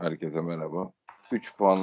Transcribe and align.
Herkese 0.00 0.40
merhaba. 0.40 0.92
3 1.32 1.56
puan 1.56 1.78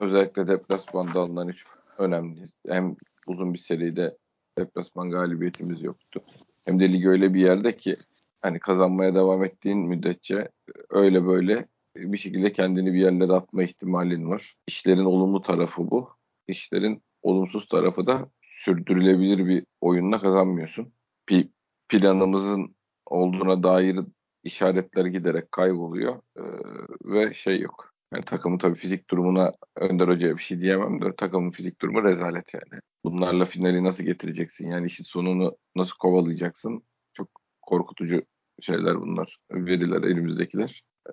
özellikle 0.00 0.46
deplasmanda 0.48 1.20
alınan 1.20 1.48
3 1.48 1.66
önemli. 1.98 2.40
Hem 2.68 2.96
uzun 3.26 3.54
bir 3.54 3.58
seride 3.58 4.16
deplasman 4.58 5.10
galibiyetimiz 5.10 5.82
yoktu. 5.82 6.20
Hem 6.64 6.80
de 6.80 6.92
lig 6.92 7.06
öyle 7.06 7.34
bir 7.34 7.40
yerde 7.40 7.76
ki 7.76 7.96
hani 8.42 8.58
kazanmaya 8.58 9.14
devam 9.14 9.44
ettiğin 9.44 9.78
müddetçe 9.78 10.48
öyle 10.90 11.26
böyle 11.26 11.66
bir 11.96 12.18
şekilde 12.18 12.52
kendini 12.52 12.92
bir 12.92 12.98
yerlere 12.98 13.32
atma 13.32 13.62
ihtimalin 13.62 14.30
var. 14.30 14.56
İşlerin 14.66 15.04
olumlu 15.04 15.42
tarafı 15.42 15.90
bu. 15.90 16.08
İşlerin 16.48 17.02
olumsuz 17.22 17.68
tarafı 17.68 18.06
da 18.06 18.28
sürdürülebilir 18.42 19.46
bir 19.46 19.66
oyunla 19.80 20.20
kazanmıyorsun. 20.20 20.92
Bir 21.28 21.48
planımızın 21.88 22.74
olduğuna 23.06 23.62
dair 23.62 24.00
işaretler 24.44 25.06
giderek 25.06 25.52
kayboluyor 25.52 26.20
ee, 26.38 26.42
ve 27.04 27.34
şey 27.34 27.60
yok. 27.60 27.94
Yani 28.14 28.24
takımın 28.24 28.58
tabii 28.58 28.74
fizik 28.74 29.10
durumuna 29.10 29.52
Önder 29.76 30.08
Hoca'ya 30.08 30.36
bir 30.36 30.42
şey 30.42 30.60
diyemem 30.60 31.02
de 31.02 31.16
takımın 31.16 31.50
fizik 31.50 31.80
durumu 31.80 32.04
rezalet 32.04 32.54
yani. 32.54 32.80
Bunlarla 33.04 33.44
finali 33.44 33.84
nasıl 33.84 34.04
getireceksin? 34.04 34.70
Yani 34.70 34.86
işin 34.86 35.04
sonunu 35.04 35.56
nasıl 35.76 35.96
kovalayacaksın? 35.98 36.82
Çok 37.12 37.28
korkutucu 37.62 38.22
şeyler 38.60 39.00
bunlar. 39.00 39.38
Veriler 39.50 40.02
elimizdekiler. 40.02 40.82
Ee, 41.08 41.12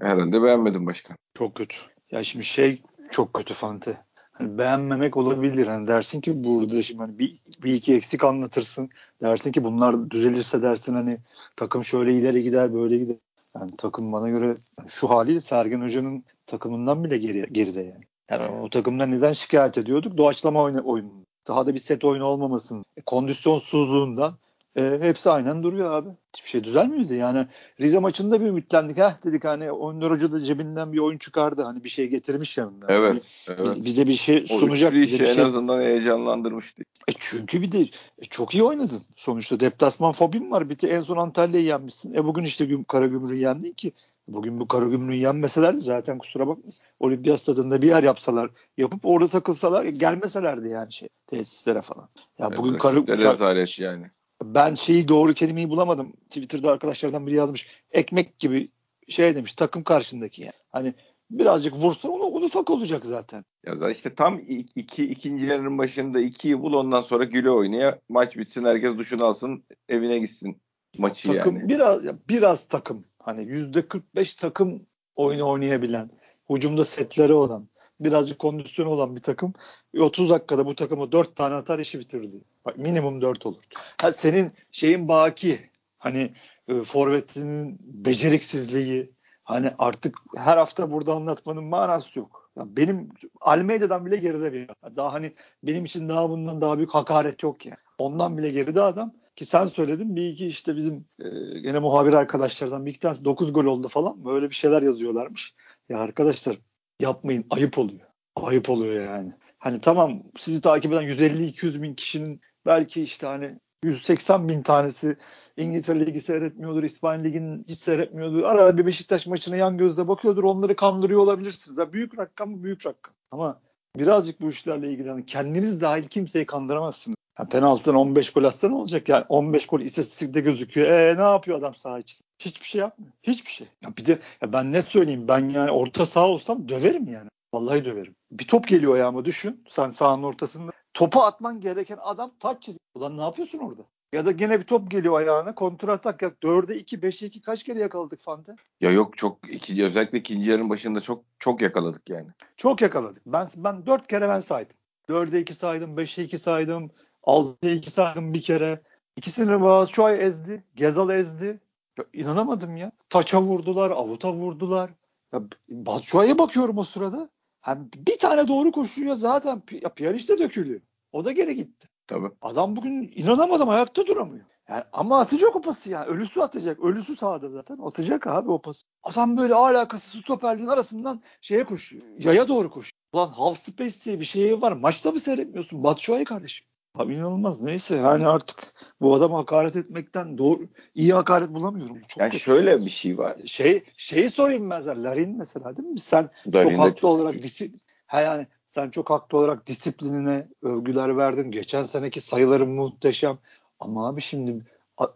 herhalde 0.00 0.42
beğenmedim 0.42 0.86
başkan. 0.86 1.16
Çok 1.34 1.54
kötü. 1.54 1.76
Ya 2.10 2.24
şimdi 2.24 2.44
şey 2.44 2.82
çok 3.10 3.34
kötü 3.34 3.54
Fante. 3.54 4.04
Hani 4.32 4.58
beğenmemek 4.58 5.16
olabilir. 5.16 5.66
Hani 5.66 5.88
dersin 5.88 6.20
ki 6.20 6.44
burada 6.44 6.82
şimdi 6.82 7.00
hani 7.00 7.18
bir, 7.18 7.38
bir 7.62 7.74
iki 7.74 7.94
eksik 7.94 8.24
anlatırsın. 8.24 8.90
Dersin 9.22 9.52
ki 9.52 9.64
bunlar 9.64 10.10
düzelirse 10.10 10.62
dersin 10.62 10.94
hani 10.94 11.18
takım 11.56 11.84
şöyle 11.84 12.14
ileri 12.14 12.42
gider 12.42 12.74
böyle 12.74 12.98
gider. 12.98 13.16
Yani 13.56 13.70
takım 13.78 14.12
bana 14.12 14.28
göre 14.28 14.56
şu 14.88 15.10
haliyle 15.10 15.40
Sergen 15.40 15.80
Hoca'nın 15.80 16.24
takımından 16.46 17.04
bile 17.04 17.18
geri, 17.18 17.52
geride 17.52 17.80
yani. 17.80 18.04
Yani 18.30 18.60
o 18.60 18.70
takımdan 18.70 19.10
neden 19.10 19.32
şikayet 19.32 19.78
ediyorduk? 19.78 20.16
Doğaçlama 20.16 20.62
oyunu, 20.62 20.82
oyunu. 20.84 21.10
Sahada 21.46 21.74
bir 21.74 21.78
set 21.78 22.04
oyunu 22.04 22.24
olmamasın. 22.24 22.84
E, 22.96 23.00
kondisyonsuzluğundan 23.00 24.34
e, 24.76 24.98
hepsi 25.00 25.30
aynen 25.30 25.62
duruyor 25.62 25.92
abi. 25.92 26.08
Hiçbir 26.36 26.48
şey 26.48 26.64
düzelmiyordu. 26.64 27.14
Yani 27.14 27.46
Rize 27.80 27.98
maçında 27.98 28.40
bir 28.40 28.46
ümitlendik. 28.46 28.98
Ha 28.98 29.16
dedik 29.24 29.44
hani 29.44 29.70
Önder 29.70 30.10
Hoca 30.10 30.32
da 30.32 30.42
cebinden 30.42 30.92
bir 30.92 30.98
oyun 30.98 31.18
çıkardı. 31.18 31.62
Hani 31.62 31.84
bir 31.84 31.88
şey 31.88 32.08
getirmiş 32.08 32.58
yanında. 32.58 32.86
Evet. 32.88 33.22
Hani 33.46 33.58
evet. 33.58 33.84
bize 33.84 34.06
bir 34.06 34.12
şey 34.12 34.46
sunacak. 34.46 34.92
O 34.92 34.94
bize 34.94 35.18
bir 35.20 35.26
şey... 35.26 35.34
en 35.34 35.46
azından 35.46 35.80
heyecanlandırmıştı. 35.80 36.82
E 37.08 37.12
çünkü 37.18 37.62
bir 37.62 37.72
de 37.72 37.80
e 38.18 38.24
çok 38.30 38.54
iyi 38.54 38.62
oynadın. 38.62 39.02
Sonuçta 39.16 39.60
deplasman 39.60 40.12
fobim 40.12 40.50
var. 40.50 40.70
Bir 40.70 40.78
de 40.78 40.88
en 40.88 41.00
son 41.00 41.16
Antalya'yı 41.16 41.66
yenmişsin. 41.66 42.14
E 42.14 42.24
bugün 42.24 42.42
işte 42.42 42.68
Karagümrük'ü 42.88 43.36
yendin 43.36 43.72
ki. 43.72 43.92
Bugün 44.28 44.60
bu 44.60 44.68
Karagümrük'ü 44.68 45.18
yenmeselerdi 45.18 45.80
zaten 45.80 46.18
kusura 46.18 46.46
bakmasın. 46.46 46.84
Olimpiyat 47.00 47.40
stadında 47.40 47.82
bir 47.82 47.86
yer 47.86 48.02
yapsalar, 48.02 48.50
yapıp 48.78 49.06
orada 49.06 49.28
takılsalar 49.28 49.84
gelmeselerdi 49.84 50.68
yani 50.68 50.92
şey 50.92 51.08
tesislere 51.26 51.82
falan. 51.82 52.08
Ya 52.38 52.46
evet, 52.48 52.58
bugün 52.58 52.78
Karagümrük 52.78 53.08
yani 53.08 54.10
ben 54.44 54.74
şeyi 54.74 55.08
doğru 55.08 55.34
kelimeyi 55.34 55.68
bulamadım. 55.68 56.12
Twitter'da 56.30 56.70
arkadaşlardan 56.72 57.26
biri 57.26 57.34
yazmış. 57.34 57.68
Ekmek 57.90 58.38
gibi 58.38 58.68
şey 59.08 59.36
demiş 59.36 59.52
takım 59.52 59.84
karşındaki 59.84 60.42
yani. 60.42 60.52
Hani 60.70 60.94
birazcık 61.30 61.74
vursa 61.74 62.08
onu, 62.08 62.22
onu 62.22 62.44
ufak 62.44 62.70
olacak 62.70 63.04
zaten. 63.04 63.44
Ya 63.66 63.76
zaten 63.76 63.94
işte 63.94 64.14
tam 64.14 64.40
iki, 64.76 65.04
ikinci 65.04 65.46
yarının 65.46 65.78
başında 65.78 66.20
ikiyi 66.20 66.62
bul 66.62 66.72
ondan 66.72 67.02
sonra 67.02 67.24
güle 67.24 67.50
oynaya 67.50 67.98
maç 68.08 68.36
bitsin 68.36 68.64
herkes 68.64 68.98
duşunu 68.98 69.24
alsın 69.24 69.64
evine 69.88 70.18
gitsin 70.18 70.56
maçı 70.98 71.32
takım, 71.32 71.56
yani. 71.56 71.68
Biraz, 71.68 72.02
biraz 72.28 72.66
takım 72.66 73.04
hani 73.18 73.44
yüzde 73.44 73.88
45 73.88 74.34
takım 74.34 74.86
oyunu 75.16 75.48
oynayabilen 75.48 76.10
hucumda 76.44 76.84
setleri 76.84 77.32
olan 77.32 77.68
birazcık 78.00 78.38
kondisyonu 78.38 78.90
olan 78.90 79.16
bir 79.16 79.22
takım 79.22 79.52
30 79.98 80.30
dakikada 80.30 80.66
bu 80.66 80.74
takımı 80.74 81.12
4 81.12 81.36
tane 81.36 81.54
atar 81.54 81.78
işi 81.78 82.00
bitirdi. 82.00 82.40
Bak 82.64 82.78
minimum 82.78 83.20
4 83.20 83.46
olur. 83.46 83.62
Ha, 84.02 84.12
senin 84.12 84.52
şeyin 84.72 85.08
baki 85.08 85.70
hani 85.98 86.32
e, 86.68 86.74
forvetinin 86.74 87.78
beceriksizliği 87.80 89.12
hani 89.44 89.70
artık 89.78 90.18
her 90.36 90.56
hafta 90.56 90.90
burada 90.90 91.14
anlatmanın 91.14 91.64
manası 91.64 92.18
yok. 92.18 92.50
Ya 92.56 92.64
benim 92.76 93.08
Almeida'dan 93.40 94.06
bile 94.06 94.16
geride 94.16 94.52
bir. 94.52 94.68
Daha 94.96 95.12
hani 95.12 95.32
benim 95.62 95.84
için 95.84 96.08
daha 96.08 96.30
bundan 96.30 96.60
daha 96.60 96.78
büyük 96.78 96.94
hakaret 96.94 97.42
yok 97.42 97.66
yani. 97.66 97.78
Ondan 97.98 98.38
bile 98.38 98.50
geride 98.50 98.82
adam 98.82 99.12
ki 99.36 99.46
sen 99.46 99.66
söyledin 99.66 100.16
bir 100.16 100.28
iki 100.28 100.46
işte 100.46 100.76
bizim 100.76 101.04
e, 101.20 101.58
gene 101.60 101.78
muhabir 101.78 102.12
arkadaşlardan 102.12 102.86
bir 102.86 102.90
iki 102.90 103.00
tanesi 103.00 103.24
9 103.24 103.52
gol 103.52 103.64
oldu 103.64 103.88
falan 103.88 104.24
böyle 104.24 104.50
bir 104.50 104.54
şeyler 104.54 104.82
yazıyorlarmış. 104.82 105.54
Ya 105.88 105.98
arkadaşlar 105.98 106.58
yapmayın 107.02 107.44
ayıp 107.50 107.78
oluyor. 107.78 108.06
Ayıp 108.36 108.70
oluyor 108.70 109.04
yani. 109.06 109.32
Hani 109.58 109.80
tamam 109.80 110.22
sizi 110.38 110.60
takip 110.60 110.92
eden 110.92 111.02
150-200 111.02 111.82
bin 111.82 111.94
kişinin 111.94 112.40
belki 112.66 113.02
işte 113.02 113.26
hani 113.26 113.58
180 113.84 114.48
bin 114.48 114.62
tanesi 114.62 115.16
İngiltere 115.56 116.06
Ligi 116.06 116.20
seyretmiyordur, 116.20 116.82
İspanya 116.82 117.22
Ligi'ni 117.22 117.64
hiç 117.68 117.78
seyretmiyordur. 117.78 118.42
Arada 118.42 118.78
bir 118.78 118.86
Beşiktaş 118.86 119.26
maçına 119.26 119.56
yan 119.56 119.78
gözle 119.78 120.08
bakıyordur. 120.08 120.44
Onları 120.44 120.76
kandırıyor 120.76 121.20
olabilirsiniz. 121.20 121.78
Yani 121.78 121.92
büyük 121.92 122.18
rakam 122.18 122.50
mı? 122.50 122.62
Büyük 122.64 122.86
rakam. 122.86 123.14
Ama 123.30 123.60
birazcık 123.96 124.40
bu 124.40 124.48
işlerle 124.48 124.90
ilgilenin. 124.90 125.22
Kendiniz 125.22 125.80
dahil 125.80 126.06
kimseyi 126.06 126.46
kandıramazsınız. 126.46 127.16
Yani 127.38 127.48
penaltıdan 127.48 127.94
15 127.94 128.32
gol 128.32 128.44
atsa 128.44 128.68
ne 128.68 128.74
olacak 128.74 129.08
yani? 129.08 129.24
15 129.28 129.66
gol 129.66 129.80
istatistikte 129.80 130.40
gözüküyor. 130.40 130.88
E 130.90 131.16
ne 131.16 131.22
yapıyor 131.22 131.58
adam 131.58 131.74
saha 131.74 131.98
için? 131.98 132.18
Hiçbir 132.44 132.66
şey 132.66 132.80
yapmıyor. 132.80 133.12
Hiçbir 133.22 133.50
şey. 133.50 133.68
Ya 133.82 133.96
bir 133.96 134.06
de 134.06 134.18
ya 134.42 134.52
ben 134.52 134.72
ne 134.72 134.82
söyleyeyim 134.82 135.28
ben 135.28 135.48
yani 135.48 135.70
orta 135.70 136.06
saha 136.06 136.28
olsam 136.28 136.68
döverim 136.68 137.08
yani. 137.08 137.28
Vallahi 137.54 137.84
döverim. 137.84 138.14
Bir 138.30 138.46
top 138.46 138.68
geliyor 138.68 138.94
ayağıma 138.94 139.24
düşün. 139.24 139.64
Sen 139.70 139.90
sahanın 139.90 140.22
ortasında. 140.22 140.72
Topu 140.94 141.22
atman 141.22 141.60
gereken 141.60 141.98
adam 142.02 142.32
taç 142.40 142.62
çiziyor. 142.62 142.80
Ulan 142.94 143.16
ne 143.18 143.22
yapıyorsun 143.22 143.58
orada? 143.58 143.82
Ya 144.12 144.26
da 144.26 144.30
gene 144.30 144.60
bir 144.60 144.64
top 144.64 144.90
geliyor 144.90 145.18
ayağına 145.18 145.54
kontratak 145.54 146.22
ya 146.22 146.28
4'e 146.28 146.76
2 146.76 146.98
5'e 146.98 147.26
2 147.26 147.42
kaç 147.42 147.62
kere 147.62 147.78
yakaladık 147.78 148.20
Fante? 148.20 148.56
Ya 148.80 148.90
yok 148.90 149.18
çok 149.18 149.50
ikinci 149.50 149.84
özellikle 149.84 150.18
ikinci 150.18 150.50
yarının 150.50 150.70
başında 150.70 151.00
çok 151.00 151.24
çok 151.38 151.62
yakaladık 151.62 152.08
yani. 152.08 152.28
Çok 152.56 152.82
yakaladık. 152.82 153.22
Ben 153.26 153.48
ben 153.56 153.86
4 153.86 154.06
kere 154.06 154.28
ben 154.28 154.40
saydım. 154.40 154.76
4'e 155.08 155.40
2 155.40 155.54
saydım, 155.54 155.98
5'e 155.98 156.24
2 156.24 156.38
saydım, 156.38 156.90
6'ya 157.22 157.74
2 157.74 157.90
saydım 157.90 158.34
bir 158.34 158.42
kere. 158.42 158.82
İkisini 159.16 159.60
Boğaziçi 159.60 160.02
ezdi, 160.02 160.64
Gezal 160.74 161.10
ezdi. 161.10 161.60
Ya 161.98 162.04
inanamadım 162.12 162.76
ya. 162.76 162.92
Taça 163.08 163.42
vurdular, 163.42 163.90
avuta 163.90 164.32
vurdular. 164.32 164.90
Ya 165.32 165.42
Batshuayi'ye 165.68 166.38
bakıyorum 166.38 166.78
o 166.78 166.84
sırada. 166.84 167.28
Hem 167.60 167.88
bir 167.96 168.18
tane 168.18 168.48
doğru 168.48 168.72
koşuyor 168.72 169.14
zaten 169.14 169.62
ya 169.82 169.88
piyaniste 169.88 170.38
dökülüyor. 170.38 170.80
O 171.12 171.24
da 171.24 171.32
geri 171.32 171.56
gitti. 171.56 171.88
Tabii. 172.06 172.30
Adam 172.42 172.76
bugün 172.76 173.12
inanamadım 173.14 173.68
ayakta 173.68 174.06
duramıyor. 174.06 174.44
Yani 174.68 174.84
ama 174.92 175.20
atacak 175.20 175.56
o 175.56 175.60
pası 175.60 175.90
yani. 175.90 176.06
Ölüsü 176.06 176.40
atacak. 176.40 176.84
Ölüsü 176.84 177.16
sağda 177.16 177.48
zaten. 177.48 177.78
Atacak 177.78 178.26
abi 178.26 178.50
o 178.50 178.62
pası. 178.62 178.86
Adam 179.02 179.36
böyle 179.36 179.54
alakasız 179.54 180.20
stoperliğin 180.20 180.68
arasından 180.68 181.22
şeye 181.40 181.64
koşuyor. 181.64 182.04
Yaya 182.18 182.48
doğru 182.48 182.70
koşuyor. 182.70 182.92
Ulan 183.12 183.28
half 183.28 183.58
space 183.58 184.04
diye 184.04 184.20
bir 184.20 184.24
şey 184.24 184.62
var. 184.62 184.72
Maçta 184.72 185.10
mı 185.10 185.20
seyretmiyorsun? 185.20 185.84
Batshuayi 185.84 186.24
kardeşim. 186.24 186.66
Abi 186.94 187.14
inanılmaz. 187.14 187.60
Neyse 187.60 187.96
yani 187.96 188.26
artık 188.26 188.74
bu 189.00 189.14
adam 189.14 189.32
hakaret 189.32 189.76
etmekten 189.76 190.38
doğru 190.38 190.68
iyi 190.94 191.12
hakaret 191.12 191.50
bulamıyorum. 191.50 192.00
Çok 192.08 192.20
yani 192.20 192.30
kötü. 192.30 192.44
şöyle 192.44 192.80
bir 192.84 192.90
şey 192.90 193.18
var. 193.18 193.36
Şey 193.46 193.84
şeyi 193.96 194.30
sorayım 194.30 194.66
mesela 194.66 195.02
Larin 195.02 195.38
mesela 195.38 195.76
değil 195.76 195.88
mi? 195.88 195.98
Sen 195.98 196.30
Larin 196.54 196.70
çok 196.70 196.78
haklı 196.78 197.00
çok 197.00 197.10
olarak 197.10 197.42
disi, 197.42 197.72
ha 198.06 198.20
yani 198.20 198.46
sen 198.66 198.90
çok 198.90 199.10
haklı 199.10 199.38
olarak 199.38 199.66
disiplinine 199.66 200.48
övgüler 200.62 201.16
verdin. 201.16 201.50
Geçen 201.50 201.82
seneki 201.82 202.20
sayıların 202.20 202.70
muhteşem. 202.70 203.38
Ama 203.80 204.08
abi 204.08 204.20
şimdi 204.20 204.64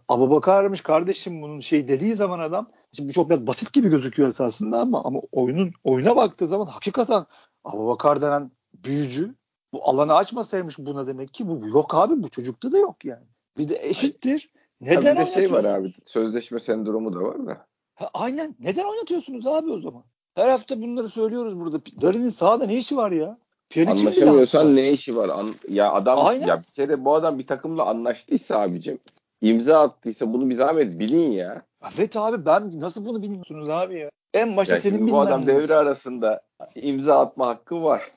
Abu 0.08 0.30
Bakar'mış 0.30 0.80
kardeşim 0.80 1.42
bunun 1.42 1.60
şey 1.60 1.88
dediği 1.88 2.14
zaman 2.14 2.38
adam 2.38 2.70
şimdi 2.92 3.08
bu 3.08 3.12
çok 3.12 3.30
biraz 3.30 3.46
basit 3.46 3.72
gibi 3.72 3.88
gözüküyor 3.88 4.28
esasında 4.28 4.80
ama 4.80 5.04
ama 5.04 5.20
oyunun 5.32 5.72
oyuna 5.84 6.16
baktığı 6.16 6.48
zaman 6.48 6.64
hakikaten 6.64 7.26
Abu 7.64 7.86
Bakar 7.86 8.22
denen 8.22 8.50
büyücü 8.74 9.34
bu 9.72 9.88
alanı 9.88 10.14
açmasaymış 10.14 10.78
buna 10.78 11.06
demek 11.06 11.34
ki 11.34 11.48
bu 11.48 11.68
yok 11.68 11.94
abi 11.94 12.22
bu 12.22 12.28
çocukta 12.28 12.72
da 12.72 12.78
yok 12.78 13.04
yani. 13.04 13.26
Bir 13.58 13.68
de 13.68 13.78
eşittir. 13.82 14.50
Neden 14.80 15.16
bir 15.16 15.26
de 15.26 15.26
şey 15.26 15.52
var 15.52 15.64
abi 15.64 15.94
sözleşme 16.04 16.60
sendromu 16.60 17.14
da 17.14 17.18
var 17.20 17.46
da. 17.46 17.66
Ha, 17.94 18.10
aynen. 18.14 18.56
Neden 18.60 18.84
oynatıyorsunuz 18.84 19.46
abi 19.46 19.70
o 19.70 19.80
zaman? 19.80 20.04
Her 20.34 20.48
hafta 20.48 20.82
bunları 20.82 21.08
söylüyoruz 21.08 21.60
burada. 21.60 21.80
Darin'in 22.02 22.30
sahada 22.30 22.66
ne 22.66 22.76
işi 22.76 22.96
var 22.96 23.10
ya? 23.10 23.38
Piyaniçin 23.70 24.06
Anlaşamıyorsan 24.06 24.76
ne 24.76 24.92
işi 24.92 25.16
var? 25.16 25.28
An 25.28 25.54
ya 25.68 25.92
adam 25.92 26.26
Aynen. 26.26 26.46
ya 26.46 26.58
bir 26.58 26.72
kere 26.72 27.04
bu 27.04 27.14
adam 27.14 27.38
bir 27.38 27.46
takımla 27.46 27.86
anlaştıysa 27.86 28.60
abicim 28.60 28.98
imza 29.40 29.80
attıysa 29.80 30.32
bunu 30.32 30.50
bir 30.50 30.54
zahmet 30.54 30.98
bilin 30.98 31.30
ya. 31.30 31.62
Evet 31.96 32.16
abi 32.16 32.46
ben 32.46 32.80
nasıl 32.80 33.06
bunu 33.06 33.22
bilmiyorsunuz 33.22 33.68
abi 33.68 33.98
ya? 33.98 34.10
En 34.34 34.56
başta 34.56 34.74
ya 34.74 34.80
senin 34.80 35.10
Bu 35.10 35.20
adam 35.20 35.46
devre 35.46 35.74
arasında 35.74 36.42
imza 36.74 37.18
atma 37.18 37.46
hakkı 37.46 37.82
var. 37.82 38.12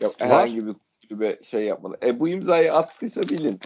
Ya 0.00 0.10
herhangi 0.18 0.66
bir 0.66 0.74
kulübe 1.08 1.38
şey 1.42 1.64
yapmalı. 1.64 1.96
E 2.02 2.20
bu 2.20 2.28
imzayı 2.28 2.74
attıysa 2.74 3.22
bilin. 3.22 3.60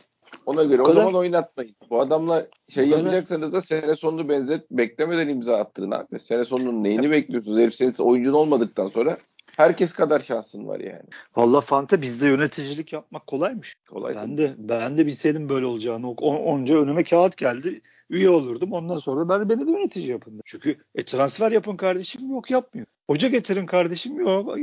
Ona 0.46 0.64
göre 0.64 0.82
o 0.82 0.84
kadar. 0.84 0.96
zaman 0.96 1.14
oynatmayın. 1.14 1.76
Bu 1.90 2.00
adamla 2.00 2.46
şey 2.68 2.90
kadar. 2.90 2.98
yapacaksanız 2.98 3.52
da 3.52 3.62
sene 3.62 3.96
sonunu 3.96 4.28
benzet 4.28 4.70
beklemeden 4.70 5.28
imza 5.28 5.56
attırın 5.56 5.90
abi. 5.90 6.20
Sene 6.20 6.44
sonunun 6.44 6.84
neyini 6.84 7.10
bekliyorsunuz? 7.10 7.58
Herif 7.58 7.74
senin 7.74 7.94
oyuncun 7.98 8.32
olmadıktan 8.32 8.88
sonra 8.88 9.18
herkes 9.56 9.92
kadar 9.92 10.20
şansın 10.20 10.66
var 10.68 10.80
yani. 10.80 11.02
Valla 11.36 11.60
Fante 11.60 12.02
bizde 12.02 12.26
yöneticilik 12.26 12.92
yapmak 12.92 13.26
kolaymış. 13.26 13.74
Kolay 13.88 14.14
Ben 14.14 14.38
de 14.38 14.54
ben 14.58 14.98
de 14.98 15.06
bilseydim 15.06 15.48
böyle 15.48 15.66
olacağını. 15.66 16.10
O- 16.10 16.36
Onca 16.36 16.76
önüme 16.76 17.04
kağıt 17.04 17.36
geldi. 17.36 17.80
Üye 18.10 18.30
olurdum. 18.30 18.72
Ondan 18.72 18.98
sonra 18.98 19.28
ben 19.28 19.48
beni 19.48 19.66
de 19.66 19.70
yönetici 19.70 20.10
yapın. 20.10 20.40
Çünkü 20.44 20.76
e, 20.94 21.04
transfer 21.04 21.52
yapın 21.52 21.76
kardeşim 21.76 22.30
yok 22.30 22.50
yapmıyor. 22.50 22.86
Hoca 23.12 23.28
getirin 23.28 23.66
kardeşim 23.66 24.20
yok. 24.20 24.56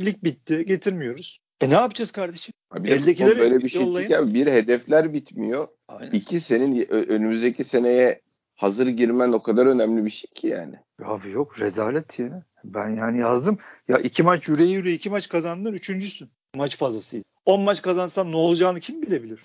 Lig 0.00 0.24
bitti 0.24 0.64
getirmiyoruz. 0.66 1.38
E 1.60 1.70
ne 1.70 1.74
yapacağız 1.74 2.10
kardeşim? 2.12 2.54
Abi 2.70 2.90
Eldekileri 2.90 3.38
böyle 3.38 3.58
bir 3.58 3.68
şey 3.68 3.82
yollayın. 3.82 4.34
Bir 4.34 4.46
hedefler 4.46 5.12
bitmiyor. 5.12 5.68
Aynen. 5.88 6.12
İki 6.12 6.40
senin 6.40 6.86
önümüzdeki 6.86 7.64
seneye 7.64 8.20
hazır 8.54 8.86
girmen 8.86 9.32
o 9.32 9.42
kadar 9.42 9.66
önemli 9.66 10.04
bir 10.04 10.10
şey 10.10 10.30
ki 10.34 10.46
yani. 10.46 10.74
Abi 11.04 11.30
yok 11.30 11.60
rezalet 11.60 12.18
ya. 12.18 12.42
Ben 12.64 12.88
yani 12.88 13.20
yazdım. 13.20 13.58
Ya 13.88 13.96
iki 13.96 14.22
maç 14.22 14.48
yüreği 14.48 14.72
yüreği 14.72 14.96
iki 14.96 15.10
maç 15.10 15.28
kazandın 15.28 15.72
üçüncüsün. 15.72 16.28
Maç 16.56 16.76
fazlasıydı. 16.76 17.24
10 17.44 17.60
maç 17.60 17.82
kazansan 17.82 18.32
ne 18.32 18.36
olacağını 18.36 18.80
kim 18.80 19.02
bilebilir? 19.02 19.40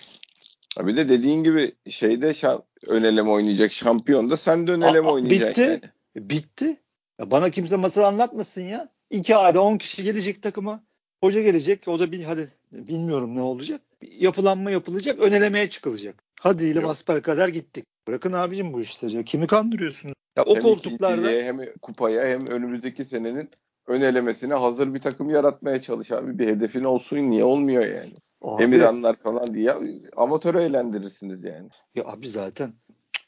Ha 0.76 0.86
Bir 0.86 0.96
de 0.96 1.08
dediğin 1.08 1.44
gibi 1.44 1.72
şeyde 1.88 2.30
şa- 2.30 2.62
ön 2.86 3.02
eleme 3.02 3.30
oynayacak 3.30 3.72
şampiyon 3.72 4.30
da 4.30 4.36
sen 4.36 4.66
de 4.66 4.70
ön 4.72 4.80
eleme 4.80 5.08
oynayacaksın. 5.08 5.64
bitti. 5.64 5.80
Yani. 6.16 6.30
Bitti. 6.30 6.81
Ya 7.22 7.30
bana 7.30 7.50
kimse 7.50 7.76
masal 7.76 8.02
anlatmasın 8.02 8.62
ya. 8.62 8.88
İki 9.10 9.36
ayda 9.36 9.62
10 9.62 9.78
kişi 9.78 10.04
gelecek 10.04 10.42
takıma. 10.42 10.84
Hoca 11.20 11.42
gelecek. 11.42 11.88
O 11.88 11.98
da 11.98 12.12
bir 12.12 12.24
hadi 12.24 12.48
bilmiyorum 12.72 13.36
ne 13.36 13.40
olacak. 13.40 13.80
Yapılanma 14.02 14.70
yapılacak. 14.70 15.18
Önelemeye 15.18 15.70
çıkılacak. 15.70 16.24
Hadi 16.40 16.64
ile 16.64 16.78
Yok. 16.78 16.88
basper 16.88 17.22
kadar 17.22 17.48
gittik. 17.48 17.84
Bırakın 18.06 18.32
abicim 18.32 18.72
bu 18.72 18.80
işleri. 18.80 19.24
Kimi 19.24 19.46
kandırıyorsunuz? 19.46 20.14
Ya 20.36 20.44
o 20.44 20.54
Hem 20.54 20.62
koltuklarda 20.62 21.28
hem 21.28 21.58
kupaya 21.82 22.28
hem 22.28 22.46
önümüzdeki 22.46 23.04
senenin 23.04 23.50
ön 23.86 24.00
elemesine 24.00 24.54
hazır 24.54 24.94
bir 24.94 25.00
takım 25.00 25.30
yaratmaya 25.30 25.82
çalış 25.82 26.12
abi. 26.12 26.38
Bir 26.38 26.46
hedefin 26.46 26.84
olsun 26.84 27.18
niye 27.18 27.44
olmuyor 27.44 27.86
yani. 27.86 28.12
abi, 28.42 28.62
Emirhanlar 28.62 29.16
falan 29.16 29.54
diye 29.54 29.74
amatörü 30.16 30.58
eğlendirirsiniz 30.58 31.44
yani. 31.44 31.68
ya 31.94 32.04
abi 32.04 32.28
zaten 32.28 32.72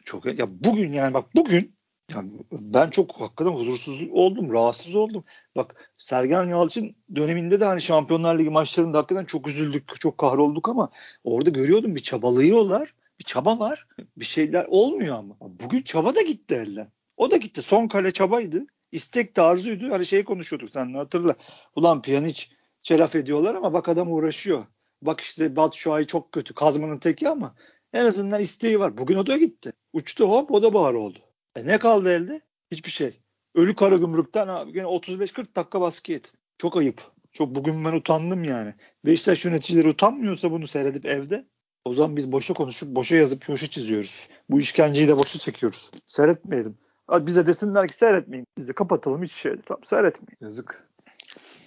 çok 0.05 0.39
ya 0.39 0.47
bugün 0.65 0.93
yani 0.93 1.15
bak 1.15 1.25
bugün 1.35 1.75
yani 2.11 2.31
ben 2.53 2.91
çok 2.91 3.21
hakikaten 3.21 3.53
huzursuz 3.53 4.09
oldum, 4.13 4.53
rahatsız 4.53 4.95
oldum. 4.95 5.25
Bak 5.57 5.93
Sergen 5.99 6.45
Yalçın 6.45 6.97
döneminde 7.15 7.61
de 7.61 7.65
hani 7.65 7.83
Şampiyonlar 7.83 8.39
Ligi 8.39 8.51
maçlarında 8.51 8.99
hakikaten 8.99 9.25
çok 9.25 9.49
üzüldük, 9.49 10.01
çok 10.01 10.19
kahrolduk 10.19 10.69
ama 10.69 10.91
orada 11.25 11.51
görüyordum 11.51 11.95
bir 11.95 12.03
çabalıyorlar. 12.03 12.95
Bir 13.19 13.25
çaba 13.25 13.59
var. 13.59 13.87
Bir 14.17 14.25
şeyler 14.25 14.67
olmuyor 14.69 15.19
ama. 15.19 15.37
Bugün 15.41 15.83
çaba 15.83 16.15
da 16.15 16.23
gitti 16.23 16.55
elden. 16.55 16.93
O 17.17 17.31
da 17.31 17.37
gitti. 17.37 17.63
Son 17.63 17.89
kale 17.89 18.11
çabaydı. 18.11 18.67
İstek 18.93 19.37
de 19.37 19.43
arzuydu. 19.43 19.91
Hani 19.91 20.07
şey 20.07 20.25
konuşuyorduk 20.25 20.71
sen 20.71 20.95
hatırla. 20.95 21.35
Ulan 21.77 22.03
Pjanic 22.03 22.47
çelaf 22.83 23.15
ediyorlar 23.15 23.55
ama 23.55 23.73
bak 23.73 23.89
adam 23.89 24.13
uğraşıyor. 24.13 24.67
Bak 25.03 25.21
işte 25.21 25.57
Batu 25.57 25.79
Şuay 25.79 26.07
çok 26.07 26.33
kötü. 26.33 26.55
Kazmanın 26.55 26.99
teki 26.99 27.29
ama 27.29 27.55
en 27.93 28.05
azından 28.05 28.41
isteği 28.41 28.81
var. 28.81 28.99
Bugün 28.99 29.17
o 29.17 29.27
da 29.27 29.37
gitti. 29.37 29.73
Uçtu 29.93 30.31
hop 30.31 30.51
o 30.51 30.63
da 30.63 30.75
bahar 30.75 30.95
oldu. 30.95 31.19
E 31.57 31.67
ne 31.67 31.79
kaldı 31.79 32.13
elde? 32.13 32.41
Hiçbir 32.71 32.91
şey. 32.91 33.21
Ölü 33.55 33.75
kara 33.75 33.97
gümrükten 33.97 34.49
abi 34.49 34.73
gene 34.73 34.87
35-40 34.87 35.57
dakika 35.57 35.81
baskı 35.81 36.13
yedin. 36.13 36.31
Çok 36.59 36.77
ayıp. 36.77 37.03
Çok 37.33 37.55
bugün 37.55 37.85
ben 37.85 37.93
utandım 37.93 38.45
yani. 38.45 38.75
Beşiktaş 39.07 39.45
yöneticileri 39.45 39.89
utanmıyorsa 39.89 40.51
bunu 40.51 40.67
seyredip 40.67 41.07
evde 41.07 41.47
o 41.85 41.95
zaman 41.95 42.17
biz 42.17 42.33
boşa 42.33 42.55
konuşup 42.55 42.89
boşa 42.95 43.17
yazıp 43.17 43.49
boşa 43.49 43.67
çiziyoruz. 43.67 44.29
Bu 44.51 44.61
işkenceyi 44.61 45.09
de 45.09 45.17
boşa 45.19 45.39
çekiyoruz. 45.39 45.91
Seyretmeyelim. 46.07 46.79
Abi 47.09 47.27
bize 47.27 47.47
desinler 47.47 47.89
ki 47.89 47.95
seyretmeyin. 47.97 48.47
Biz 48.59 48.69
de 48.69 48.73
kapatalım 48.73 49.23
hiç 49.23 49.33
şey. 49.33 49.57
Tamam 49.67 49.85
seyretmeyin. 49.85 50.39
Yazık. 50.41 50.89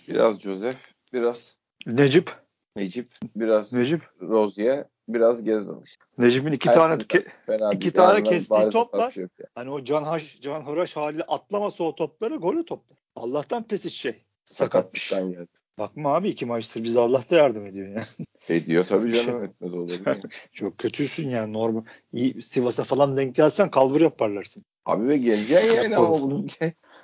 Biraz 0.07 0.39
Joseph, 0.39 0.77
biraz 1.13 1.57
Necip. 1.85 2.31
Necip, 2.75 3.15
biraz 3.35 3.73
Necip. 3.73 4.01
Rozier, 4.21 4.85
biraz 5.07 5.44
Gezal 5.44 5.83
işte. 5.83 6.04
Necip'in 6.18 6.51
iki 6.51 6.69
Her 6.69 6.74
tane 6.74 6.98
türlü 6.98 7.21
ke- 7.21 7.27
Fena 7.45 7.74
iki 7.74 7.92
tane 7.92 8.24
kestiği 8.24 8.69
top 8.69 8.94
var. 8.94 9.13
yok 9.15 9.31
yani. 9.39 9.50
hani 9.56 9.69
o 9.69 9.83
Can 9.83 10.04
Haş, 10.04 10.39
Can 10.42 10.65
Hıraş 10.65 10.95
haliyle 10.95 11.24
atlamasa 11.24 11.83
o 11.83 11.95
topları 11.95 12.36
golü 12.36 12.65
toplar. 12.65 12.98
Allah'tan 13.15 13.63
Pesic 13.63 13.95
şey. 13.95 14.24
Sakatmış. 14.45 15.09
Geldi. 15.09 15.48
Bakma 15.80 16.15
abi 16.15 16.30
iki 16.30 16.45
maçtır 16.45 16.83
bize 16.83 17.00
Allah 17.00 17.24
da 17.31 17.36
yardım 17.36 17.65
ediyor 17.65 17.88
ya. 17.88 18.06
Ediyor 18.50 18.86
tabii 18.89 19.13
şey- 19.13 19.25
canım 19.25 19.44
etmez 19.44 19.74
olur. 19.74 19.92
Çok 20.54 20.77
kötüsün 20.77 21.30
yani 21.30 21.54
normal. 21.54 21.81
İyi, 22.13 22.42
Sivas'a 22.42 22.83
falan 22.83 23.18
denk 23.18 23.36
gelsen 23.36 23.71
kalbur 23.71 24.01
yaparlarsın. 24.01 24.65
Abi 24.86 25.07
ve 25.07 25.18
geleceksin 25.18 25.75
yani 25.77 25.92
Yapalım. 25.92 26.13
ama 26.13 26.21
bunun 26.21 26.50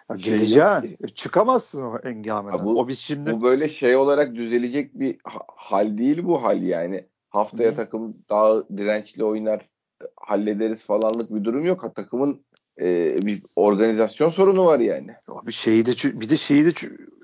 Ya 0.09 0.17
Şey 0.17 0.33
geleceksin. 0.33 0.97
E, 1.03 1.07
Çıkamazsın 1.07 1.81
o 1.83 1.97
engameden. 2.03 2.65
Bu- 2.65 2.79
o 2.79 2.87
biz 2.87 2.99
şimdi 2.99 3.31
bu 3.31 3.41
böyle 3.43 3.69
şey 3.69 3.95
olarak 3.95 4.35
düzelecek 4.35 4.99
bir 4.99 5.17
ha- 5.23 5.45
hal 5.55 5.97
değil 5.97 6.23
bu 6.23 6.43
hal 6.43 6.61
yani. 6.63 7.05
Haftaya 7.33 7.71
Hı. 7.71 7.75
takım 7.75 8.17
daha 8.29 8.69
dirençli 8.77 9.23
oynar 9.23 9.69
hallederiz 10.15 10.85
falanlık 10.85 11.33
bir 11.35 11.43
durum 11.43 11.65
yok. 11.65 11.83
Ha, 11.83 11.93
takımın 11.93 12.45
e, 12.81 13.17
bir 13.25 13.43
organizasyon 13.55 14.29
sorunu 14.29 14.65
var 14.65 14.79
yani. 14.79 15.15
bir 15.47 15.51
şeyi 15.51 15.85
de 15.85 16.21
bir 16.21 16.29
de 16.29 16.37
şeyi 16.37 16.65
de 16.65 16.71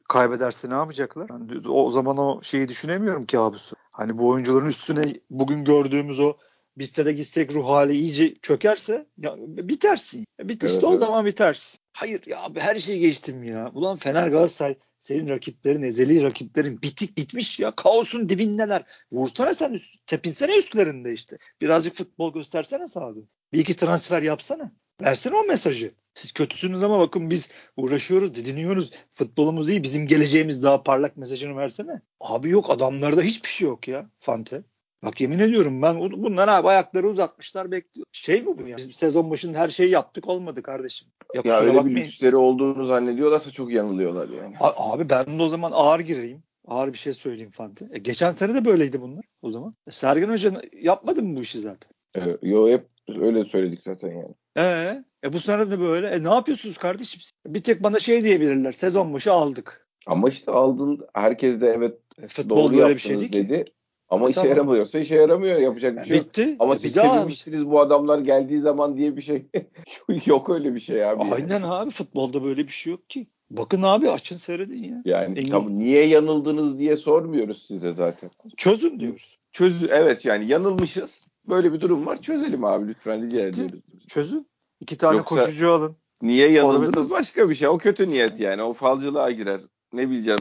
kaybederse 0.10 0.70
ne 0.70 0.74
yapacaklar? 0.74 1.30
De- 1.30 1.70
o 1.70 1.90
zaman 1.90 2.18
o 2.18 2.44
şeyi 2.44 2.68
düşünemiyorum 2.68 3.26
ki 3.26 3.40
abusu. 3.40 3.76
Hani 3.92 4.18
bu 4.18 4.28
oyuncuların 4.28 4.68
üstüne 4.68 5.02
bugün 5.30 5.64
gördüğümüz 5.64 6.20
o 6.20 6.34
biz 6.78 6.98
de 6.98 7.14
gitsek 7.14 7.54
ruh 7.54 7.66
hali 7.68 7.94
iyice 7.94 8.34
çökerse 8.36 9.06
ya 9.18 9.36
bitersin. 9.40 10.26
Bit 10.44 10.64
Evet, 10.64 10.84
o 10.84 10.90
evet. 10.90 11.00
zaman 11.00 11.26
bitersin. 11.26 11.80
Hayır 11.94 12.22
ya 12.26 12.42
abi 12.44 12.60
her 12.60 12.80
şeyi 12.80 13.00
geçtim 13.00 13.44
ya. 13.44 13.72
Ulan 13.74 13.98
Fener 13.98 14.28
Galatasaray 14.28 14.76
senin 15.00 15.30
rakiplerin, 15.30 15.82
ezeli 15.82 16.24
rakiplerin 16.24 16.82
bitik 16.82 17.18
bitmiş 17.18 17.60
ya. 17.60 17.76
Kaosun 17.76 18.30
dibindeler. 18.30 18.84
Vursana 19.12 19.54
sen 19.54 19.74
üst, 19.74 20.08
tepinsene 20.08 20.58
üstlerinde 20.58 21.14
işte. 21.14 21.38
Birazcık 21.62 21.96
futbol 21.96 22.34
göstersene 22.34 22.88
sahada. 22.88 23.20
Bir 23.54 23.60
iki 23.60 23.76
transfer 23.76 24.22
yapsana. 24.22 24.72
Versene 25.02 25.36
o 25.36 25.44
mesajı. 25.44 25.94
Siz 26.14 26.32
kötüsünüz 26.32 26.84
ama 26.84 27.00
bakın 27.00 27.30
biz 27.30 27.50
uğraşıyoruz, 27.78 28.36
didiniyoruz. 28.36 28.92
Futbolumuz 29.16 29.70
iyi. 29.70 29.84
Bizim 29.84 30.08
geleceğimiz 30.08 30.64
daha 30.64 30.84
parlak 30.84 31.18
mesajını 31.18 31.58
versene. 31.58 32.02
Abi 32.20 32.50
yok 32.50 32.70
adamlarda 32.70 33.22
hiçbir 33.22 33.50
şey 33.50 33.68
yok 33.68 33.88
ya 33.88 34.10
Fante. 34.20 34.64
Bak 35.04 35.22
yemin 35.22 35.40
ediyorum 35.40 35.82
ben 35.82 36.00
bunlar 36.00 36.48
abi 36.48 36.68
ayakları 36.68 37.10
uzatmışlar 37.10 37.72
bekliyor. 37.72 38.06
Şey 38.12 38.42
mi 38.42 38.58
bu 38.58 38.68
ya? 38.68 38.78
Biz 38.78 38.96
sezon 38.96 39.32
başında 39.32 39.58
her 39.60 39.70
şeyi 39.70 39.90
yaptık 39.92 40.28
olmadı 40.30 40.64
kardeşim. 40.64 41.08
Ya, 41.36 41.42
Ya 41.46 41.60
öyle 41.60 41.72
bir 41.72 41.78
bakmayın. 41.78 41.98
lüksleri 41.98 42.36
olduğunu 42.36 42.86
zannediyorlarsa 42.86 43.52
çok 43.52 43.72
yanılıyorlar 43.74 44.30
yani. 44.30 44.56
A- 44.60 44.94
Abi 44.94 45.10
ben 45.10 45.40
de 45.40 45.44
o 45.44 45.50
zaman 45.50 45.72
ağır 45.76 46.00
gireyim. 46.00 46.44
Ağır 46.68 46.94
bir 46.94 46.98
şey 46.98 47.14
söyleyeyim 47.14 47.52
Fante. 47.52 47.88
E, 47.92 47.98
geçen 48.00 48.32
sene 48.32 48.54
de 48.56 48.66
böyleydi 48.66 49.02
bunlar 49.02 49.24
o 49.42 49.52
zaman. 49.52 49.76
E, 49.88 49.92
Sergen 49.92 50.30
Hoca 50.30 50.62
yapmadı 50.82 51.24
mı 51.24 51.36
bu 51.36 51.42
işi 51.42 51.60
zaten? 51.60 51.92
Evet, 52.16 52.40
yo 52.42 52.70
hep 52.70 52.82
öyle 53.20 53.46
söyledik 53.46 53.80
zaten 53.84 54.08
yani. 54.12 54.34
Ee, 54.58 55.04
e 55.24 55.34
bu 55.34 55.40
sene 55.40 55.72
de 55.72 55.80
böyle. 55.80 56.08
E 56.08 56.24
ne 56.24 56.34
yapıyorsunuz 56.34 56.78
kardeşim? 56.78 57.22
Bir 57.48 57.64
tek 57.64 57.84
bana 57.84 58.00
şey 58.00 58.24
diyebilirler. 58.24 58.72
Sezon 58.72 59.14
başı 59.14 59.32
aldık. 59.34 59.88
Ama 60.08 60.30
işte 60.30 60.52
aldın 60.52 61.08
herkes 61.14 61.62
de 61.62 61.68
evet 61.68 62.00
E, 62.22 62.28
futbol 62.28 62.58
doğru 62.58 62.78
böyle 62.78 62.94
bir 62.94 63.00
şey 63.00 63.20
değil 63.20 63.32
ki. 63.32 63.66
Ama 64.10 64.28
E, 64.28 64.30
işe 64.30 64.36
tamam. 64.42 64.50
yaramıyorsa 64.58 65.00
işe 65.00 65.16
yaramıyor. 65.16 65.60
Yapacak 65.60 65.98
bir 65.98 66.04
şey 66.04 66.18
yok. 66.18 66.26
bitti. 66.26 66.56
Ama 66.60 66.76
E, 66.76 66.80
siz 66.80 66.94
sevinmiştiniz 66.94 67.66
bu 67.66 67.80
adamlar 67.80 68.20
geldiği 68.20 68.60
zaman 68.62 68.98
diye 68.98 69.18
bir 69.18 69.22
şey 69.22 69.46
yok 70.26 70.50
öyle 70.50 70.76
bir 70.76 70.80
şey 70.80 71.06
abi. 71.06 71.24
yani. 71.24 71.34
Aynen 71.34 71.62
abi 71.62 71.90
futbolda 71.90 72.44
böyle 72.44 72.64
bir 72.68 72.72
şey 72.72 72.92
yok 72.94 73.10
ki. 73.10 73.28
Bakın 73.52 73.82
abi 73.82 74.10
açın 74.10 74.36
seyredin 74.36 74.84
ya. 74.84 75.02
Yani 75.06 75.40
Engin- 75.40 75.52
tabii 75.52 75.80
niye 75.80 76.06
yanıldınız 76.06 76.80
diye 76.80 76.98
sormuyoruz 76.98 77.66
size 77.68 77.94
zaten. 77.94 78.30
Çözün 78.58 79.00
diyoruz. 79.00 79.40
Çöz 79.52 79.84
evet 79.84 80.26
yani 80.26 80.48
yanılmışız. 80.48 81.24
Böyle 81.50 81.74
bir 81.74 81.82
durum 81.82 82.06
var. 82.06 82.22
Çözelim 82.22 82.64
abi 82.66 82.88
lütfen 82.88 83.28
rica 83.28 83.42
ediyoruz. 83.48 83.80
Çözün. 84.08 84.48
İki 84.80 84.98
tane 84.98 85.18
Yoksa- 85.18 85.36
koşucu 85.46 85.72
alın. 85.72 85.96
Niye 86.22 86.52
yanıldınız 86.52 87.10
başka 87.12 87.50
bir 87.50 87.56
şey. 87.56 87.68
O 87.68 87.78
kötü 87.78 88.10
niyet 88.10 88.40
yani. 88.40 88.64
O 88.64 88.74
falcılığa 88.74 89.32
girer. 89.32 89.62
Ne 89.94 90.10
bileceğim 90.10 90.40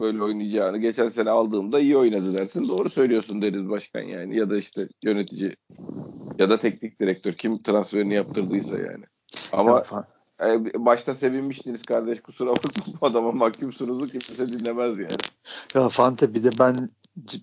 böyle 0.00 0.22
oynayacağını. 0.22 0.78
Geçen 0.78 1.08
sene 1.08 1.30
aldığımda 1.30 1.80
iyi 1.80 1.96
oynadı 1.96 2.34
dersin. 2.34 2.68
Doğru 2.68 2.90
söylüyorsun 2.90 3.42
deriz 3.42 3.70
başkan 3.70 4.02
yani. 4.02 4.36
Ya 4.36 4.50
da 4.50 4.56
işte 4.56 4.88
yönetici 5.02 5.56
ya 6.38 6.50
da 6.50 6.58
teknik 6.58 7.00
direktör. 7.00 7.32
Kim 7.32 7.62
transferini 7.62 8.14
yaptırdıysa 8.14 8.78
yani. 8.78 9.04
Ama 9.52 9.84
e, 10.40 10.84
başta 10.84 11.14
sevinmiştiniz 11.14 11.82
kardeş 11.82 12.20
kusura 12.20 12.50
bakma 12.50 13.08
adama 13.08 13.32
mahkumsunuzu 13.32 14.06
kimse 14.06 14.48
dinlemez 14.48 14.98
yani. 14.98 15.16
Ya 15.74 15.88
Fante 15.88 16.34
bir 16.34 16.44
de 16.44 16.50
ben 16.58 16.90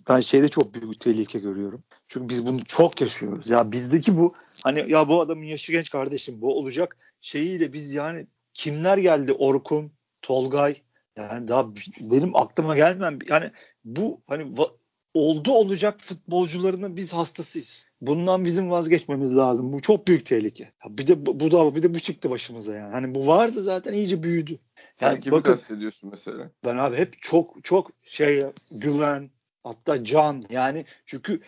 ben 0.10 0.20
şeyde 0.20 0.50
çok 0.50 0.74
büyük 0.74 1.00
tehlike 1.00 1.40
görüyorum. 1.40 1.84
Çünkü 2.08 2.30
biz 2.30 2.48
bunu 2.48 2.64
çok 2.64 3.02
yaşıyoruz. 3.02 3.50
Ya 3.50 3.72
bizdeki 3.72 4.18
bu 4.18 4.34
hani 4.64 4.92
ya 4.92 5.08
bu 5.08 5.22
adamın 5.22 5.44
yaşı 5.44 5.72
genç 5.72 5.90
kardeşim 5.90 6.42
bu 6.42 6.58
olacak 6.58 6.98
şeyiyle 7.22 7.74
biz 7.74 7.94
yani 7.94 8.28
kimler 8.54 8.98
geldi 8.98 9.34
Orkun, 9.34 9.92
Tolgay 10.22 10.76
yani 11.18 11.48
daha 11.48 11.76
benim 12.00 12.36
aklıma 12.36 12.76
gelmem 12.76 13.20
yani 13.30 13.52
bu 13.86 14.22
hani 14.28 14.56
oldu 15.16 15.52
olacak 15.52 16.00
futbolcularının 16.00 16.98
biz 16.98 17.14
hastasıyız. 17.14 17.86
Bundan 18.02 18.46
bizim 18.46 18.72
vazgeçmemiz 18.72 19.38
lazım. 19.38 19.74
Bu 19.74 19.82
çok 19.82 20.08
büyük 20.08 20.26
tehlike. 20.26 20.72
Bir 20.90 21.08
de 21.08 21.26
bu, 21.26 21.40
bu 21.40 21.52
da 21.52 21.76
bir 21.76 21.84
de 21.84 21.94
bu 21.94 22.00
çıktı 22.00 22.30
başımıza 22.30 22.76
yani. 22.76 22.92
Hani 22.92 23.16
bu 23.16 23.28
vardı 23.28 23.62
zaten 23.62 23.94
iyice 23.94 24.24
büyüdü. 24.24 24.60
Yani 25.02 25.20
kimi 25.20 25.32
bakın, 25.32 25.52
kastediyorsun 25.52 26.10
mesela? 26.10 26.52
Ben 26.66 26.78
abi 26.78 26.98
hep 26.98 27.22
çok 27.22 27.64
çok 27.64 27.92
şey 28.04 28.46
güven 28.72 29.30
hatta 29.64 30.04
can 30.04 30.44
yani 30.50 30.86
çünkü 31.06 31.42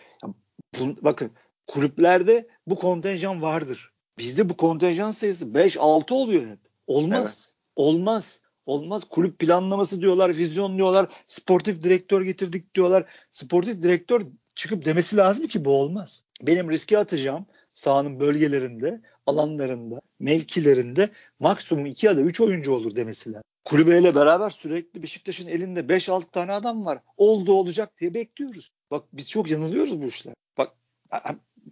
bu, 0.80 0.96
bakın 1.02 1.30
kulüplerde 1.66 2.48
bu 2.66 2.76
kontenjan 2.76 3.42
vardır. 3.42 3.92
Bizde 4.18 4.48
bu 4.48 4.56
kontenjan 4.56 5.10
sayısı 5.10 5.44
5-6 5.44 6.14
oluyor 6.14 6.46
hep. 6.46 6.58
Olmaz. 6.86 7.18
Evet. 7.18 7.54
Olmaz. 7.76 8.42
Olmaz. 8.68 9.04
Kulüp 9.04 9.38
planlaması 9.38 10.00
diyorlar, 10.00 10.36
vizyon 10.36 10.76
diyorlar, 10.76 11.08
sportif 11.26 11.82
direktör 11.82 12.22
getirdik 12.22 12.74
diyorlar. 12.74 13.04
Sportif 13.32 13.82
direktör 13.82 14.22
çıkıp 14.54 14.84
demesi 14.84 15.16
lazım 15.16 15.46
ki 15.46 15.64
bu 15.64 15.70
olmaz. 15.70 16.22
Benim 16.42 16.70
riske 16.70 16.98
atacağım 16.98 17.46
sahanın 17.72 18.20
bölgelerinde, 18.20 19.00
alanlarında, 19.26 20.00
mevkilerinde 20.20 21.10
maksimum 21.40 21.86
2 21.86 22.06
ya 22.06 22.16
da 22.16 22.20
3 22.20 22.40
oyuncu 22.40 22.72
olur 22.72 22.96
demesi 22.96 23.30
lazım. 23.30 23.42
Kulübeyle 23.64 24.14
beraber 24.14 24.50
sürekli 24.50 25.02
Beşiktaş'ın 25.02 25.48
elinde 25.48 25.80
5-6 25.80 26.30
tane 26.30 26.52
adam 26.52 26.84
var. 26.84 26.98
Oldu 27.16 27.52
olacak 27.52 27.98
diye 27.98 28.14
bekliyoruz. 28.14 28.70
Bak 28.90 29.04
biz 29.12 29.30
çok 29.30 29.50
yanılıyoruz 29.50 30.02
bu 30.02 30.06
işler. 30.06 30.34
Bak 30.58 30.72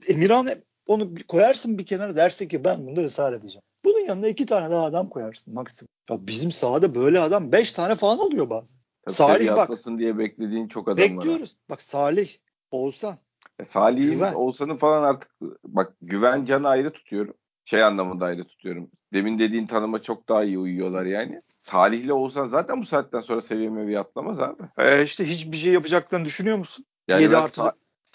Emirhan 0.09 0.49
onu 0.87 1.15
koyarsın 1.29 1.79
bir 1.79 1.87
kenara 1.87 2.17
dersin 2.17 2.49
ki 2.49 2.65
ben 2.65 2.87
bunda 2.87 3.01
ısrar 3.01 3.33
edeceğim. 3.33 3.63
Bunun 3.87 4.07
yanına 4.07 4.29
iki 4.29 4.47
tane 4.47 4.71
daha 4.71 4.85
adam 4.85 5.09
koyarsın 5.09 5.55
maksimum. 5.55 5.89
Ya 6.11 6.27
bizim 6.27 6.53
sahada 6.53 6.95
böyle 6.95 7.21
adam 7.21 7.53
beş 7.53 7.73
tane 7.73 7.95
falan 7.95 8.19
oluyor 8.19 8.51
bazen. 8.51 8.79
Tabii 9.07 9.15
Salih 9.15 9.57
bak. 9.57 9.99
diye 9.99 10.19
beklediğin 10.19 10.69
çok 10.69 10.89
adam 10.89 10.97
bekliyoruz. 10.97 11.19
var. 11.19 11.25
Bekliyoruz. 11.25 11.57
Bak 11.71 11.83
Salih, 11.83 12.29
Oğuzhan. 12.71 13.19
E, 13.59 13.65
Salih'in, 13.65 14.21
Oğuzhan'ın 14.21 14.77
falan 14.77 15.03
artık 15.03 15.31
bak 15.65 15.93
güven 16.03 16.45
canı 16.45 16.69
ayrı 16.69 16.93
tutuyorum. 16.93 17.35
Şey 17.65 17.83
anlamında 17.83 18.25
ayrı 18.25 18.45
tutuyorum. 18.45 18.91
Demin 19.13 19.39
dediğin 19.39 19.67
tanıma 19.67 20.03
çok 20.03 20.29
daha 20.29 20.45
iyi 20.45 20.59
uyuyorlar 20.59 21.05
yani. 21.05 21.43
Salih 21.63 22.01
ile 22.01 22.13
Oğuzhan 22.13 22.47
zaten 22.47 22.81
bu 22.81 22.87
saatten 22.87 23.21
sonra 23.21 23.43
seviyeme 23.43 23.89
bir 23.89 23.97
atlamaz 23.97 24.41
abi. 24.41 24.63
E 24.79 25.03
işte 25.03 25.29
hiçbir 25.29 25.57
şey 25.57 25.73
yapacaklarını 25.73 26.25
düşünüyor 26.25 26.59
musun? 26.59 26.85
Yani 27.09 27.23
7 27.23 27.37
artı 27.37 27.63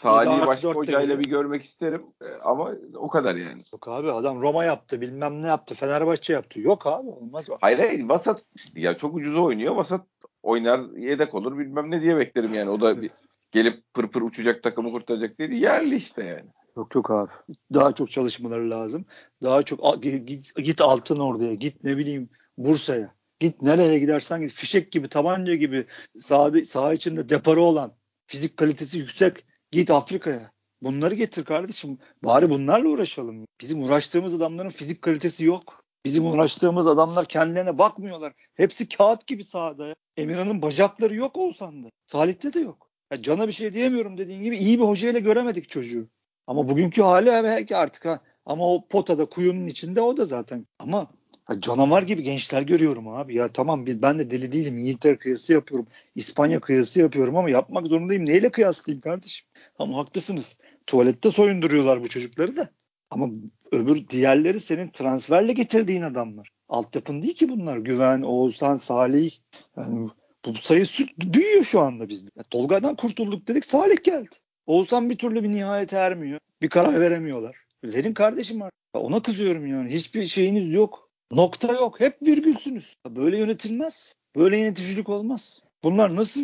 Salih'i 0.01 0.47
başka 0.47 0.67
hocayla 0.67 1.19
bir 1.19 1.25
görmek 1.25 1.63
isterim 1.63 2.03
e, 2.21 2.25
ama 2.43 2.71
o 2.95 3.07
kadar 3.07 3.35
yani. 3.35 3.63
Yok 3.73 3.87
abi 3.87 4.11
adam 4.11 4.41
Roma 4.41 4.65
yaptı 4.65 5.01
bilmem 5.01 5.41
ne 5.41 5.47
yaptı 5.47 5.75
Fenerbahçe 5.75 6.33
yaptı. 6.33 6.59
Yok 6.59 6.87
abi 6.87 7.09
olmaz 7.09 7.49
o. 7.49 7.57
Hayır 7.61 7.79
hayır 7.79 8.09
vasat 8.09 8.43
ya 8.75 8.97
çok 8.97 9.15
ucuz 9.15 9.37
oynuyor 9.37 9.75
vasat 9.75 10.05
oynar 10.43 10.97
yedek 10.97 11.35
olur 11.35 11.57
bilmem 11.57 11.91
ne 11.91 12.01
diye 12.01 12.17
beklerim 12.17 12.53
yani. 12.53 12.69
O 12.69 12.81
da 12.81 13.01
bir, 13.01 13.11
gelip 13.51 13.93
pır 13.93 14.07
pır 14.07 14.21
uçacak 14.21 14.63
takımı 14.63 14.91
kurtaracak 14.91 15.39
dedi 15.39 15.55
yerli 15.55 15.95
işte 15.95 16.23
yani. 16.23 16.49
Yok 16.77 16.95
yok 16.95 17.11
abi. 17.11 17.31
Daha 17.73 17.91
çok 17.93 18.11
çalışmaları 18.11 18.69
lazım. 18.69 19.05
Daha 19.43 19.63
çok 19.63 20.03
git, 20.03 20.55
git 20.55 20.81
altın 20.81 21.19
orduya 21.19 21.53
git 21.53 21.83
ne 21.83 21.97
bileyim 21.97 22.29
Bursa'ya. 22.57 23.13
Git 23.39 23.61
nereye 23.61 23.99
gidersen 23.99 24.41
git. 24.41 24.51
Fişek 24.51 24.91
gibi, 24.91 25.09
tabanca 25.09 25.55
gibi 25.55 25.85
saha, 26.17 26.51
saha 26.65 26.93
içinde 26.93 27.29
deparı 27.29 27.61
olan, 27.61 27.93
fizik 28.25 28.57
kalitesi 28.57 28.97
yüksek. 28.97 29.45
Git 29.71 29.91
Afrika'ya. 29.91 30.51
Bunları 30.81 31.15
getir 31.15 31.45
kardeşim. 31.45 31.97
Bari 32.23 32.49
bunlarla 32.49 32.89
uğraşalım. 32.89 33.45
Bizim 33.61 33.83
uğraştığımız 33.83 34.33
adamların 34.33 34.69
fizik 34.69 35.01
kalitesi 35.01 35.45
yok. 35.45 35.83
Bizim 36.05 36.25
uğraştığımız 36.25 36.87
adamlar 36.87 37.25
kendilerine 37.25 37.77
bakmıyorlar. 37.77 38.33
Hepsi 38.55 38.89
kağıt 38.89 39.27
gibi 39.27 39.43
sahada. 39.43 39.95
Emirhan'ın 40.17 40.61
bacakları 40.61 41.15
yok 41.15 41.37
olsan 41.37 41.83
da. 41.83 41.87
Salih'te 42.05 42.53
de 42.53 42.59
yok. 42.59 42.89
Ya 43.11 43.21
cana 43.21 43.47
bir 43.47 43.51
şey 43.51 43.73
diyemiyorum 43.73 44.17
dediğin 44.17 44.43
gibi 44.43 44.57
iyi 44.57 44.79
bir 44.79 44.83
hocayla 44.83 45.19
göremedik 45.19 45.69
çocuğu. 45.69 46.07
Ama 46.47 46.69
bugünkü 46.69 47.01
hali 47.01 47.25
belki 47.27 47.75
artık 47.75 48.05
ha. 48.05 48.21
Ama 48.45 48.73
o 48.73 48.87
potada 48.87 49.25
kuyunun 49.25 49.65
içinde 49.67 50.01
o 50.01 50.17
da 50.17 50.25
zaten. 50.25 50.67
Ama 50.79 51.11
Ha, 51.45 51.61
canavar 51.61 52.03
gibi 52.03 52.23
gençler 52.23 52.61
görüyorum 52.61 53.07
abi. 53.07 53.35
Ya 53.35 53.47
tamam 53.47 53.85
ben 53.87 54.19
de 54.19 54.31
deli 54.31 54.51
değilim. 54.51 54.77
İngiltere 54.77 55.17
kıyası 55.17 55.53
yapıyorum. 55.53 55.87
İspanya 56.15 56.59
kıyası 56.59 56.99
yapıyorum 56.99 57.37
ama 57.37 57.49
yapmak 57.49 57.87
zorundayım. 57.87 58.25
Neyle 58.25 58.49
kıyaslayayım 58.49 59.01
kardeşim? 59.01 59.47
Ama 59.79 59.97
haklısınız. 59.97 60.57
Tuvalette 60.87 61.31
soyunduruyorlar 61.31 62.01
bu 62.01 62.07
çocukları 62.07 62.57
da. 62.57 62.69
Ama 63.09 63.29
öbür 63.71 64.07
diğerleri 64.07 64.59
senin 64.59 64.89
transferle 64.89 65.53
getirdiğin 65.53 66.01
adamlar. 66.01 66.49
Altyapın 66.69 67.21
değil 67.21 67.35
ki 67.35 67.49
bunlar. 67.49 67.77
Güven, 67.77 68.21
Oğuzhan, 68.21 68.75
Salih. 68.75 69.31
Yani 69.77 70.09
bu 70.45 70.53
sayı 70.53 70.85
büyüyor 71.17 71.63
şu 71.63 71.79
anda 71.79 72.09
bizde. 72.09 72.29
Ya, 72.37 72.43
Tolga'dan 72.43 72.95
kurtulduk 72.95 73.47
dedik 73.47 73.65
Salih 73.65 74.03
geldi. 74.03 74.35
Oğuzhan 74.65 75.09
bir 75.09 75.17
türlü 75.17 75.43
bir 75.43 75.51
nihayet 75.51 75.93
ermiyor. 75.93 76.39
Bir 76.61 76.69
karar 76.69 76.99
veremiyorlar. 76.99 77.55
Verin 77.83 78.13
kardeşim 78.13 78.61
artık. 78.61 78.81
Ona 78.93 79.21
kızıyorum 79.21 79.67
yani. 79.67 79.93
Hiçbir 79.93 80.27
şeyiniz 80.27 80.73
yok. 80.73 81.10
Nokta 81.31 81.73
yok. 81.73 81.99
Hep 81.99 82.21
virgülsünüz. 82.27 82.97
Böyle 83.09 83.37
yönetilmez. 83.37 84.15
Böyle 84.35 84.57
yöneticilik 84.57 85.09
olmaz. 85.09 85.63
Bunlar 85.83 86.15
nasıl 86.15 86.41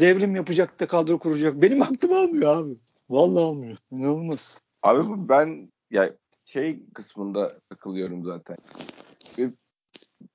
devrim 0.00 0.36
yapacak 0.36 0.80
da 0.80 0.86
kadro 0.86 1.18
kuracak? 1.18 1.62
Benim 1.62 1.82
aklım 1.82 2.12
almıyor 2.12 2.56
abi. 2.56 2.76
Vallahi 3.10 3.44
almıyor. 3.44 3.78
İnanılmaz. 3.90 4.60
Abi 4.82 5.28
ben 5.28 5.72
ya 5.90 6.14
şey 6.44 6.82
kısmında 6.94 7.60
takılıyorum 7.68 8.24
zaten. 8.24 8.56
Bir 9.38 9.50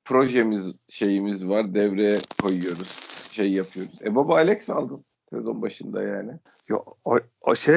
projemiz 0.05 0.75
şeyimiz 0.89 1.47
var. 1.47 1.73
Devreye 1.73 2.19
koyuyoruz. 2.41 2.99
Şey 3.31 3.51
yapıyoruz. 3.51 4.01
E 4.05 4.15
baba 4.15 4.35
Alex 4.35 4.69
aldın 4.69 5.05
sezon 5.29 5.61
başında 5.61 6.03
yani. 6.03 6.31
Ya 6.69 6.77
o, 7.05 7.19
o 7.41 7.55
şey 7.55 7.75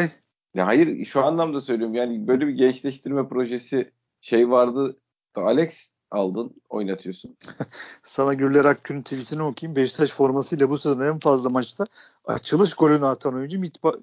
ya 0.55 0.67
hayır 0.67 1.05
şu 1.05 1.25
anlamda 1.25 1.61
söylüyorum. 1.61 1.95
Yani 1.95 2.29
böyle 2.29 2.47
bir 2.47 2.53
gençleştirme 2.53 3.29
projesi 3.29 3.91
şey 4.21 4.51
vardı. 4.51 4.97
Alex 5.35 5.91
aldın 6.17 6.55
oynatıyorsun. 6.69 7.37
Sana 8.03 8.35
Gürler 8.35 8.65
Akgün'ün 8.65 9.03
tweetini 9.03 9.43
okuyayım. 9.43 9.77
Beşiktaş 9.77 10.11
formasıyla 10.11 10.71
bu 10.71 10.79
sezon 10.79 11.01
en 11.01 11.19
fazla 11.19 11.51
maçta 11.51 11.85
açılış 12.25 12.75
golünü 12.75 13.07
atan 13.07 13.35
oyuncu 13.35 13.61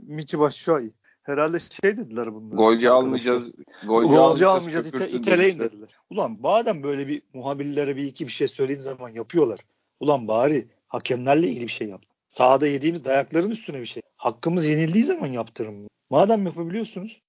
Michi 0.08 0.40
Başşuay. 0.40 0.92
Herhalde 1.24 1.60
şey 1.60 1.98
dediler 1.98 2.34
bunlar. 2.34 2.56
Golcü 2.56 2.90
almayacağız. 2.90 3.52
Golcü, 3.88 4.08
golcü 4.08 4.46
almayacağız. 4.46 4.88
Ite, 4.88 5.10
iteleyin 5.10 5.60
dediler. 5.60 5.90
Ulan 6.10 6.38
madem 6.42 6.84
böyle 6.84 7.08
bir 7.08 7.22
muhabirlere 7.34 7.96
bir 7.96 8.04
iki 8.04 8.28
bir 8.28 8.32
şey 8.32 8.48
söylediğin 8.48 8.82
zaman 8.82 9.10
yapıyorlar. 9.10 9.60
Ulan 10.00 10.28
bari 10.28 10.68
hakemlerle 10.88 11.48
ilgili 11.48 11.64
bir 11.64 11.72
şey 11.72 11.88
yap. 11.88 12.02
Sahada 12.28 12.68
yediğimiz 12.68 13.06
dayakların 13.06 13.50
üstüne 13.50 13.82
bir 13.82 13.86
şey. 13.86 14.02
Hakkımız 14.16 14.66
yenildiği 14.66 15.06
zaman 15.06 15.28
yaptırın. 15.28 15.90
Madem 16.10 16.46
yapabiliyorsunuz 16.46 17.22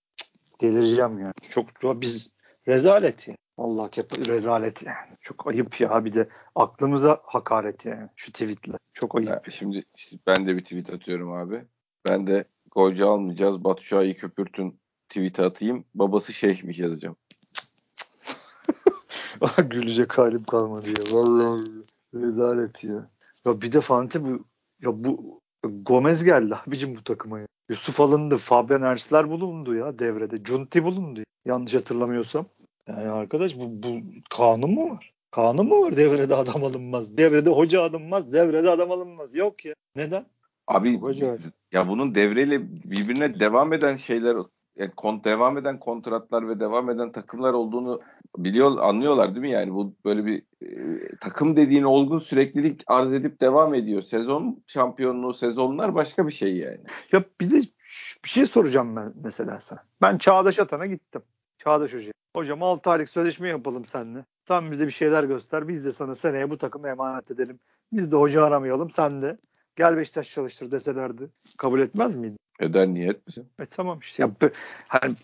delireceğim 0.60 1.18
yani. 1.18 1.32
Çok 1.50 2.00
biz 2.00 2.30
rezalet 2.68 3.28
yani. 3.28 3.38
Allah 3.58 3.90
rezalet 4.26 4.82
yani. 4.82 5.16
Çok 5.20 5.46
ayıp 5.46 5.80
ya 5.80 6.04
bir 6.04 6.12
de 6.12 6.28
aklımıza 6.54 7.20
hakaret 7.24 7.86
yani 7.86 8.08
şu 8.16 8.32
tweetle. 8.32 8.78
Çok 8.92 9.16
ayıp. 9.16 9.28
Ya, 9.28 9.42
şimdi 9.50 9.84
işte 9.96 10.16
ben 10.26 10.46
de 10.46 10.56
bir 10.56 10.62
tweet 10.64 10.90
atıyorum 10.90 11.32
abi. 11.32 11.64
Ben 12.08 12.26
de 12.26 12.44
golcü 12.70 13.04
almayacağız. 13.04 13.64
Batu 13.64 13.84
Şah'ı 13.84 14.14
köpürtün 14.14 14.80
tweet 15.08 15.40
atayım. 15.40 15.84
Babası 15.94 16.32
şeyhmiş 16.32 16.78
yazacağım. 16.78 17.16
Gülecek 19.70 20.18
halim 20.18 20.44
kalmadı 20.44 20.88
ya. 20.88 21.16
Vallahi 21.16 21.60
rezalet 22.14 22.84
ya. 22.84 23.10
Ya 23.46 23.60
bir 23.60 23.72
de 23.72 23.80
Fante 23.80 24.24
bu 24.24 24.44
ya 24.82 25.04
bu 25.04 25.40
Gomez 25.64 26.24
geldi 26.24 26.54
abicim 26.66 26.96
bu 26.96 27.04
takıma 27.04 27.40
ya. 27.40 27.46
Yusuf 27.68 28.00
alındı. 28.00 28.38
Fabian 28.38 28.82
Ersler 28.82 29.30
bulundu 29.30 29.74
ya 29.74 29.98
devrede. 29.98 30.44
Junti 30.44 30.84
bulundu. 30.84 31.20
Yanlış 31.44 31.74
hatırlamıyorsam. 31.74 32.46
Yani 32.88 33.10
arkadaş 33.10 33.58
bu, 33.58 33.82
bu 33.82 34.00
kanun 34.30 34.70
mu 34.70 34.90
var? 34.90 35.12
Kanun 35.30 35.68
mu 35.68 35.82
var 35.82 35.96
devrede 35.96 36.34
adam 36.34 36.64
alınmaz? 36.64 37.16
Devrede 37.16 37.50
hoca 37.50 37.82
alınmaz, 37.82 38.32
devrede 38.32 38.70
adam 38.70 38.90
alınmaz. 38.90 39.34
Yok 39.34 39.64
ya. 39.64 39.74
Neden? 39.96 40.26
Abi 40.66 41.00
ya 41.72 41.88
bunun 41.88 42.14
devreyle 42.14 42.72
birbirine 42.90 43.40
devam 43.40 43.72
eden 43.72 43.96
şeyler 43.96 44.36
yani 44.76 44.90
kont 44.96 45.24
devam 45.24 45.58
eden 45.58 45.80
kontratlar 45.80 46.48
ve 46.48 46.60
devam 46.60 46.90
eden 46.90 47.12
takımlar 47.12 47.52
olduğunu 47.52 48.00
biliyor 48.36 48.78
anlıyorlar 48.78 49.28
değil 49.28 49.40
mi 49.40 49.50
yani 49.50 49.74
bu 49.74 49.94
böyle 50.04 50.26
bir 50.26 50.42
e, 50.62 51.16
takım 51.20 51.56
dediğin 51.56 51.82
olgun 51.82 52.18
süreklilik 52.18 52.82
arz 52.86 53.12
edip 53.12 53.40
devam 53.40 53.74
ediyor. 53.74 54.02
Sezon 54.02 54.62
şampiyonluğu 54.66 55.34
sezonlar 55.34 55.94
başka 55.94 56.26
bir 56.26 56.32
şey 56.32 56.56
yani. 56.56 56.80
Ya 57.12 57.24
bir 57.40 57.50
de 57.50 57.56
bir 58.24 58.28
şey 58.28 58.46
soracağım 58.46 58.96
ben 58.96 59.12
mesela 59.24 59.60
sana. 59.60 59.84
Ben 60.02 60.18
Çağdaş 60.18 60.58
Atan'a 60.58 60.86
gittim. 60.86 61.22
Çağdaş 61.58 61.94
Hoca. 61.94 62.12
Hocam 62.36 62.62
6 62.62 62.90
aylık 62.90 63.08
sözleşme 63.08 63.48
yapalım 63.48 63.84
seninle. 63.84 64.24
Sen 64.48 64.70
bize 64.72 64.86
bir 64.86 64.92
şeyler 64.92 65.24
göster. 65.24 65.68
Biz 65.68 65.84
de 65.84 65.92
sana 65.92 66.14
seneye 66.14 66.50
bu 66.50 66.58
takımı 66.58 66.88
emanet 66.88 67.30
edelim. 67.30 67.60
Biz 67.92 68.12
de 68.12 68.16
hoca 68.16 68.44
aramayalım. 68.44 68.90
Sen 68.90 69.22
de 69.22 69.38
gel 69.76 69.96
Beşiktaş 69.96 70.30
çalıştır 70.30 70.70
deselerdi. 70.70 71.30
Kabul 71.58 71.80
etmez 71.80 72.14
miydin? 72.14 72.38
Eder 72.60 72.86
niyet 72.86 73.26
misin? 73.26 73.48
E 73.58 73.66
tamam 73.66 73.98
işte. 74.00 74.22
Ya, 74.22 74.30
hani, 74.88 75.14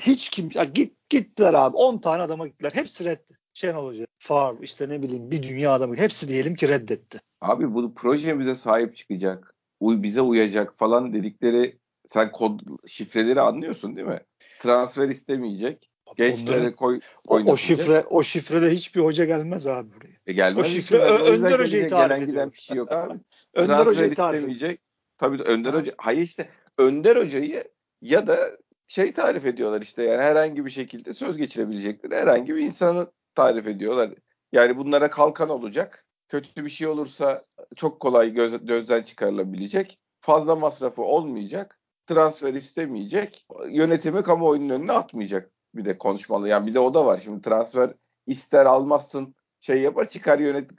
hiç 0.00 0.30
kim 0.30 0.50
ya 0.54 0.64
git 0.64 1.10
gittiler 1.10 1.54
abi. 1.54 1.76
10 1.76 1.98
tane 1.98 2.22
adama 2.22 2.46
gittiler. 2.46 2.70
Hepsi 2.74 3.04
reddetti. 3.04 3.36
Şenol 3.54 3.86
Hoca, 3.86 4.06
Favre 4.18 4.64
işte 4.64 4.88
ne 4.88 5.02
bileyim 5.02 5.30
bir 5.30 5.42
dünya 5.42 5.72
adamı 5.72 5.96
hepsi 5.96 6.28
diyelim 6.28 6.54
ki 6.54 6.68
reddetti. 6.68 7.18
Abi 7.40 7.74
bu 7.74 7.94
projemize 7.94 8.54
sahip 8.54 8.96
çıkacak 8.96 9.54
uy 9.80 10.02
bize 10.02 10.20
uyacak 10.20 10.78
falan 10.78 11.12
dedikleri 11.12 11.78
sen 12.08 12.32
kod 12.32 12.60
şifreleri 12.86 13.40
anlıyorsun 13.40 13.96
değil 13.96 14.08
mi? 14.08 14.20
Transfer 14.60 15.08
istemeyecek. 15.08 15.90
Gençlere 16.16 16.74
koy 16.74 17.00
O, 17.28 17.38
o 17.38 17.56
şifre 17.56 18.04
o 18.10 18.22
şifrede 18.22 18.70
hiçbir 18.70 19.00
hoca 19.00 19.24
gelmez 19.24 19.66
abi 19.66 19.88
buraya. 19.94 20.16
E 20.26 20.32
gelmez 20.32 20.66
o 20.66 20.70
şifre 20.70 20.98
Ö- 20.98 21.24
Önder 21.24 21.60
Hoca'yı 21.60 21.88
gelen 21.88 22.08
tarif 22.08 22.20
giden 22.20 22.32
ediyor. 22.32 22.52
bir 22.52 22.58
şey 22.58 22.76
yok 22.76 22.92
abi. 22.92 23.14
Önder 23.54 23.86
Hoca'yı 23.86 24.14
tarif 24.14 24.34
istemeyecek. 24.36 24.80
Tabii 25.18 25.42
Önder. 25.42 25.74
Hoca 25.74 25.92
hayır 25.98 26.22
işte 26.22 26.48
Önder 26.78 27.16
Hoca'yı 27.16 27.64
ya 28.02 28.26
da 28.26 28.38
şey 28.86 29.12
tarif 29.12 29.46
ediyorlar 29.46 29.82
işte 29.82 30.02
yani 30.02 30.22
herhangi 30.22 30.64
bir 30.64 30.70
şekilde 30.70 31.14
söz 31.14 31.36
geçirebilecekleri 31.36 32.14
herhangi 32.14 32.54
bir 32.56 32.62
insanı 32.62 33.12
tarif 33.34 33.66
ediyorlar. 33.66 34.10
Yani 34.52 34.76
bunlara 34.76 35.10
kalkan 35.10 35.48
olacak. 35.48 36.06
Kötü 36.28 36.64
bir 36.64 36.70
şey 36.70 36.86
olursa 36.86 37.44
çok 37.76 38.00
kolay 38.00 38.32
göz, 38.32 38.66
gözden 38.66 39.02
çıkarılabilecek. 39.02 39.98
Fazla 40.20 40.56
masrafı 40.56 41.02
olmayacak. 41.02 41.78
Transfer 42.06 42.54
istemeyecek. 42.54 43.46
Yönetimi 43.68 44.22
kamuoyunun 44.22 44.68
önüne 44.68 44.92
atmayacak. 44.92 45.50
Bir 45.76 45.84
de 45.84 45.98
konuşmalı. 45.98 46.48
Yani 46.48 46.66
bir 46.66 46.74
de 46.74 46.80
o 46.80 46.94
da 46.94 47.06
var. 47.06 47.20
Şimdi 47.24 47.42
transfer 47.42 47.94
ister 48.26 48.66
almazsın 48.66 49.34
şey 49.60 49.80
yapar 49.80 50.08
çıkar 50.08 50.38
yönet 50.38 50.70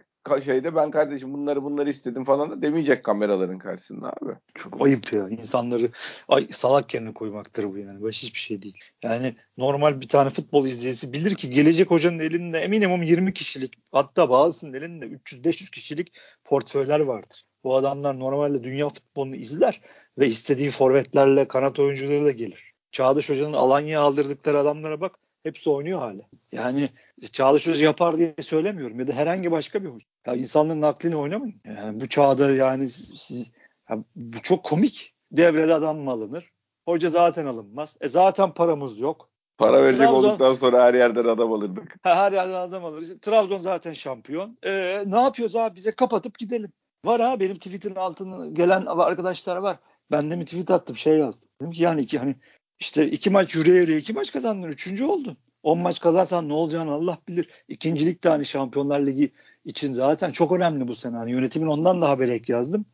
şeyde 0.46 0.75
ben 0.75 0.92
kardeşim 0.92 1.34
bunları 1.34 1.63
bunları 1.63 1.89
istedim 1.89 2.24
falan 2.24 2.51
da 2.51 2.62
demeyecek 2.62 3.04
kameraların 3.04 3.58
karşısında 3.58 4.13
abi. 4.22 4.34
Çok 4.56 4.86
ayıp 4.86 5.13
ya. 5.13 5.30
İnsanları 5.30 5.92
ay, 6.27 6.48
salak 6.51 6.94
yerine 6.94 7.13
koymaktır 7.13 7.63
bu 7.63 7.77
yani. 7.77 8.01
Başka 8.01 8.27
hiçbir 8.27 8.39
şey 8.39 8.62
değil. 8.62 8.77
Yani 9.04 9.36
normal 9.58 10.01
bir 10.01 10.08
tane 10.08 10.30
futbol 10.30 10.66
izleyicisi 10.66 11.13
bilir 11.13 11.36
ki 11.36 11.50
gelecek 11.50 11.92
hocanın 11.92 12.20
elinde 12.20 12.60
eminim 12.60 13.04
20 13.04 13.34
kişilik 13.34 13.74
hatta 13.92 14.30
bazısının 14.30 14.74
elinde 14.74 15.06
300-500 15.06 15.72
kişilik 15.72 16.18
portföyler 16.44 17.00
vardır. 17.00 17.46
Bu 17.63 17.75
adamlar 17.75 18.20
normalde 18.20 18.63
dünya 18.63 18.89
futbolunu 18.89 19.36
izler 19.36 19.82
ve 20.18 20.27
istediği 20.27 20.72
forvetlerle 20.72 21.48
kanat 21.48 21.80
oyuncuları 21.80 22.25
da 22.25 22.32
gelir. 22.32 22.67
Çağdaş 22.91 23.29
Hoca'nın 23.29 23.53
Alanya'ya 23.53 24.01
aldırdıkları 24.01 24.60
adamlara 24.60 25.01
bak 25.01 25.20
hepsi 25.44 25.70
oynuyor 25.70 26.00
hala. 26.00 26.22
Yani 26.51 26.89
Çağdaş 27.32 27.67
Hoca 27.67 27.86
yapar 27.86 28.17
diye 28.17 28.36
söylemiyorum 28.41 29.00
ya 29.00 29.08
da 29.08 29.13
herhangi 29.13 29.51
başka 29.51 29.84
bir 29.84 29.89
hoca. 29.89 30.06
Ya 30.27 30.36
insanların 30.36 30.82
aklını 30.82 31.17
oynamayın. 31.20 31.62
Yani 31.65 32.00
bu 32.01 32.10
çağda 32.10 32.51
yani 32.51 32.88
siz 32.88 33.51
ya 33.89 34.03
bu 34.15 34.41
çok 34.41 34.63
komik. 34.63 35.13
Devrede 35.32 35.74
adam 35.74 35.98
mı 35.98 36.12
alınır? 36.12 36.51
Hoca 36.86 37.10
zaten 37.10 37.46
alınmaz. 37.46 37.98
E 38.01 38.10
zaten 38.10 38.53
paramız 38.53 39.00
yok. 39.00 39.29
Para 39.58 39.84
verecek 39.84 40.01
Trabzon- 40.01 40.13
olduktan 40.13 40.53
sonra 40.53 40.84
her 40.84 40.94
yerden 40.94 41.25
adam 41.25 41.53
alırdık. 41.53 41.96
Her 42.01 42.32
yerden 42.32 42.53
adam 42.53 42.86
alırız. 42.86 43.20
Trabzon 43.22 43.58
zaten 43.58 43.94
şampiyon. 43.94 44.58
E, 44.63 45.03
ne 45.06 45.22
yapıyoruz 45.22 45.56
abi? 45.56 45.75
Bize 45.75 45.91
kapatıp 45.91 46.39
gidelim. 46.39 46.72
Var 47.06 47.22
ha 47.22 47.39
benim 47.39 47.56
tweetin 47.56 47.96
altına 47.96 48.48
gelen 48.48 48.86
arkadaşlar 48.86 49.58
var. 49.58 49.77
Ben 50.12 50.32
de 50.32 50.39
bir 50.39 50.46
tweet 50.46 50.72
attım 50.72 50.98
şey 50.98 51.17
yazdım. 51.17 51.50
Dedim 51.62 51.72
ki 51.72 51.84
yani 51.84 52.01
iki, 52.01 52.20
hani 52.20 52.36
işte 52.80 53.08
iki 53.12 53.30
maç 53.30 53.56
yürüye 53.56 53.82
yürüye 53.82 53.98
iki 53.98 54.14
maç 54.14 54.32
kazandın. 54.32 54.68
Üçüncü 54.68 55.06
oldun. 55.06 55.38
On 55.64 55.80
maç 55.80 56.00
kazansan 56.00 56.50
ne 56.50 56.54
olacağını 56.54 56.92
Allah 56.92 57.18
bilir. 57.28 57.50
İkincilik 57.68 58.24
de 58.24 58.30
hani 58.30 58.46
Şampiyonlar 58.46 59.00
Ligi 59.00 59.32
için 59.66 59.94
zaten 59.94 60.32
çok 60.32 60.52
önemli 60.52 60.88
bu 60.88 60.96
sene. 60.96 61.18
Hani 61.18 61.32
yönetimin 61.32 61.68
ondan 61.68 62.02
da 62.02 62.10
haber 62.10 62.30
ek 62.30 62.54
yazdım. 62.54 62.86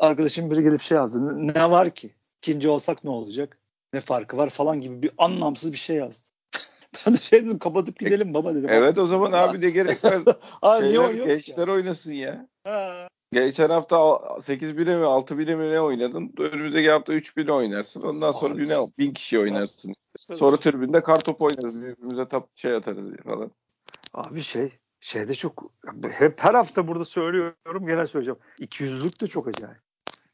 Arkadaşım 0.00 0.50
biri 0.50 0.62
gelip 0.62 0.82
şey 0.82 0.96
yazdı. 0.96 1.46
Ne- 1.48 1.70
var 1.70 1.94
ki? 1.94 2.10
İkinci 2.38 2.68
olsak 2.68 3.04
ne 3.04 3.10
olacak? 3.10 3.58
Ne 3.92 4.00
farkı 4.00 4.36
var 4.36 4.50
falan 4.50 4.80
gibi 4.80 5.02
bir 5.02 5.10
anlamsız 5.18 5.72
bir 5.72 5.78
şey 5.78 5.96
yazdı. 5.96 6.30
ben 7.06 7.14
de 7.14 7.18
şey 7.18 7.44
dedim 7.44 7.58
kapatıp 7.58 7.98
gidelim 7.98 8.34
baba 8.34 8.54
dedim. 8.54 8.70
Evet 8.72 8.98
o 8.98 9.06
zaman 9.06 9.32
abi 9.32 9.62
de 9.62 9.70
gerek 9.70 10.04
var. 10.04 10.14
Abi 10.62 10.82
niye 10.84 10.92
Şeyler, 10.92 11.08
oynuyoruz 11.08 11.36
ki? 11.36 11.46
gençler 11.46 11.68
oynasın 11.68 12.12
ya. 12.12 12.48
Ha. 12.64 13.08
Geçen 13.32 13.70
hafta 13.70 13.96
8-1'e 13.96 14.96
mi 14.96 15.04
6-1'e 15.04 15.54
mi 15.54 15.70
ne 15.70 15.80
oynadın? 15.80 16.32
Önümüzdeki 16.38 16.90
hafta 16.90 17.14
3-1'e 17.14 17.52
oynarsın. 17.52 18.02
Ondan 18.02 18.32
sonra 18.32 18.54
Abi. 18.54 18.62
bir 18.62 18.68
ne 18.68 18.76
1000 18.98 19.12
kişi 19.12 19.38
oynarsın. 19.38 19.94
Sonra 20.34 20.56
tribünde 20.56 21.02
kar 21.02 21.20
topu 21.20 21.44
oynarız. 21.44 21.82
Birbirimize 21.82 22.28
tap 22.28 22.48
şey 22.54 22.74
atarız 22.74 23.16
falan. 23.24 23.50
Abi 24.14 24.42
şey 24.42 24.72
şeyde 25.00 25.34
çok 25.34 25.72
hep 26.10 26.40
her 26.40 26.54
hafta 26.54 26.88
burada 26.88 27.04
söylüyorum 27.04 27.86
gene 27.86 28.06
söyleyeceğim. 28.06 28.38
200'lük 28.60 29.20
de 29.20 29.26
çok 29.26 29.48
acayip. 29.48 29.80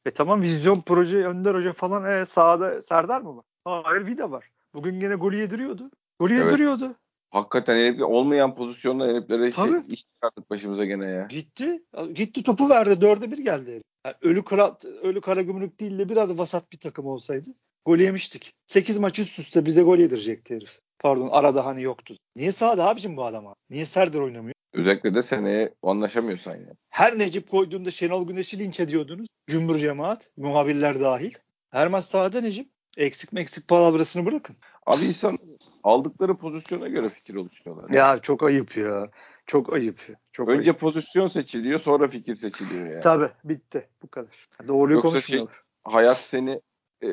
E 0.06 0.10
tamam 0.10 0.42
vizyon 0.42 0.80
proje 0.80 1.16
Önder 1.16 1.54
Hoca 1.54 1.72
falan 1.72 2.04
e, 2.04 2.26
sahada 2.26 2.82
Serdar 2.82 3.20
mı 3.20 3.36
var? 3.36 3.44
Hayır 3.84 4.06
Vida 4.06 4.30
var. 4.30 4.50
Bugün 4.74 5.00
gene 5.00 5.14
golü 5.14 5.36
yediriyordu. 5.36 5.90
Golü 6.20 6.34
Evet. 6.34 6.46
yediriyordu. 6.46 6.94
Hakikaten 7.30 7.76
herifler 7.76 8.04
olmayan 8.04 8.54
pozisyonda 8.54 9.04
heriflere 9.04 9.52
şey, 9.52 9.64
Tabii. 9.64 9.82
iş 9.92 10.04
çıkarttık 10.14 10.50
başımıza 10.50 10.84
gene 10.84 11.06
ya. 11.06 11.26
Gitti. 11.30 11.82
Gitti 12.14 12.42
topu 12.42 12.68
verdi. 12.68 13.00
Dörde 13.00 13.30
bir 13.30 13.38
geldi. 13.38 13.70
herif. 13.70 13.82
Yani 14.06 14.16
ölü, 14.22 14.44
kara, 14.44 14.76
ölü 15.02 15.20
kara 15.20 15.42
gümrük 15.42 15.80
değil 15.80 15.98
de 15.98 16.08
biraz 16.08 16.38
vasat 16.38 16.72
bir 16.72 16.78
takım 16.78 17.06
olsaydı 17.06 17.50
gol 17.88 17.98
yemiştik. 17.98 18.54
8 18.66 18.98
maç 18.98 19.18
üst 19.18 19.38
üste 19.38 19.66
bize 19.66 19.82
gol 19.82 19.98
yedirecekti 19.98 20.54
herif. 20.54 20.80
Pardon 20.98 21.28
arada 21.32 21.66
hani 21.66 21.82
yoktu. 21.82 22.16
Niye 22.36 22.52
sağda 22.52 22.88
abicim 22.88 23.16
bu 23.16 23.24
adama? 23.24 23.54
Niye 23.70 23.86
Serdar 23.86 24.20
oynamıyor? 24.20 24.54
Özellikle 24.72 25.14
de 25.14 25.22
seneye 25.22 25.74
anlaşamıyorsan 25.82 26.56
ya. 26.56 26.72
Her 26.90 27.18
Necip 27.18 27.50
koyduğunda 27.50 27.90
Şenol 27.90 28.26
Güneş'i 28.28 28.58
linç 28.58 28.80
ediyordunuz. 28.80 29.26
Cümbür 29.46 29.78
cemaat, 29.78 30.30
muhabirler 30.36 31.00
dahil. 31.00 31.34
Her 31.70 31.88
maç 31.88 32.04
sahada 32.04 32.40
Necip. 32.40 32.70
Eksik 32.96 33.32
meksik 33.32 33.68
palavrasını 33.68 34.26
bırakın. 34.26 34.56
Abi 34.88 35.04
insan 35.04 35.38
aldıkları 35.84 36.34
pozisyona 36.36 36.88
göre 36.88 37.08
fikir 37.08 37.34
oluşturuyorlar. 37.34 37.90
Ya 37.90 38.18
çok 38.22 38.42
ayıp 38.42 38.76
ya. 38.76 39.10
Çok 39.46 39.72
ayıp. 39.72 40.16
Çok 40.32 40.48
Önce 40.48 40.70
ayıp. 40.70 40.80
pozisyon 40.80 41.26
seçiliyor 41.26 41.80
sonra 41.80 42.08
fikir 42.08 42.36
seçiliyor 42.36 42.86
yani. 42.86 43.00
Tabii 43.00 43.28
bitti. 43.44 43.88
Bu 44.02 44.08
kadar. 44.08 44.48
Doğruyu 44.68 44.96
Yoksa 44.96 45.08
konuşmuyorlar. 45.10 45.54
hayat 45.84 46.16
seni 46.16 46.60
e, 47.02 47.08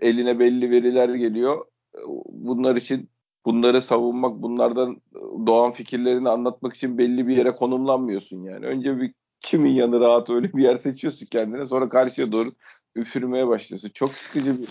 eline 0.00 0.38
belli 0.38 0.70
veriler 0.70 1.08
geliyor. 1.08 1.64
E, 1.94 1.98
Bunlar 2.28 2.76
için 2.76 3.08
bunları 3.44 3.82
savunmak, 3.82 4.42
bunlardan 4.42 5.00
doğan 5.46 5.72
fikirlerini 5.72 6.28
anlatmak 6.28 6.74
için 6.76 6.98
belli 6.98 7.28
bir 7.28 7.36
yere 7.36 7.56
konumlanmıyorsun 7.56 8.42
yani. 8.42 8.66
Önce 8.66 9.00
bir 9.00 9.12
kimin 9.40 9.70
yanı 9.72 10.00
rahat 10.00 10.30
öyle 10.30 10.52
bir 10.52 10.62
yer 10.62 10.78
seçiyorsun 10.78 11.26
kendine. 11.26 11.66
Sonra 11.66 11.88
karşıya 11.88 12.32
doğru 12.32 12.48
üfürmeye 12.94 13.48
başlıyorsun. 13.48 13.90
Çok 13.94 14.12
sıkıcı 14.14 14.62
bir 14.62 14.68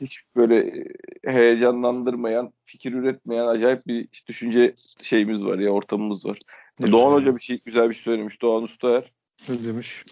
hiç 0.00 0.22
böyle 0.36 0.56
e, 1.24 1.32
heyecanlandırmayan, 1.32 2.52
fikir 2.64 2.92
üretmeyen 2.92 3.46
acayip 3.46 3.86
bir 3.86 4.08
düşünce 4.26 4.74
şeyimiz 5.02 5.44
var 5.44 5.58
ya 5.58 5.70
ortamımız 5.70 6.26
var. 6.26 6.38
Evet. 6.80 6.92
Doğan 6.92 7.12
Hoca 7.12 7.36
bir 7.36 7.40
şey 7.40 7.60
güzel 7.64 7.90
bir 7.90 7.94
şey 7.94 8.02
söylemiş. 8.02 8.42
Doğan 8.42 8.62
Ustaer. 8.62 9.12
Ne 9.48 9.64
demiş? 9.64 10.02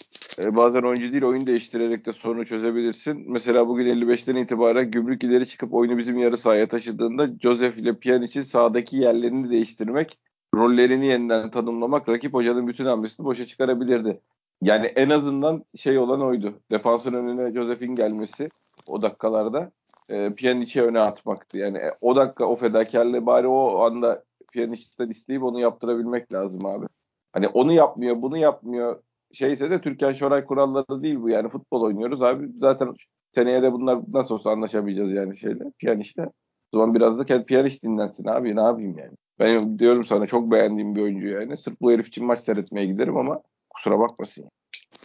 E, 0.45 0.57
bazen 0.57 0.83
oyuncu 0.83 1.13
değil 1.13 1.23
oyun 1.23 1.47
değiştirerek 1.47 2.07
de 2.07 2.13
sorunu 2.13 2.47
çözebilirsin. 2.47 3.25
Mesela 3.27 3.69
bugün 3.69 3.87
55'ten 3.87 4.37
itibaren 4.37 4.91
gümrük 4.91 5.25
ileri 5.25 5.49
çıkıp 5.49 5.75
oyunu 5.75 5.99
bizim 5.99 6.19
yarı 6.19 6.37
sahaya 6.37 6.69
taşıdığında 6.69 7.29
Joseph 7.43 7.79
ile 7.79 7.99
Pjanic'in 7.99 8.43
sahadaki 8.43 8.97
yerlerini 8.97 9.51
değiştirmek, 9.51 10.19
rollerini 10.55 11.07
yeniden 11.07 11.51
tanımlamak 11.51 12.09
rakip 12.09 12.35
hocanın 12.35 12.69
bütün 12.69 12.87
hamlesini 12.87 13.27
boşa 13.27 13.47
çıkarabilirdi. 13.47 14.21
Yani 14.63 14.87
en 14.87 15.11
azından 15.11 15.65
şey 15.77 15.99
olan 15.99 16.23
oydu. 16.23 16.61
Defansın 16.71 17.15
önüne 17.15 17.53
Joseph'in 17.53 17.95
gelmesi 17.95 18.49
o 18.87 19.03
dakikalarda 19.03 19.73
e, 20.09 20.35
Pjanic'i 20.35 20.83
öne 20.83 21.01
atmaktı. 21.01 21.59
Yani 21.59 21.79
e, 21.79 21.93
o 22.01 22.17
dakika 22.17 22.45
o 22.45 22.57
fedakarlığı 22.57 23.27
bari 23.27 23.47
o 23.47 23.79
anda 23.79 24.25
Pjanic'ten 24.53 25.09
isteyip 25.09 25.43
onu 25.43 25.61
yaptırabilmek 25.61 26.33
lazım 26.33 26.67
abi. 26.67 26.87
Hani 27.33 27.49
onu 27.49 27.73
yapmıyor, 27.73 28.23
bunu 28.23 28.37
yapmıyor 28.37 29.03
şeyse 29.33 29.71
de 29.71 29.81
Türkan 29.81 30.13
Şoray 30.13 30.45
kuralları 30.45 31.03
değil 31.03 31.21
bu 31.21 31.29
yani 31.29 31.49
futbol 31.49 31.83
oynuyoruz 31.83 32.23
abi 32.23 32.49
zaten 32.61 32.95
seneye 33.35 33.63
de 33.63 33.73
bunlar 33.73 33.99
nasıl 34.13 34.35
olsa 34.35 34.51
anlaşamayacağız 34.51 35.13
yani 35.13 35.37
şeyle 35.37 35.65
piyanişle. 35.79 36.27
O 36.73 36.79
zaman 36.79 36.95
biraz 36.95 37.19
da 37.19 37.45
piyanist 37.45 37.83
dinlensin 37.83 38.25
abi 38.25 38.57
ne 38.57 38.61
yapayım 38.61 38.99
yani. 38.99 39.13
Ben 39.39 39.79
diyorum 39.79 40.05
sana 40.05 40.27
çok 40.27 40.51
beğendiğim 40.51 40.95
bir 40.95 41.03
oyuncu 41.03 41.29
yani. 41.29 41.57
Sırf 41.57 41.81
bu 41.81 41.93
herif 41.93 42.09
için 42.09 42.25
maç 42.27 42.41
seyretmeye 42.41 42.87
giderim 42.87 43.17
ama 43.17 43.43
kusura 43.71 43.99
bakmasın. 43.99 44.51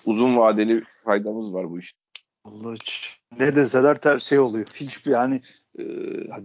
Uzun 0.05 0.37
vadeli 0.37 0.83
faydamız 1.05 1.53
var 1.53 1.69
bu 1.69 1.79
işte. 1.79 1.99
Allah 2.43 2.73
hiç. 2.73 3.20
Ne 3.39 3.55
deseler 3.55 4.01
ters 4.01 4.23
şey 4.23 4.39
oluyor. 4.39 4.67
Hiçbir 4.75 5.11
yani 5.11 5.41
e, 5.79 5.83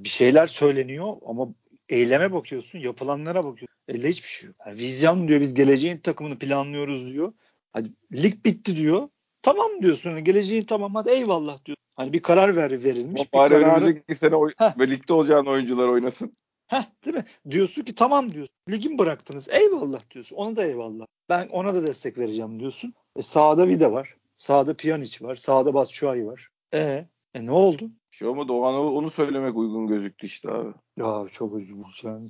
bir 0.04 0.08
şeyler 0.08 0.46
söyleniyor 0.46 1.16
ama 1.26 1.48
eyleme 1.88 2.32
bakıyorsun, 2.32 2.78
yapılanlara 2.78 3.44
bakıyorsun. 3.44 3.76
Elde 3.88 4.08
hiçbir 4.08 4.28
şey 4.28 4.46
yok. 4.46 4.56
Yani 4.66 4.78
vizyon 4.78 5.28
diyor 5.28 5.40
biz 5.40 5.54
geleceğin 5.54 5.98
takımını 5.98 6.38
planlıyoruz 6.38 7.12
diyor. 7.12 7.32
Hani 7.72 7.90
lig 8.12 8.44
bitti 8.44 8.76
diyor. 8.76 9.08
Tamam 9.42 9.70
diyorsun. 9.82 10.24
Geleceğin 10.24 10.62
tamam 10.62 10.94
hadi 10.94 11.10
eyvallah 11.10 11.64
diyor. 11.64 11.76
Hani 11.96 12.12
bir 12.12 12.22
karar 12.22 12.56
ver, 12.56 12.84
verilmiş. 12.84 13.20
Ama 13.20 13.26
bir 13.32 13.38
bari 13.38 13.64
kararı... 13.64 13.84
önümüzdeki 13.84 14.14
sene 14.14 14.34
oy- 14.34 14.52
Heh. 14.56 14.78
ve 14.78 14.90
ligde 14.90 15.12
olacağın 15.12 15.46
oyuncular 15.46 15.88
oynasın. 15.88 16.36
Heh, 16.66 16.82
değil 17.04 17.16
mi? 17.16 17.24
Diyorsun 17.50 17.82
ki 17.82 17.94
tamam 17.94 18.32
diyorsun. 18.32 18.54
Ligin 18.70 18.98
bıraktınız. 18.98 19.48
Eyvallah 19.48 20.10
diyorsun. 20.10 20.36
Ona 20.36 20.56
da 20.56 20.64
eyvallah. 20.64 21.06
Ben 21.28 21.48
ona 21.48 21.74
da 21.74 21.86
destek 21.86 22.18
vereceğim 22.18 22.60
diyorsun. 22.60 22.94
E, 23.16 23.22
sağda 23.22 23.68
Vida 23.68 23.92
var. 23.92 24.14
Sağda 24.36 24.76
Pjanic 24.76 25.24
var. 25.24 25.36
Sağda 25.36 25.74
Batshuayi 25.74 26.26
var. 26.26 26.48
E, 26.76 27.08
e 27.34 27.46
ne 27.46 27.50
oldu? 27.50 27.90
Bir 28.12 28.16
şey 28.16 28.28
olmadı. 28.28 28.52
O 28.52 28.64
an 28.64 28.74
onu 28.74 29.10
söylemek 29.10 29.56
uygun 29.56 29.86
gözüktü 29.86 30.26
işte 30.26 30.50
abi. 30.50 30.74
Ya 30.96 31.26
çok 31.32 31.56
üzülmüş 31.56 32.04
yani. 32.04 32.28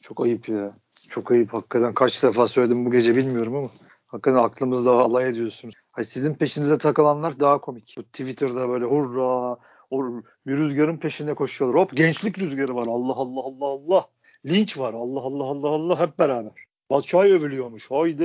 Çok 0.00 0.20
ayıp 0.20 0.48
ya. 0.48 0.76
Çok 1.08 1.30
ayıp 1.30 1.54
hakikaten. 1.54 1.94
Kaç 1.94 2.22
defa 2.22 2.46
söyledim 2.46 2.86
bu 2.86 2.90
gece 2.90 3.16
bilmiyorum 3.16 3.56
ama 3.56 3.70
hakikaten 4.06 4.38
aklımızda 4.38 4.92
alay 4.92 5.28
ediyorsunuz. 5.28 5.74
Hayır, 5.92 6.08
sizin 6.08 6.34
peşinize 6.34 6.78
takılanlar 6.78 7.40
daha 7.40 7.60
komik. 7.60 7.94
Bu 7.98 8.02
Twitter'da 8.02 8.68
böyle 8.68 8.84
hurra 8.84 9.56
o 9.90 10.04
bir 10.46 10.56
rüzgarın 10.56 10.96
peşinde 10.96 11.34
koşuyorlar. 11.34 11.82
Hop 11.82 11.96
gençlik 11.96 12.38
rüzgarı 12.38 12.74
var. 12.74 12.86
Allah 12.86 13.14
Allah 13.14 13.40
Allah 13.44 13.66
Allah. 13.66 14.04
Linç 14.46 14.78
var. 14.78 14.94
Allah 14.94 15.20
Allah 15.20 15.44
Allah 15.44 15.68
Allah 15.68 16.00
hep 16.00 16.18
beraber. 16.18 16.67
Batshuayi 16.90 17.32
övülüyormuş. 17.32 17.90
Haydi 17.90 18.24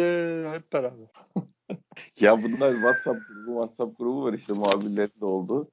hep 0.53 0.73
beraber. 0.73 1.07
ya 2.19 2.43
bunlar 2.43 2.73
WhatsApp 2.73 3.27
grubu, 3.27 3.61
WhatsApp 3.61 3.97
grubu 3.97 4.23
var 4.23 4.33
işte 4.33 4.53
muhabirlerin 4.53 5.21
de 5.21 5.25
oldu. 5.25 5.71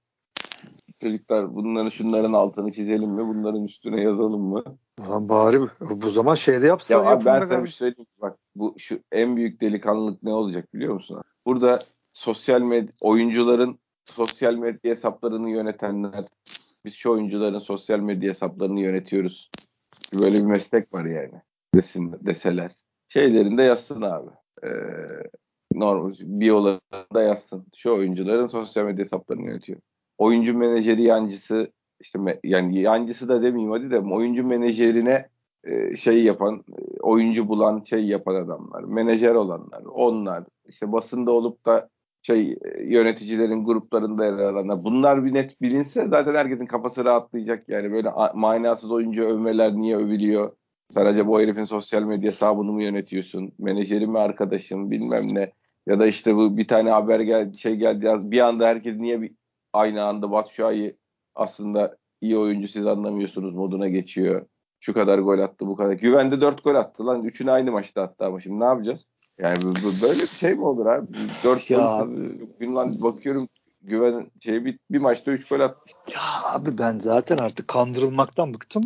Çocuklar 1.00 1.54
bunların 1.54 1.90
şunların 1.90 2.32
altını 2.32 2.72
çizelim 2.72 3.10
mi? 3.10 3.26
Bunların 3.26 3.64
üstüne 3.64 4.00
yazalım 4.00 4.42
mı? 4.42 4.64
Lan 5.08 5.28
bari 5.28 5.60
bu 5.80 6.10
zaman 6.10 6.34
şeyde 6.34 6.66
yapsa 6.66 6.94
ya 6.94 7.00
abi 7.00 7.24
ben 7.24 7.40
sana 7.40 7.64
bir 7.64 7.68
söyleyeyim. 7.68 8.06
Bak 8.20 8.38
bu 8.54 8.74
şu 8.78 9.00
en 9.12 9.36
büyük 9.36 9.60
delikanlılık 9.60 10.22
ne 10.22 10.32
olacak 10.32 10.74
biliyor 10.74 10.94
musun? 10.94 11.22
Burada 11.46 11.82
sosyal 12.12 12.60
medya 12.60 12.92
oyuncuların 13.00 13.78
sosyal 14.04 14.54
medya 14.54 14.94
hesaplarını 14.94 15.50
yönetenler 15.50 16.24
biz 16.84 16.94
şu 16.94 17.10
oyuncuların 17.10 17.58
sosyal 17.58 17.98
medya 17.98 18.32
hesaplarını 18.32 18.80
yönetiyoruz. 18.80 19.50
Böyle 20.14 20.36
bir 20.36 20.44
meslek 20.44 20.94
var 20.94 21.04
yani. 21.04 21.42
Desin, 21.74 22.16
deseler. 22.20 22.72
Şeylerinde 23.12 23.62
yazsın 23.62 24.02
abi. 24.02 24.30
Ee, 24.64 24.70
normal 25.72 26.14
biyolarında 26.20 27.22
yazsın. 27.22 27.66
Şu 27.76 27.96
oyuncuların 27.96 28.48
sosyal 28.48 28.84
medya 28.84 29.04
hesaplarını 29.04 29.46
yönetiyor. 29.46 29.80
Oyuncu 30.18 30.58
menajeri 30.58 31.02
yancısı 31.02 31.72
işte 32.00 32.40
yani 32.44 32.80
yancısı 32.80 33.28
da 33.28 33.42
demeyeyim 33.42 33.72
hadi 33.72 33.90
de 33.90 33.98
oyuncu 33.98 34.46
menajerine 34.46 35.28
e, 35.64 35.96
şey 35.96 36.24
yapan, 36.24 36.64
e, 36.78 37.00
oyuncu 37.00 37.48
bulan 37.48 37.84
şey 37.84 38.04
yapan 38.04 38.34
adamlar, 38.34 38.82
menajer 38.82 39.34
olanlar, 39.34 39.82
onlar 39.84 40.44
işte 40.68 40.92
basında 40.92 41.30
olup 41.30 41.66
da 41.66 41.88
şey 42.22 42.52
e, 42.52 42.82
yöneticilerin 42.84 43.64
gruplarında 43.64 44.24
yer 44.24 44.32
alanlar. 44.32 44.84
Bunlar 44.84 45.24
bir 45.24 45.34
net 45.34 45.62
bilinse 45.62 46.08
zaten 46.08 46.34
herkesin 46.34 46.66
kafası 46.66 47.04
rahatlayacak 47.04 47.68
yani 47.68 47.92
böyle 47.92 48.10
manasız 48.34 48.90
oyuncu 48.90 49.24
övmeler 49.24 49.72
niye 49.72 49.96
övülüyor? 49.96 50.52
Acaba 50.96 51.28
bu 51.28 51.40
herifin 51.40 51.64
sosyal 51.64 52.02
medya 52.02 52.30
hesabını 52.30 52.72
mı 52.72 52.82
yönetiyorsun? 52.82 53.52
Menajeri 53.58 54.06
mi 54.06 54.18
arkadaşım 54.18 54.90
bilmem 54.90 55.34
ne. 55.34 55.52
Ya 55.86 55.98
da 56.00 56.06
işte 56.06 56.36
bu 56.36 56.56
bir 56.56 56.68
tane 56.68 56.90
haber 56.90 57.20
geldi 57.20 57.58
şey 57.58 57.76
geldi 57.76 58.06
yaz. 58.06 58.30
Bir 58.30 58.40
anda 58.40 58.66
herkes 58.66 58.96
niye 58.96 59.22
bir, 59.22 59.32
aynı 59.72 60.04
anda 60.04 60.30
Batshuayi 60.30 60.96
aslında 61.34 61.96
iyi 62.20 62.38
oyuncu 62.38 62.68
siz 62.68 62.86
anlamıyorsunuz 62.86 63.54
moduna 63.54 63.88
geçiyor. 63.88 64.46
Şu 64.80 64.94
kadar 64.94 65.18
gol 65.18 65.38
attı 65.38 65.66
bu 65.66 65.76
kadar. 65.76 65.92
Güvende 65.92 66.40
4 66.40 66.64
gol 66.64 66.74
attı 66.74 67.06
lan. 67.06 67.24
Üçünü 67.24 67.50
aynı 67.50 67.72
maçta 67.72 68.02
attı 68.02 68.24
ama 68.24 68.40
şimdi 68.40 68.60
ne 68.60 68.64
yapacağız? 68.64 69.06
Yani 69.38 69.56
böyle 70.02 70.22
bir 70.22 70.26
şey 70.26 70.54
mi 70.54 70.64
olur 70.64 70.86
abi? 70.86 71.06
4 71.44 71.70
ya 71.70 72.06
gün 72.60 72.74
lan 72.74 73.02
bakıyorum 73.02 73.48
güven 73.82 74.30
şey 74.40 74.64
bir, 74.64 74.78
bir 74.90 74.98
maçta 74.98 75.30
3 75.30 75.48
gol 75.48 75.60
atmış. 75.60 75.92
Ya 76.14 76.20
abi 76.44 76.78
ben 76.78 76.98
zaten 76.98 77.38
artık 77.38 77.68
kandırılmaktan 77.68 78.54
bıktım. 78.54 78.84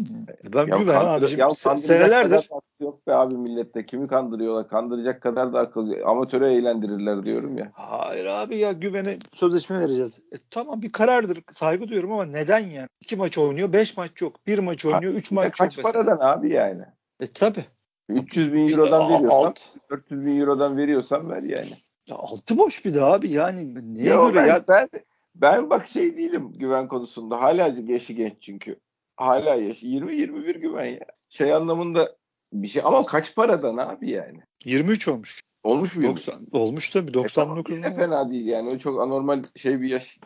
Ben 0.54 0.66
ya 0.66 0.76
güven 0.76 1.00
kandır, 1.00 1.22
abicim 1.22 1.38
ya 1.38 1.50
senelerdir. 1.50 2.48
Yok 2.80 3.06
be 3.06 3.14
abi 3.14 3.34
millette 3.34 3.86
kimi 3.86 4.08
kandırıyorlar? 4.08 4.68
Kandıracak 4.68 5.22
kadar 5.22 5.52
da 5.52 5.60
akıl 5.60 5.92
amatöre 6.06 6.54
eğlendirirler 6.54 7.22
diyorum 7.22 7.58
ya. 7.58 7.70
Hayır 7.74 8.26
abi 8.26 8.56
ya 8.56 8.72
güvene 8.72 9.18
sözleşme 9.32 9.80
vereceğiz. 9.80 10.22
E, 10.32 10.36
tamam 10.50 10.82
bir 10.82 10.92
karardır 10.92 11.42
saygı 11.52 11.88
duyuyorum 11.88 12.12
ama 12.12 12.24
neden 12.24 12.58
yani? 12.58 12.88
İki 13.00 13.16
maç 13.16 13.38
oynuyor, 13.38 13.72
beş 13.72 13.96
maç 13.96 14.22
yok. 14.22 14.46
Bir 14.46 14.58
maç 14.58 14.84
oynuyor, 14.84 15.12
ha, 15.12 15.18
üç 15.18 15.30
maç 15.30 15.58
kaç 15.58 15.76
yok. 15.76 15.84
Kaç 15.86 15.94
paradan 15.94 16.18
abi 16.20 16.52
yani? 16.52 16.82
E 17.20 17.26
tabi. 17.26 17.64
300 18.08 18.52
bin 18.52 18.68
eurodan 18.68 19.08
veriyorsan, 19.08 19.54
400 19.90 20.26
bin 20.26 20.40
eurodan 20.40 20.76
veriyorsan 20.76 21.30
ver 21.30 21.42
yani. 21.42 21.72
Ya 22.06 22.16
altı 22.16 22.58
boş 22.58 22.84
bir 22.84 22.94
de 22.94 23.02
abi 23.02 23.30
yani 23.30 23.94
neye 23.94 24.08
Yo, 24.08 24.26
göre 24.26 24.36
ben, 24.36 24.46
ya? 24.46 24.64
Ben, 24.68 24.88
ben 25.34 25.70
bak 25.70 25.88
şey 25.88 26.16
değilim 26.16 26.52
güven 26.58 26.88
konusunda. 26.88 27.40
Hala 27.42 27.74
yaşı 27.86 28.12
genç 28.12 28.34
çünkü. 28.40 28.80
Hala 29.16 29.54
yaşı 29.54 29.86
20-21 29.86 30.58
güven 30.58 30.84
ya. 30.84 31.06
Şey 31.28 31.54
anlamında 31.54 32.16
bir 32.52 32.68
şey 32.68 32.82
ama 32.84 33.06
kaç 33.06 33.34
paradan 33.34 33.76
abi 33.76 34.10
yani? 34.10 34.40
23 34.64 35.08
olmuş. 35.08 35.42
Olmuş 35.62 35.96
mu? 35.96 36.02
90, 36.02 36.46
olmuş 36.52 36.90
tabii 36.90 37.14
99. 37.14 37.78
E, 37.78 37.82
tamam, 37.82 37.98
fena 37.98 38.30
değil 38.30 38.46
yani. 38.46 38.68
O 38.68 38.78
çok 38.78 39.00
anormal 39.00 39.44
şey 39.56 39.80
bir 39.80 39.88
yaş 39.88 40.18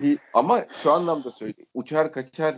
değil. 0.00 0.18
Ama 0.34 0.66
şu 0.82 0.92
anlamda 0.92 1.30
söyleyeyim. 1.30 1.70
Uçar 1.74 2.12
kaçar 2.12 2.56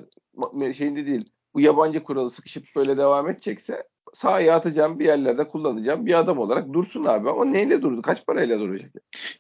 şeyinde 0.77 1.07
değil. 1.07 1.25
Bu 1.55 1.61
yabancı 1.61 2.03
kuralı 2.03 2.31
sıkışıp 2.31 2.65
böyle 2.77 2.97
devam 2.97 3.29
edecekse 3.31 3.83
sahaya 4.13 4.57
atacağım 4.57 4.99
bir 4.99 5.05
yerlerde 5.05 5.49
kullanacağım 5.49 6.07
bir 6.07 6.15
adam 6.15 6.39
olarak 6.39 6.73
dursun 6.73 7.05
abi 7.05 7.31
ama 7.31 7.45
neyle 7.45 7.83
durdu? 7.83 8.03
Kaç 8.03 8.27
parayla 8.27 8.61
duracak? 8.61 8.91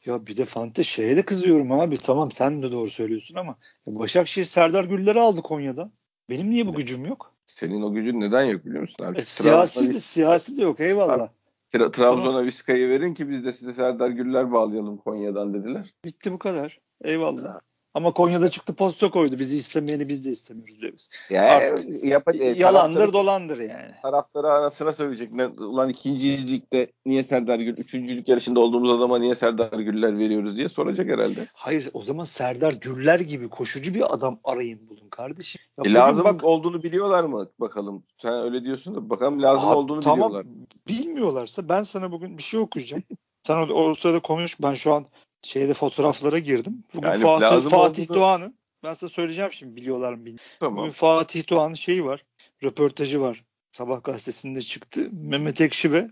Ya 0.06 0.26
bir 0.26 0.36
de 0.36 0.44
Fante 0.44 0.84
şeye 0.84 1.16
de 1.16 1.22
kızıyorum 1.22 1.72
abi. 1.72 1.96
Tamam 1.96 2.30
sen 2.30 2.62
de 2.62 2.72
doğru 2.72 2.90
söylüyorsun 2.90 3.34
ama 3.34 3.56
Başakşehir 3.86 4.44
Serdar 4.44 4.84
Güller'i 4.84 5.20
aldı 5.20 5.42
Konya'da. 5.42 5.90
Benim 6.30 6.50
niye 6.50 6.66
bu 6.66 6.74
gücüm 6.74 7.06
yok? 7.06 7.34
Senin 7.46 7.82
o 7.82 7.92
gücün 7.92 8.20
neden 8.20 8.44
yok 8.44 8.64
biliyor 8.64 8.82
musun 8.82 9.04
abi? 9.04 9.18
E, 9.18 9.24
siyasi 9.24 9.94
de, 9.94 10.00
siyasi 10.00 10.56
de 10.56 10.62
yok 10.62 10.80
eyvallah. 10.80 11.28
Tra- 11.72 11.92
Trabzon'a 11.92 12.24
tamam. 12.24 12.46
Vizca'yı 12.46 12.88
verin 12.88 13.14
ki 13.14 13.30
biz 13.30 13.44
de 13.44 13.52
size 13.52 13.72
Serdar 13.72 14.08
Güller 14.08 14.52
bağlayalım 14.52 14.96
Konya'dan 14.96 15.54
dediler. 15.54 15.94
Bitti 16.04 16.32
bu 16.32 16.38
kadar. 16.38 16.78
Eyvallah. 17.04 17.60
Ama 17.94 18.12
Konya'da 18.12 18.48
çıktı 18.48 18.74
posta 18.74 19.10
koydu. 19.10 19.38
Bizi 19.38 19.56
istemeyeni 19.56 20.08
biz 20.08 20.24
de 20.24 20.30
istemiyoruz 20.30 20.80
diyor 20.80 20.92
biz. 20.92 21.08
Yani 21.30 21.48
Artık 21.48 22.04
yap, 22.04 22.28
yalandır 22.56 23.12
dolandır 23.12 23.58
yani. 23.58 23.92
Taraftarı 24.02 24.48
ara 24.48 24.70
sıra 24.70 24.92
söyleyecek. 24.92 25.32
Ne, 25.32 25.46
ulan 25.46 25.88
ikinci 25.88 26.52
ligde 26.52 26.92
niye 27.06 27.24
Serdar 27.24 27.58
Gül, 27.58 27.76
üçüncülük 27.76 28.28
yarışında 28.28 28.60
olduğumuz 28.60 28.98
zaman 28.98 29.20
niye 29.20 29.34
Serdar 29.34 29.78
Güller 29.78 30.18
veriyoruz 30.18 30.56
diye 30.56 30.68
soracak 30.68 31.08
herhalde. 31.08 31.46
Hayır 31.52 31.88
o 31.94 32.02
zaman 32.02 32.24
Serdar 32.24 32.72
Güller 32.72 33.20
gibi 33.20 33.48
koşucu 33.48 33.94
bir 33.94 34.14
adam 34.14 34.40
arayın 34.44 34.88
bulun 34.88 35.08
kardeşim. 35.10 35.60
Ya 35.84 35.90
e, 35.90 35.94
lazım 35.94 36.24
bak, 36.24 36.44
olduğunu 36.44 36.82
biliyorlar 36.82 37.24
mı 37.24 37.48
bakalım? 37.58 38.02
Sen 38.22 38.32
öyle 38.32 38.64
diyorsun 38.64 38.94
da 38.94 39.10
bakalım 39.10 39.42
lazım 39.42 39.68
abi, 39.68 39.76
olduğunu 39.76 40.00
tamam, 40.00 40.30
biliyorlar. 40.30 40.46
Bilmiyorlarsa 40.88 41.68
ben 41.68 41.82
sana 41.82 42.12
bugün 42.12 42.38
bir 42.38 42.42
şey 42.42 42.60
okuyacağım. 42.60 43.02
Sen 43.46 43.56
o, 43.56 43.74
o 43.74 43.94
sırada 43.94 44.20
konuş. 44.20 44.62
Ben 44.62 44.74
şu 44.74 44.92
an 44.92 45.06
şeyde 45.42 45.74
fotoğraflara 45.74 46.38
girdim. 46.38 46.84
Bugün 46.94 47.08
yani 47.08 47.22
Fatih, 47.22 47.70
Fatih 47.70 48.02
olduğunu... 48.02 48.16
Doğan'ın 48.16 48.54
ben 48.82 48.94
size 48.94 49.08
söyleyeceğim 49.08 49.52
şimdi 49.52 49.76
biliyorlar 49.76 50.12
mı 50.12 50.18
bilmiyorum. 50.18 50.46
Tamam. 50.60 50.76
Bugün 50.76 50.90
Fatih 50.90 51.50
Doğan'ın 51.50 51.74
şeyi 51.74 52.04
var. 52.04 52.24
Röportajı 52.62 53.20
var. 53.20 53.44
Sabah 53.70 54.04
gazetesinde 54.04 54.60
çıktı. 54.60 55.08
Mehmet 55.12 55.60
Ekşi 55.60 55.92
ve 55.92 56.10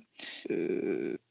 e, 0.51 0.57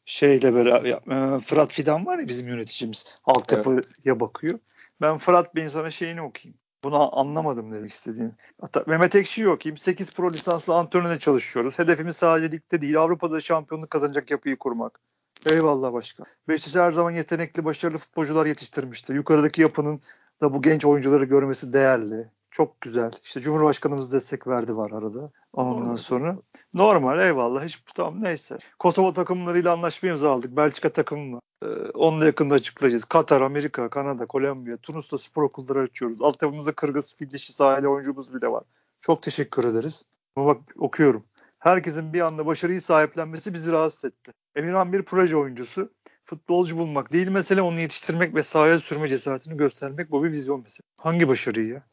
şeyle 0.06 0.56
beraber 0.56 0.92
e, 0.92 1.40
Fırat 1.40 1.72
Fidan 1.74 2.06
var 2.06 2.20
ya 2.20 2.28
bizim 2.28 2.48
yöneticimiz. 2.48 3.06
Altyapıya 3.24 3.82
evet. 4.06 4.20
bakıyor. 4.20 4.60
Ben 5.02 5.18
Fırat 5.18 5.56
Bey'in 5.56 5.68
sana 5.68 5.92
şeyini 5.92 6.22
okuyayım. 6.22 6.60
Bunu 6.84 7.20
anlamadım 7.20 7.72
demek 7.72 7.92
istediğini. 7.92 8.32
Hatta 8.62 8.84
Mehmet 8.88 9.16
Ekşi'yi 9.16 9.50
okuyayım. 9.50 9.78
8 9.78 10.14
pro 10.14 10.32
lisanslı 10.32 10.76
antrenörle 10.76 11.20
çalışıyoruz. 11.20 11.80
Hedefimiz 11.80 12.18
sadece 12.18 12.52
ligde 12.52 12.82
değil 12.82 13.02
Avrupa'da 13.02 13.42
şampiyonluk 13.42 13.90
kazanacak 13.90 14.32
yapıyı 14.32 14.58
kurmak. 14.58 15.00
Eyvallah 15.46 15.94
başkan. 15.94 16.26
Beşiktaş 16.48 16.82
her 16.82 16.92
zaman 16.92 17.12
yetenekli, 17.12 17.66
başarılı 17.66 17.98
futbolcular 17.98 18.46
yetiştirmiştir. 18.46 19.16
Yukarıdaki 19.16 19.62
yapının 19.62 20.02
da 20.42 20.54
bu 20.54 20.62
genç 20.62 20.86
oyuncuları 20.86 21.26
görmesi 21.26 21.74
değerli. 21.74 22.30
Çok 22.52 22.82
güzel. 22.82 23.12
İşte 23.24 23.40
Cumhurbaşkanımız 23.40 24.14
destek 24.14 24.48
verdi 24.48 24.78
var 24.78 24.92
arada. 24.92 25.32
Ondan 25.54 25.80
normal. 25.80 25.98
sonra 25.98 26.38
normal 26.74 27.20
eyvallah 27.20 27.66
hiç 27.66 27.84
tamam 27.96 28.24
neyse. 28.24 28.58
Kosova 28.80 29.14
takımlarıyla 29.14 29.74
anlaşma 29.74 30.10
imzaladık. 30.10 30.56
Belçika 30.58 30.90
takımı 30.90 31.40
ee, 31.64 31.66
onu 31.94 32.22
da 32.22 32.26
yakında 32.26 32.56
açıklayacağız. 32.56 33.06
Katar, 33.06 33.42
Amerika, 33.42 33.90
Kanada, 33.90 34.26
Kolombiya, 34.26 34.78
Tunus'ta 34.78 35.18
spor 35.18 35.44
okulları 35.44 35.80
açıyoruz. 35.80 36.22
Altyapımızda 36.22 36.72
Kırgız, 36.72 37.16
fil 37.16 37.32
dişi 37.32 37.54
sahili 37.54 37.88
oyuncumuz 37.88 38.34
bile 38.34 38.48
var. 38.48 38.64
Çok 39.02 39.22
teşekkür 39.22 39.64
ederiz. 39.64 40.06
Ama 40.36 40.46
bak 40.46 40.58
okuyorum. 40.78 41.24
Herkesin 41.60 42.14
bir 42.14 42.22
anda 42.22 42.46
başarıyı 42.46 42.82
sahiplenmesi 42.82 43.54
bizi 43.54 43.72
rahatsız 43.72 44.06
etti. 44.06 44.32
Emirhan 44.56 44.94
bir 44.94 45.04
proje 45.04 45.38
oyuncusu. 45.38 45.94
Futbolcu 46.26 46.78
bulmak 46.78 47.14
değil 47.14 47.28
mesele 47.28 47.62
onu 47.62 47.82
yetiştirmek 47.82 48.36
ve 48.36 48.44
sahaya 48.44 48.80
sürme 48.80 49.08
cesaretini 49.08 49.58
göstermek 49.58 50.12
bu 50.12 50.24
bir 50.24 50.32
vizyon 50.32 50.62
mesela. 50.64 50.84
Hangi 51.02 51.28
başarıyı 51.28 51.68
ya? 51.68 51.84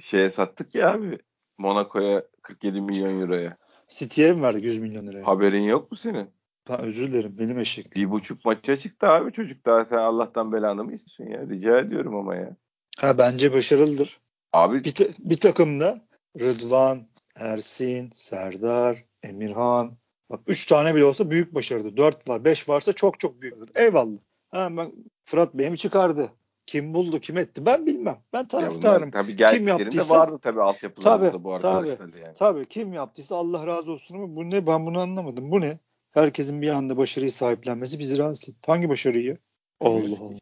Şeye 0.00 0.30
sattık 0.30 0.74
ya 0.74 0.92
abi. 0.92 1.18
Monaco'ya 1.58 2.24
47 2.42 2.80
milyon 2.80 3.20
euroya. 3.20 3.56
City'ye 3.88 4.32
mi 4.32 4.42
verdik 4.42 4.64
100 4.64 4.78
milyon 4.78 5.06
liraya? 5.06 5.26
Haberin 5.26 5.62
yok 5.62 5.90
mu 5.90 5.96
senin? 5.96 6.30
Ben 6.70 6.80
özür 6.80 7.12
dilerim 7.12 7.38
benim 7.38 7.58
eşek. 7.58 7.94
Bir 7.96 8.10
buçuk 8.10 8.44
maça 8.44 8.76
çıktı 8.76 9.08
abi 9.08 9.32
çocuk 9.32 9.66
daha 9.66 9.84
sen 9.84 9.98
Allah'tan 9.98 10.52
belanı 10.52 10.84
mı 10.84 10.94
istiyorsun 10.94 11.34
ya? 11.34 11.48
Rica 11.48 11.78
ediyorum 11.78 12.16
ama 12.16 12.34
ya. 12.36 12.56
Ha 12.98 13.18
bence 13.18 13.52
başarılıdır. 13.52 14.20
Abi 14.52 14.84
bir, 14.84 14.94
ta- 14.94 15.04
bir 15.18 15.36
takımda 15.40 16.04
Rıdvan, 16.40 17.06
Ersin, 17.36 18.10
Serdar, 18.14 19.04
Emirhan, 19.22 19.96
Bak 20.30 20.40
3 20.46 20.66
tane 20.66 20.94
bile 20.94 21.04
olsa 21.04 21.30
büyük 21.30 21.54
başarıdır. 21.54 21.96
4 21.96 22.28
var, 22.28 22.44
5 22.44 22.68
varsa 22.68 22.92
çok 22.92 23.20
çok 23.20 23.40
büyüktür. 23.40 23.70
Eyvallah. 23.74 24.18
Ha, 24.50 24.76
ben 24.76 24.92
Fırat 25.24 25.54
Bey'imi 25.54 25.78
çıkardı. 25.78 26.32
Kim 26.66 26.94
buldu, 26.94 27.20
kim 27.20 27.38
etti 27.38 27.66
ben 27.66 27.86
bilmem. 27.86 28.18
Ben 28.32 28.48
taraftarım. 28.48 29.10
Tabii 29.10 29.36
kim 29.36 29.68
yaptıysa 29.68 30.14
vardı 30.14 30.38
tabii 30.42 30.62
altyapılarımızda 30.62 31.30
tabii, 31.30 31.44
bu 31.44 31.54
arkadaşlar 31.54 31.96
tabii, 31.96 32.20
yani. 32.20 32.34
Tabii 32.34 32.66
kim 32.68 32.92
yaptıysa 32.92 33.36
Allah 33.36 33.66
razı 33.66 33.92
olsun 33.92 34.14
ama 34.14 34.36
bu 34.36 34.50
ne 34.50 34.66
ben 34.66 34.86
bunu 34.86 35.00
anlamadım. 35.00 35.50
Bu 35.50 35.60
ne? 35.60 35.78
Herkesin 36.12 36.62
bir 36.62 36.68
anda 36.68 36.96
başarıyı 36.96 37.32
sahiplenmesi 37.32 37.98
bizi 37.98 38.18
rahatsız 38.18 38.48
etti. 38.48 38.66
Hangi 38.66 38.88
başarıyı? 38.88 39.38
Allah 39.80 40.18
Allah. 40.20 40.38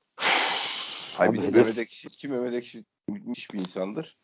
Ay 1.18 1.32
bir 1.32 1.38
de 1.38 1.58
Mehmet 1.58 1.78
Ekşi, 1.78 2.08
ki 2.08 2.28
Mehmet 2.28 2.54
Ekşi 2.54 2.84
müthiş 3.08 3.52
bir 3.52 3.58
insandır. 3.58 4.18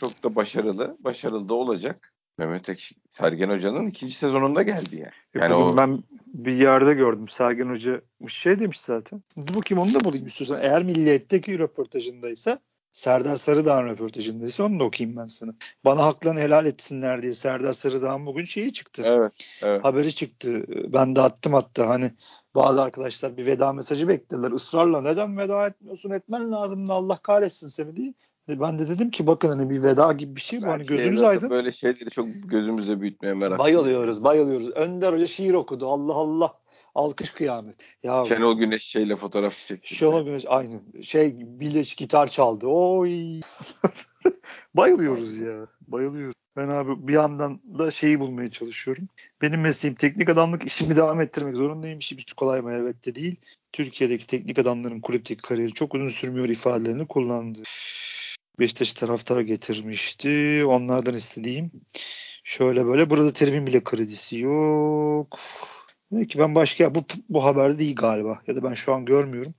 Çok 0.00 0.24
da 0.24 0.34
başarılı. 0.34 0.96
Başarılı 1.00 1.48
da 1.48 1.54
olacak. 1.54 2.12
Mehmet 2.38 2.68
Ekşi 2.68 2.94
Sergen 3.10 3.50
Hoca'nın 3.50 3.86
ikinci 3.86 4.14
sezonunda 4.14 4.62
geldi 4.62 4.96
yani. 4.96 5.12
E 5.34 5.38
Yani 5.38 5.54
o- 5.54 5.76
ben 5.76 6.02
bir 6.26 6.52
yerde 6.52 6.94
gördüm. 6.94 7.28
Sergen 7.28 7.68
Hoca 7.68 8.00
şey 8.28 8.58
demiş 8.58 8.80
zaten. 8.80 9.22
Dur 9.46 9.54
bakayım 9.54 9.82
onu 9.82 9.94
da 9.94 10.04
bulayım 10.04 10.26
istiyorsan. 10.26 10.60
Eğer 10.62 10.82
Milliyet'teki 10.82 11.58
röportajındaysa 11.58 12.58
Serdar 12.92 13.36
Sarıdağ'ın 13.36 13.86
röportajındaysa 13.86 14.64
onu 14.64 14.80
da 14.80 14.84
okuyayım 14.84 15.16
ben 15.16 15.26
sana. 15.26 15.54
Bana 15.84 16.02
haklarını 16.04 16.40
helal 16.40 16.66
etsinler 16.66 17.22
diye 17.22 17.34
Serdar 17.34 17.72
Sarıdağ'ın 17.72 18.26
bugün 18.26 18.44
şeyi 18.44 18.72
çıktı. 18.72 19.02
Evet. 19.06 19.32
evet. 19.62 19.84
Haberi 19.84 20.14
çıktı. 20.14 20.64
Ben 20.92 21.16
de 21.16 21.20
attım 21.20 21.52
hatta 21.52 21.88
hani 21.88 22.12
bazı 22.54 22.82
arkadaşlar 22.82 23.36
bir 23.36 23.46
veda 23.46 23.72
mesajı 23.72 24.08
beklediler. 24.08 24.50
Israrla 24.52 25.00
neden 25.00 25.38
veda 25.38 25.66
etmiyorsun 25.66 26.10
etmen 26.10 26.52
lazım 26.52 26.88
da 26.88 26.92
Allah 26.92 27.16
kahretsin 27.16 27.66
seni 27.66 27.96
diye. 27.96 28.14
E 28.48 28.60
Ben 28.60 28.78
de 28.78 28.88
dedim 28.88 29.10
ki 29.10 29.26
bakın 29.26 29.48
hani 29.48 29.70
bir 29.70 29.82
veda 29.82 30.12
gibi 30.12 30.36
bir 30.36 30.40
şey 30.40 30.62
bu. 30.62 30.66
Hani 30.66 30.86
şey 30.86 30.96
gözünüz 30.96 31.22
aydın. 31.22 31.50
Böyle 31.50 31.72
şeyleri 31.72 32.10
çok 32.10 32.26
gözümüzde 32.44 33.00
büyütmeye 33.00 33.34
merak 33.34 33.58
Bayılıyoruz, 33.58 34.24
bayılıyoruz. 34.24 34.70
Önder 34.70 35.12
Hoca 35.12 35.26
şiir 35.26 35.54
okudu. 35.54 35.88
Allah 35.88 36.14
Allah. 36.14 36.54
Alkış 36.94 37.30
kıyamet. 37.30 37.76
Ya 38.02 38.24
Şenol 38.24 38.58
Güneş 38.58 38.82
şeyle 38.82 39.16
fotoğraf 39.16 39.66
çekti. 39.68 39.94
Şenol 39.94 40.24
Güneş 40.24 40.44
aynı. 40.48 40.80
Şey 41.02 41.34
bileş 41.38 41.94
gitar 41.94 42.28
çaldı. 42.28 42.66
Oy. 42.66 43.40
Bayılıyoruz 44.74 45.38
ya. 45.38 45.66
Bayılıyoruz. 45.88 46.34
Ben 46.56 46.68
abi 46.68 47.08
bir 47.08 47.12
yandan 47.12 47.60
da 47.78 47.90
şeyi 47.90 48.20
bulmaya 48.20 48.50
çalışıyorum. 48.50 49.08
Benim 49.42 49.60
mesleğim 49.60 49.94
teknik 49.94 50.28
adamlık 50.28 50.66
işimi 50.66 50.96
devam 50.96 51.20
ettirmek 51.20 51.56
zorundayım. 51.56 51.98
İşimiz 51.98 52.32
kolay 52.32 52.60
mı? 52.60 52.72
Elbette 52.72 53.14
değil. 53.14 53.36
Türkiye'deki 53.72 54.26
teknik 54.26 54.58
adamların 54.58 55.00
kulüpteki 55.00 55.42
kariyeri 55.42 55.74
çok 55.74 55.94
uzun 55.94 56.08
sürmüyor 56.08 56.48
ifadelerini 56.48 57.06
kullandı. 57.06 57.62
Beşiktaş 58.58 58.92
taraftara 58.92 59.42
getirmişti. 59.42 60.62
Onlardan 60.66 61.14
istediğim 61.14 61.70
şöyle 62.44 62.86
böyle. 62.86 63.10
Burada 63.10 63.32
terimin 63.32 63.66
bile 63.66 63.84
kredisi 63.84 64.38
yok. 64.38 65.38
Demek 66.12 66.30
ki 66.30 66.38
ben 66.38 66.54
başka 66.54 66.94
bu 66.94 67.04
bu 67.28 67.44
haberde 67.44 67.78
değil 67.78 67.96
galiba. 67.96 68.42
Ya 68.46 68.56
da 68.56 68.62
ben 68.62 68.74
şu 68.74 68.94
an 68.94 69.04
görmüyorum. 69.04 69.54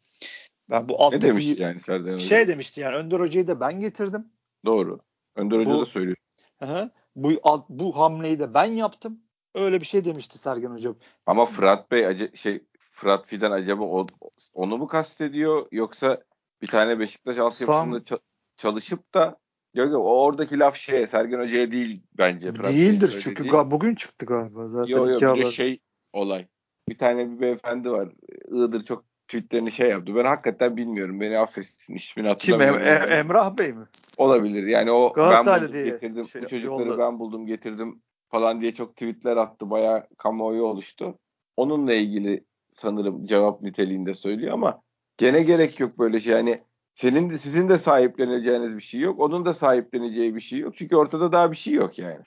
Ben 0.70 0.90
bu 0.90 1.02
altta 1.04 1.16
Ne 1.16 1.22
demiş 1.22 1.48
bir- 1.48 1.58
yani 1.58 1.80
Serdar 1.80 2.14
Hoca? 2.14 2.26
şey 2.26 2.48
demişti 2.48 2.82
yani 2.82 2.96
Önder 2.96 3.20
Hoca'yı 3.20 3.48
da 3.48 3.60
ben 3.60 3.80
getirdim. 3.80 4.26
Doğru. 4.66 5.00
Önder 5.36 5.58
Hoca 5.60 5.70
Bu- 5.72 5.82
da 5.82 5.86
söylüyor. 5.86 6.18
Hı. 6.60 6.92
Bu 7.16 7.32
alt, 7.44 7.70
bu 7.70 7.98
hamleyi 7.98 8.40
de 8.40 8.54
ben 8.54 8.66
yaptım. 8.66 9.20
Öyle 9.56 9.80
bir 9.82 9.86
şey 9.86 10.06
demişti 10.06 10.38
Sergen 10.38 10.70
Hoca. 10.70 10.94
Ama 11.26 11.46
Fırat 11.46 11.92
Bey 11.92 12.02
ace- 12.06 12.36
şey 12.38 12.64
Fırat 12.92 13.28
Fidan 13.28 13.52
acaba 13.52 13.84
o- 13.84 14.06
onu 14.54 14.78
mu 14.78 14.88
kastediyor 14.88 15.68
yoksa 15.72 16.24
bir 16.62 16.68
tane 16.68 17.00
Beşiktaş 17.00 17.38
altyapısında 17.38 17.98
Sam- 17.98 18.20
çalışıp 18.60 19.13
da 19.13 19.38
yok 19.74 19.91
yok 19.91 20.06
oradaki 20.06 20.60
laf 20.60 20.76
şeye 20.76 21.08
Sergen 21.08 21.39
Hoca'ya 21.39 21.72
değil 21.72 22.02
bence. 22.17 22.56
Değildir 22.56 23.08
söylediği. 23.10 23.22
çünkü 23.22 23.43
ga- 23.43 23.72
bugün 23.72 23.95
çıktı 23.95 24.26
galiba 24.26 24.67
zaten 24.67 24.91
Yo 24.91 25.08
yo 25.08 25.15
iki 25.15 25.41
bir 25.41 25.52
şey 25.52 25.80
olay. 26.13 26.48
Bir 26.89 26.98
tane 26.98 27.32
bir 27.32 27.39
beyefendi 27.39 27.91
var. 27.91 28.10
Iğdır 28.48 28.86
çok 28.86 29.06
tweetlerini 29.28 29.72
şey 29.72 29.89
yaptı. 29.89 30.15
Ben 30.15 30.26
hakikaten 30.26 30.78
bilmiyorum. 30.78 31.19
Beni 31.19 31.38
affetsin. 31.38 31.95
ismini 31.95 32.36
Kim 32.36 32.54
Em- 32.54 32.60
hatırlamıyorum. 32.60 33.12
Em- 33.12 33.19
Emrah 33.19 33.58
Bey 33.60 33.74
mi? 33.74 33.86
Olabilir. 34.17 34.67
Yani 34.67 34.91
o 34.91 35.13
ben 35.17 35.45
buldum 35.45 35.74
diye 35.74 35.86
getirdim. 35.86 36.26
şey 36.26 36.41
bu 36.41 36.48
çocukları 36.48 36.82
yolladı. 36.82 37.00
ben 37.00 37.19
buldum 37.19 37.45
getirdim 37.45 38.02
falan 38.30 38.62
diye 38.62 38.74
çok 38.74 38.95
tweetler 38.95 39.38
attı. 39.38 39.69
Bayağı 39.69 40.08
kamuoyu 40.17 40.63
oluştu. 40.63 41.19
Onunla 41.58 41.93
ilgili 41.93 42.43
sanırım 42.74 43.26
cevap 43.26 43.62
niteliğinde 43.62 44.13
söylüyor 44.13 44.54
ama 44.54 44.82
gene 45.17 45.43
gerek 45.43 45.80
yok 45.80 46.00
böyle 46.00 46.19
şey. 46.19 46.34
Yani 46.34 46.60
senin 47.02 47.30
de 47.30 47.38
sizin 47.38 47.70
de 47.70 47.78
sahipleneceğiniz 47.78 48.76
bir 48.76 48.82
şey 48.82 49.00
yok. 49.00 49.20
Onun 49.20 49.46
da 49.46 49.54
sahipleneceği 49.54 50.36
bir 50.36 50.42
şey 50.42 50.60
yok. 50.60 50.78
Çünkü 50.78 50.96
ortada 50.96 51.32
daha 51.32 51.52
bir 51.52 51.58
şey 51.58 51.74
yok 51.74 52.00
yani. 52.00 52.20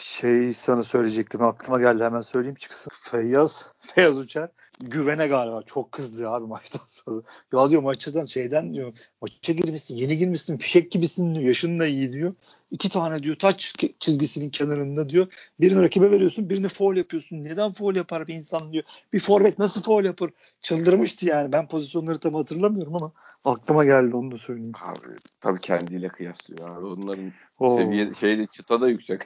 Şey 0.00 0.54
sana 0.54 0.82
söyleyecektim 0.82 1.42
aklıma 1.42 1.80
geldi 1.80 2.04
hemen 2.04 2.20
söyleyeyim 2.20 2.54
çıksın. 2.54 2.90
Feyyaz, 3.02 3.68
Feyyaz 3.94 4.18
Uçar 4.18 4.50
güvene 4.80 5.26
galiba 5.26 5.62
çok 5.62 5.92
kızdı 5.92 6.30
abi 6.30 6.46
maçtan 6.46 6.80
sonra. 6.86 7.22
Ya 7.52 7.70
diyor 7.70 7.82
maçtan 7.82 8.24
şeyden 8.24 8.74
diyor 8.74 8.92
maça 9.20 9.52
girmişsin 9.52 9.96
yeni 9.96 10.18
girmişsin 10.18 10.58
fişek 10.58 10.90
gibisin 10.90 11.34
diyor 11.34 11.46
yaşın 11.46 11.78
da 11.78 11.86
iyi 11.86 12.12
diyor. 12.12 12.34
İki 12.70 12.88
tane 12.88 13.22
diyor 13.22 13.36
taç 13.36 13.74
çizgisinin 14.00 14.50
kenarında 14.50 15.08
diyor. 15.08 15.26
Birini 15.60 15.82
rakibe 15.82 16.10
veriyorsun 16.10 16.50
birini 16.50 16.68
foul 16.68 16.96
yapıyorsun. 16.96 17.44
Neden 17.44 17.72
foul 17.72 17.96
yapar 17.96 18.26
bir 18.26 18.34
insan 18.34 18.72
diyor. 18.72 18.84
Bir 19.12 19.20
forvet 19.20 19.58
nasıl 19.58 19.82
foul 19.82 20.04
yapar? 20.04 20.30
Çıldırmıştı 20.60 21.26
yani. 21.26 21.52
Ben 21.52 21.68
pozisyonları 21.68 22.18
tam 22.18 22.34
hatırlamıyorum 22.34 22.94
ama 22.94 23.12
aklıma 23.44 23.84
geldi 23.84 24.16
onu 24.16 24.30
da 24.30 24.38
söyleyeyim. 24.38 24.72
Abi 24.84 25.16
tabii 25.40 25.60
kendiyle 25.60 26.08
kıyaslıyor 26.08 26.76
abi. 26.76 26.86
Onların 26.86 27.32
Oo, 27.58 27.78
seviye 27.78 28.14
şeyde 28.14 28.46
çıta 28.46 28.80
da 28.80 28.88
yüksek. 28.88 29.20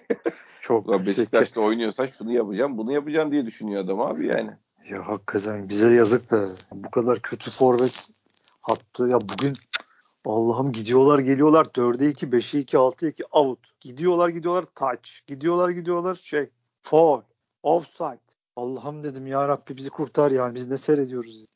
çok 0.60 0.88
Ulan 0.88 0.98
yüksek. 0.98 1.16
Beşiktaş'ta 1.18 1.60
oynuyorsan 1.60 2.06
şunu 2.06 2.32
yapacağım, 2.32 2.78
bunu 2.78 2.92
yapacağım 2.92 3.32
diye 3.32 3.46
düşünüyor 3.46 3.84
adam 3.84 4.00
abi 4.00 4.26
yani. 4.26 4.50
Ya 4.90 5.08
hakikaten 5.08 5.68
bize 5.68 5.90
yazık 5.90 6.32
be. 6.32 6.36
Bu 6.72 6.90
kadar 6.90 7.22
kötü 7.22 7.50
forvet 7.50 8.08
hattı. 8.62 9.08
Ya 9.08 9.18
bugün 9.20 9.52
Allah'ım 10.24 10.72
gidiyorlar 10.72 11.18
geliyorlar 11.18 11.64
4'e 11.64 12.08
2, 12.08 12.26
5'e 12.26 12.60
2, 12.60 12.76
6'ya 12.76 13.10
2 13.10 13.24
out. 13.24 13.58
Gidiyorlar 13.80 14.28
gidiyorlar 14.28 14.64
touch. 14.74 15.10
Gidiyorlar 15.26 15.70
gidiyorlar 15.70 16.14
şey 16.14 16.48
foul. 16.82 17.22
Offside. 17.62 18.20
Allah'ım 18.56 19.02
dedim 19.04 19.26
ya 19.26 19.48
Rabbi 19.48 19.76
bizi 19.76 19.90
kurtar 19.90 20.30
yani 20.30 20.54
biz 20.54 20.68
ne 20.68 20.76
seyrediyoruz. 20.76 21.40
ya. 21.40 21.46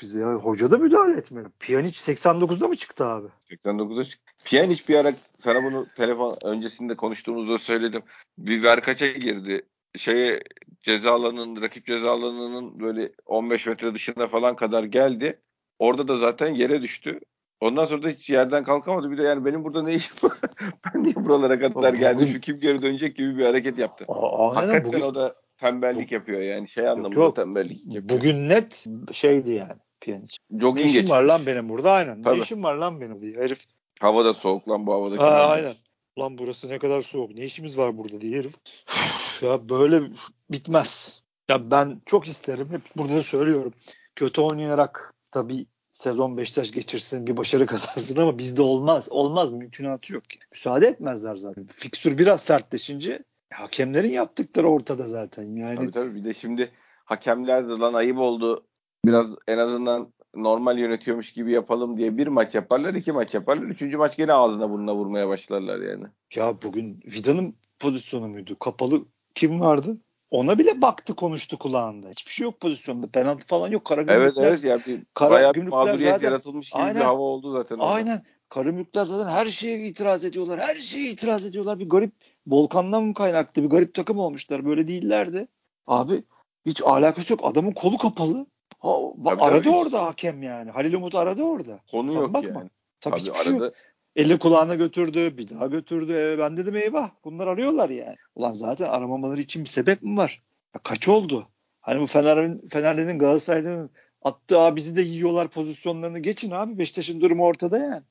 Bize 0.00 0.20
ya 0.20 0.34
hoca 0.34 0.70
da 0.70 0.78
müdahale 0.78 1.18
etmiyor. 1.18 1.50
Pjanic 1.60 2.12
89'da 2.12 2.68
mı 2.68 2.76
çıktı 2.76 3.04
abi? 3.04 3.28
89'a 3.50 4.04
çıktı. 4.04 4.32
Pjanic 4.44 4.82
bir 4.88 4.94
ara 4.94 5.12
sana 5.44 5.64
bunu 5.64 5.86
telefon 5.96 6.36
öncesinde 6.44 6.96
konuştuğumuzda 6.96 7.58
söyledim. 7.58 8.02
Bir 8.38 8.62
verkaça 8.62 9.06
girdi. 9.06 9.66
Şeye 9.96 10.42
ceza 10.82 11.12
alanının, 11.12 11.62
rakip 11.62 11.86
ceza 11.86 12.10
alanının 12.10 12.80
böyle 12.80 13.12
15 13.26 13.66
metre 13.66 13.94
dışına 13.94 14.26
falan 14.26 14.56
kadar 14.56 14.84
geldi. 14.84 15.40
Orada 15.78 16.08
da 16.08 16.18
zaten 16.18 16.54
yere 16.54 16.82
düştü. 16.82 17.20
Ondan 17.60 17.84
sonra 17.84 18.02
da 18.02 18.08
hiç 18.08 18.30
yerden 18.30 18.64
kalkamadı. 18.64 19.10
Bir 19.10 19.18
de 19.18 19.22
yani 19.22 19.44
benim 19.44 19.64
burada 19.64 19.82
ne 19.82 19.94
işim 19.94 20.16
var? 20.22 20.38
ben 20.94 21.02
niye 21.04 21.14
buralara 21.14 21.58
kadar 21.60 21.94
geldim? 21.94 22.28
Şu 22.32 22.40
kim 22.40 22.60
geri 22.60 22.82
dönecek 22.82 23.16
gibi 23.16 23.38
bir 23.38 23.44
hareket 23.44 23.78
yaptı. 23.78 24.04
Aa, 24.08 24.56
Hakikaten 24.56 24.84
bugün, 24.84 25.00
o 25.00 25.14
da 25.14 25.34
tembellik 25.58 26.12
yapıyor 26.12 26.40
yani. 26.40 26.68
Şey 26.68 26.88
anlamında 26.88 27.20
yok. 27.20 27.36
tembellik 27.36 27.86
yapıyor. 27.86 28.20
bugün 28.20 28.48
net 28.48 28.86
şeydi 29.12 29.52
yani. 29.52 29.72
Ne 30.06 30.60
Jogging 30.60 30.90
işim 30.90 31.02
geç. 31.02 31.10
var 31.10 31.22
lan 31.22 31.40
benim 31.46 31.68
burada 31.68 31.92
aynen. 31.92 32.22
Tabii. 32.22 32.38
Ne 32.38 32.42
işim 32.42 32.62
var 32.62 32.74
lan 32.74 33.00
benim 33.00 33.18
diye 33.18 33.36
herif. 33.36 33.64
Hava 34.00 34.24
da 34.24 34.34
soğuk 34.34 34.68
lan 34.68 34.86
bu 34.86 34.92
havada. 34.92 35.22
Ha, 35.22 35.46
aynen. 35.46 35.74
Ulan 36.16 36.38
burası 36.38 36.68
ne 36.68 36.78
kadar 36.78 37.00
soğuk. 37.00 37.34
Ne 37.34 37.44
işimiz 37.44 37.78
var 37.78 37.98
burada 37.98 38.20
diye 38.20 38.38
herif. 38.38 38.54
ya 39.42 39.68
böyle 39.68 40.02
bitmez. 40.50 41.22
Ya 41.48 41.70
ben 41.70 42.00
çok 42.06 42.26
isterim. 42.26 42.68
Hep 42.70 42.82
burada 42.96 43.14
da 43.14 43.20
söylüyorum. 43.20 43.72
Kötü 44.16 44.40
oynayarak 44.40 45.14
tabii 45.30 45.66
sezon 45.92 46.36
Beşiktaş 46.36 46.70
geçirsin 46.72 47.26
bir 47.26 47.36
başarı 47.36 47.66
kazansın 47.72 48.20
ama 48.20 48.38
bizde 48.38 48.62
olmaz. 48.62 49.08
Olmaz 49.10 49.52
mümkünatı 49.52 50.14
yok. 50.14 50.30
ki. 50.30 50.38
Müsaade 50.52 50.86
etmezler 50.86 51.36
zaten. 51.36 51.66
Fiksür 51.66 52.18
biraz 52.18 52.42
sertleşince 52.42 53.24
hakemlerin 53.52 54.10
yaptıkları 54.10 54.68
ortada 54.68 55.08
zaten. 55.08 55.56
Yani 55.56 55.76
Tabii 55.76 55.92
tabii 55.92 56.14
bir 56.14 56.24
de 56.24 56.34
şimdi 56.34 56.72
hakemler 57.04 57.68
de 57.68 57.72
lan 57.72 57.94
ayıp 57.94 58.18
oldu. 58.18 58.64
Biraz 59.04 59.26
en 59.48 59.58
azından 59.58 60.12
normal 60.34 60.78
yönetiyormuş 60.78 61.32
gibi 61.32 61.52
yapalım 61.52 61.96
diye 61.96 62.16
bir 62.16 62.26
maç 62.26 62.54
yaparlar, 62.54 62.94
iki 62.94 63.12
maç 63.12 63.34
yaparlar. 63.34 63.62
Üçüncü 63.62 63.96
maç 63.96 64.16
gene 64.16 64.32
ağzına 64.32 64.72
burnuna 64.72 64.94
vurmaya 64.94 65.28
başlarlar 65.28 65.80
yani. 65.80 66.04
ya 66.36 66.62
bugün 66.62 67.00
Vida'nın 67.06 67.54
pozisyonu 67.78 68.28
muydu? 68.28 68.58
Kapalı 68.58 69.04
kim 69.34 69.60
vardı? 69.60 69.96
Ona 70.30 70.58
bile 70.58 70.82
baktı 70.82 71.14
konuştu 71.16 71.58
kulağında. 71.58 72.08
Hiçbir 72.08 72.30
şey 72.30 72.44
yok 72.44 72.60
pozisyonda. 72.60 73.06
Penaltı 73.10 73.46
falan 73.46 73.68
yok. 73.70 73.84
Kara 73.84 74.00
Evet 74.00 74.10
gümrükler- 74.36 74.48
evet 74.48 74.64
ya 74.64 74.78
bir 74.86 75.02
Kara 75.14 75.30
bayağı 75.30 75.54
bir 75.54 75.62
mağduriyet 75.62 76.12
zaten- 76.14 76.26
yaratılmış 76.26 76.70
gibi 76.70 76.82
Aynen. 76.82 76.96
bir 77.00 77.04
hava 77.04 77.20
oldu 77.22 77.52
zaten. 77.52 77.74
orada. 77.74 77.86
Aynen. 77.88 78.22
Karımükler 78.48 79.04
zaten 79.04 79.30
her 79.30 79.46
şeye 79.46 79.86
itiraz 79.86 80.24
ediyorlar. 80.24 80.60
Her 80.60 80.76
şeye 80.76 81.10
itiraz 81.10 81.46
ediyorlar. 81.46 81.78
Bir 81.78 81.88
garip 81.88 82.12
Volkan'dan 82.46 83.02
mı 83.02 83.14
kaynaklı 83.14 83.62
bir 83.62 83.68
garip 83.68 83.94
takım 83.94 84.18
olmuşlar. 84.18 84.64
Böyle 84.64 84.88
değillerdi. 84.88 85.48
Abi 85.86 86.24
hiç 86.66 86.82
alakası 86.82 87.32
yok. 87.32 87.40
Adamın 87.44 87.72
kolu 87.72 87.98
kapalı. 87.98 88.46
Ha, 88.78 88.88
bak, 89.16 89.38
Tabii, 89.38 89.42
aradı 89.50 89.62
tabii. 89.64 89.74
orada 89.76 90.04
hakem 90.06 90.42
yani. 90.42 90.70
Halil 90.70 90.94
Umut 90.94 91.14
aradı 91.14 91.42
orada. 91.42 91.80
Konu 91.90 92.12
Sen 92.12 92.20
yok 92.20 92.34
bakma. 92.34 92.48
yani. 92.60 92.70
Tabii, 93.00 93.14
Tabii 93.14 93.20
hiçbir 93.20 93.44
şey 93.44 93.56
yok. 93.56 93.74
Eli 94.16 94.38
kulağına 94.38 94.74
götürdü. 94.74 95.36
Bir 95.38 95.48
daha 95.50 95.66
götürdü. 95.66 96.12
E, 96.16 96.38
ben 96.38 96.56
dedim 96.56 96.76
eyvah. 96.76 97.10
Bunlar 97.24 97.46
arıyorlar 97.46 97.90
yani. 97.90 98.16
Ulan 98.34 98.52
zaten 98.52 98.88
aramamaları 98.88 99.40
için 99.40 99.64
bir 99.64 99.68
sebep 99.68 100.02
mi 100.02 100.16
var? 100.16 100.42
Ya 100.74 100.80
kaç 100.84 101.08
oldu? 101.08 101.48
Hani 101.80 102.00
bu 102.00 102.06
Fener'in 102.06 102.68
Fenerli'nin 102.68 103.18
Galatasaray'ın 103.18 103.90
attığı 104.22 104.58
"Aa, 104.60 104.76
bizi 104.76 104.96
de 104.96 105.02
yiyorlar 105.02 105.48
pozisyonlarını 105.48 106.18
geçin 106.18 106.50
abi. 106.50 106.78
Beşiktaş'ın 106.78 107.20
durumu 107.20 107.44
ortada 107.44 107.78
yani. 107.78 108.02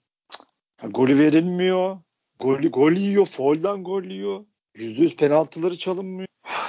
Ya, 0.84 0.90
golü 0.90 1.20
verilmiyor. 1.20 1.98
Gol, 2.40 2.62
gol 2.62 2.92
yiyor. 2.92 3.26
Foul'dan 3.26 3.84
gol 3.84 4.04
yiyor. 4.04 4.46
Yüzde 4.76 5.02
yüz 5.04 5.16
penaltıları 5.16 5.78
çalınmıyor. 5.78 6.28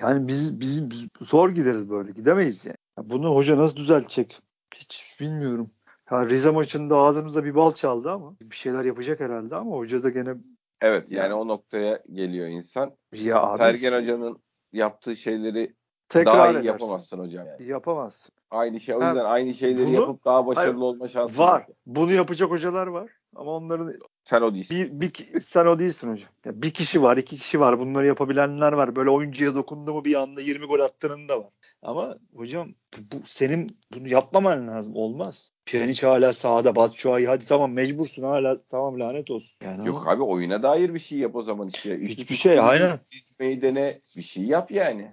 Yani 0.00 0.28
biz, 0.28 0.60
biz, 0.60 0.90
biz 0.90 1.06
zor 1.20 1.50
gideriz 1.50 1.90
böyle. 1.90 2.12
Gidemeyiz 2.12 2.66
yani. 2.66 2.76
Ya 2.98 3.10
bunu 3.10 3.34
hoca 3.34 3.58
nasıl 3.58 3.76
düzeltecek? 3.76 4.40
Hiç 4.74 5.16
bilmiyorum. 5.20 5.70
Ya 6.10 6.26
Rize 6.26 6.50
maçında 6.50 6.96
ağzımıza 6.96 7.44
bir 7.44 7.54
bal 7.54 7.74
çaldı 7.74 8.10
ama 8.10 8.36
bir 8.42 8.56
şeyler 8.56 8.84
yapacak 8.84 9.20
herhalde 9.20 9.56
ama 9.56 9.76
hoca 9.76 10.02
da 10.02 10.08
gene 10.10 10.34
Evet 10.80 11.04
yani 11.08 11.34
o 11.34 11.48
noktaya 11.48 12.02
geliyor 12.12 12.46
insan. 12.48 12.96
ya 13.12 13.42
abi 13.42 13.58
Sergen 13.58 14.02
Hoca'nın 14.02 14.38
yaptığı 14.72 15.16
şeyleri 15.16 15.74
tekrar 16.08 16.34
daha 16.34 16.46
iyi 16.48 16.50
edersin. 16.50 16.66
yapamazsın 16.66 17.18
hocam. 17.18 17.46
Yani. 17.46 17.68
Yapamazsın. 17.70 18.34
Aynı 18.50 18.80
şey 18.80 18.94
o 18.94 19.00
Ha, 19.00 19.06
yüzden 19.08 19.24
aynı 19.24 19.54
şeyleri 19.54 19.86
bunu- 19.86 19.94
yapıp 19.94 20.24
daha 20.24 20.46
başarılı 20.46 20.70
Hayır, 20.72 20.82
olma 20.82 21.08
şansı 21.08 21.38
Var. 21.38 21.64
yok. 21.68 21.76
Bunu 21.86 22.12
yapacak 22.12 22.50
hocalar 22.50 22.86
var. 22.86 23.10
Ama 23.36 23.50
onların 23.56 23.94
Sen 24.24 24.42
o 24.42 24.54
değilsin. 24.54 25.00
bir, 25.00 25.00
bir 25.00 25.40
sen 25.40 25.66
o 25.66 25.78
değilsin 25.78 26.12
hocam. 26.12 26.28
Ya 26.44 26.62
bir 26.62 26.70
kişi 26.70 27.02
var, 27.02 27.16
iki 27.16 27.38
kişi 27.38 27.60
var. 27.60 27.78
Bunları 27.78 28.06
yapabilenler 28.06 28.72
var. 28.72 28.96
Böyle 28.96 29.10
oyuncuya 29.10 29.54
dokundu 29.54 29.94
mu 29.94 30.04
bir 30.04 30.14
anda 30.14 30.40
20 30.40 30.66
gol 30.66 30.80
attığının 30.80 31.28
da 31.28 31.38
var. 31.40 31.50
Ama 31.82 32.18
hocam 32.34 32.74
bu, 32.96 33.16
bu- 33.16 33.26
senin 33.26 33.78
bunu 33.94 34.08
yapmaman 34.08 34.68
lazım. 34.68 34.96
Olmaz. 34.96 35.52
Pjanic 35.66 36.06
hala 36.06 36.32
sahada. 36.32 36.76
Batshuayi 36.76 37.26
hadi 37.26 37.44
tamam 37.46 37.72
mecbursun 37.72 38.22
hala 38.22 38.62
tamam 38.62 39.00
lanet 39.00 39.30
olsun. 39.30 39.58
Yani 39.64 39.86
Yok 39.86 40.02
ama 40.02 40.10
abi 40.10 40.22
oyuna 40.22 40.62
dair 40.62 40.94
bir 40.94 40.98
şey 40.98 41.18
yap 41.18 41.36
o 41.36 41.42
zaman 41.42 41.68
işte. 41.74 42.00
Hiçbir 42.00 42.34
şey, 42.34 42.60
aynen. 42.60 42.98
Dizmeyi 43.10 43.62
dene 43.62 44.00
bir 44.16 44.22
şey 44.22 44.44
yap 44.44 44.70
yani. 44.70 45.12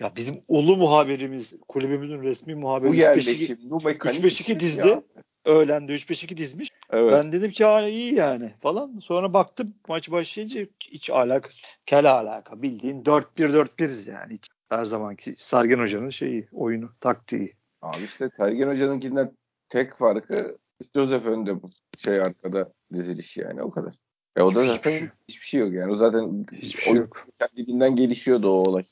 ya 0.00 0.12
bizim 0.16 0.42
ulu 0.48 0.76
muhabirimiz, 0.76 1.54
kulübümüzün 1.68 2.22
resmi 2.22 2.54
muhabiri 2.54 2.90
Bu 2.90 2.94
3-5-2 2.94 3.00
yerleşim, 3.00 3.58
bu 3.62 3.80
mekanik. 3.84 4.20
3-5-2 4.20 4.24
bir 4.24 4.30
şey 4.30 4.60
dizdi. 4.60 4.88
ya. 4.88 5.02
Öğlende 5.44 5.92
3-5-2 5.94 6.36
dizmiş. 6.36 6.68
Evet. 6.90 7.12
Ben 7.12 7.32
dedim 7.32 7.50
ki 7.50 7.64
hala 7.64 7.88
iyi 7.88 8.14
yani 8.14 8.54
falan. 8.60 8.98
Sonra 8.98 9.32
baktım 9.34 9.74
maç 9.88 10.10
başlayınca 10.10 10.66
hiç 10.80 11.10
alakası. 11.10 11.66
Kel 11.86 12.10
alaka. 12.12 12.62
Bildiğin 12.62 13.02
4-1-4-1'iz 13.02 14.06
yani. 14.06 14.34
Hiç 14.34 14.46
her 14.68 14.84
zamanki 14.84 15.34
Sergen 15.38 15.78
Hoca'nın 15.78 16.10
şeyi, 16.10 16.48
oyunu, 16.52 16.90
taktiği. 17.00 17.54
Abi 17.82 18.04
işte 18.04 18.30
Sergen 18.36 18.68
Hoca'nınkinden 18.68 19.32
tek 19.68 19.96
farkı 19.96 20.58
Joseph 20.94 21.26
önde 21.26 21.62
bu 21.62 21.70
şey 21.98 22.20
arkada 22.20 22.72
diziliş 22.92 23.36
yani 23.36 23.62
o 23.62 23.70
kadar. 23.70 23.94
E 24.36 24.42
o 24.42 24.54
da 24.54 24.60
Hiçbir 24.62 24.74
zaten 24.74 24.90
şey- 24.98 25.08
hiçbir 25.28 25.46
şey 25.46 25.60
yok 25.60 25.72
yani. 25.72 25.92
O 25.92 25.96
zaten 25.96 26.46
Hiçbir 26.52 26.80
şey 26.82 26.94
yok. 26.94 27.26
kendiliğinden 27.38 27.96
gelişiyordu 27.96 28.48
o 28.48 28.68
olay. 28.68 28.84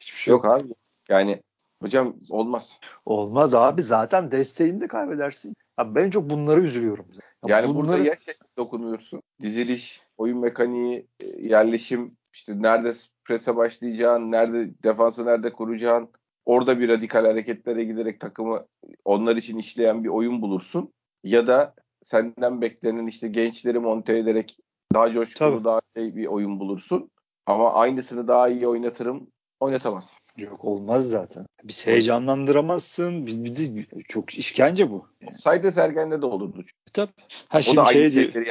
Hiçbir 0.00 0.16
şey 0.20 0.32
Yok 0.32 0.44
abi. 0.46 0.74
Yani 1.08 1.42
hocam 1.82 2.16
olmaz. 2.30 2.78
Olmaz 3.06 3.54
abi. 3.54 3.82
Zaten 3.82 4.30
desteğini 4.30 4.80
de 4.80 4.88
kaybedersin. 4.88 5.56
Ya 5.78 5.94
ben 5.94 6.10
çok 6.10 6.30
bunları 6.30 6.60
üzülüyorum. 6.60 7.06
Ya 7.46 7.56
Yani 7.56 7.74
bunları... 7.74 7.98
burada 7.98 8.10
ya 8.10 8.16
şey 8.16 8.34
dokunuyorsun. 8.56 9.22
Diziliş, 9.42 10.02
oyun 10.16 10.38
mekaniği, 10.38 11.06
e, 11.20 11.26
yerleşim, 11.26 12.16
işte 12.32 12.62
nerede 12.62 12.94
prese 13.28 13.56
başlayacağın, 13.56 14.32
nerede 14.32 14.82
defansı 14.82 15.26
nerede 15.26 15.52
kuracağın, 15.52 16.08
orada 16.46 16.80
bir 16.80 16.88
radikal 16.88 17.24
hareketlere 17.24 17.84
giderek 17.84 18.20
takımı 18.20 18.66
onlar 19.04 19.36
için 19.36 19.58
işleyen 19.58 20.04
bir 20.04 20.08
oyun 20.08 20.42
bulursun. 20.42 20.92
Ya 21.24 21.46
da 21.46 21.74
senden 22.04 22.60
beklenen 22.60 23.06
işte 23.06 23.28
gençleri 23.28 23.78
monte 23.78 24.18
ederek 24.18 24.58
daha 24.94 25.12
coşkulu, 25.12 25.50
Tabii. 25.50 25.64
daha 25.64 25.80
şey 25.96 26.16
bir 26.16 26.26
oyun 26.26 26.60
bulursun. 26.60 27.10
Ama 27.46 27.72
aynısını 27.74 28.28
daha 28.28 28.48
iyi 28.48 28.66
oynatırım, 28.68 29.26
oynatamaz. 29.60 30.12
Yok 30.36 30.64
olmaz 30.64 31.10
zaten. 31.10 31.46
Biz 31.64 31.86
heyecanlandıramazsın. 31.86 33.26
Biz, 33.26 33.44
bizi 33.44 33.86
çok 34.08 34.34
işkence 34.34 34.90
bu. 34.90 35.06
Saydı 35.38 35.72
Sergen'de 35.72 36.22
de 36.22 36.26
olurdu. 36.26 36.64
Tabii. 36.92 37.12
Ha 37.48 37.58
O 37.58 37.62
şimdi 37.62 37.76
da 37.76 37.82
aynı 37.82 37.92
şey 37.92 38.12
diyor. 38.12 38.32
şeyleri 38.32 38.48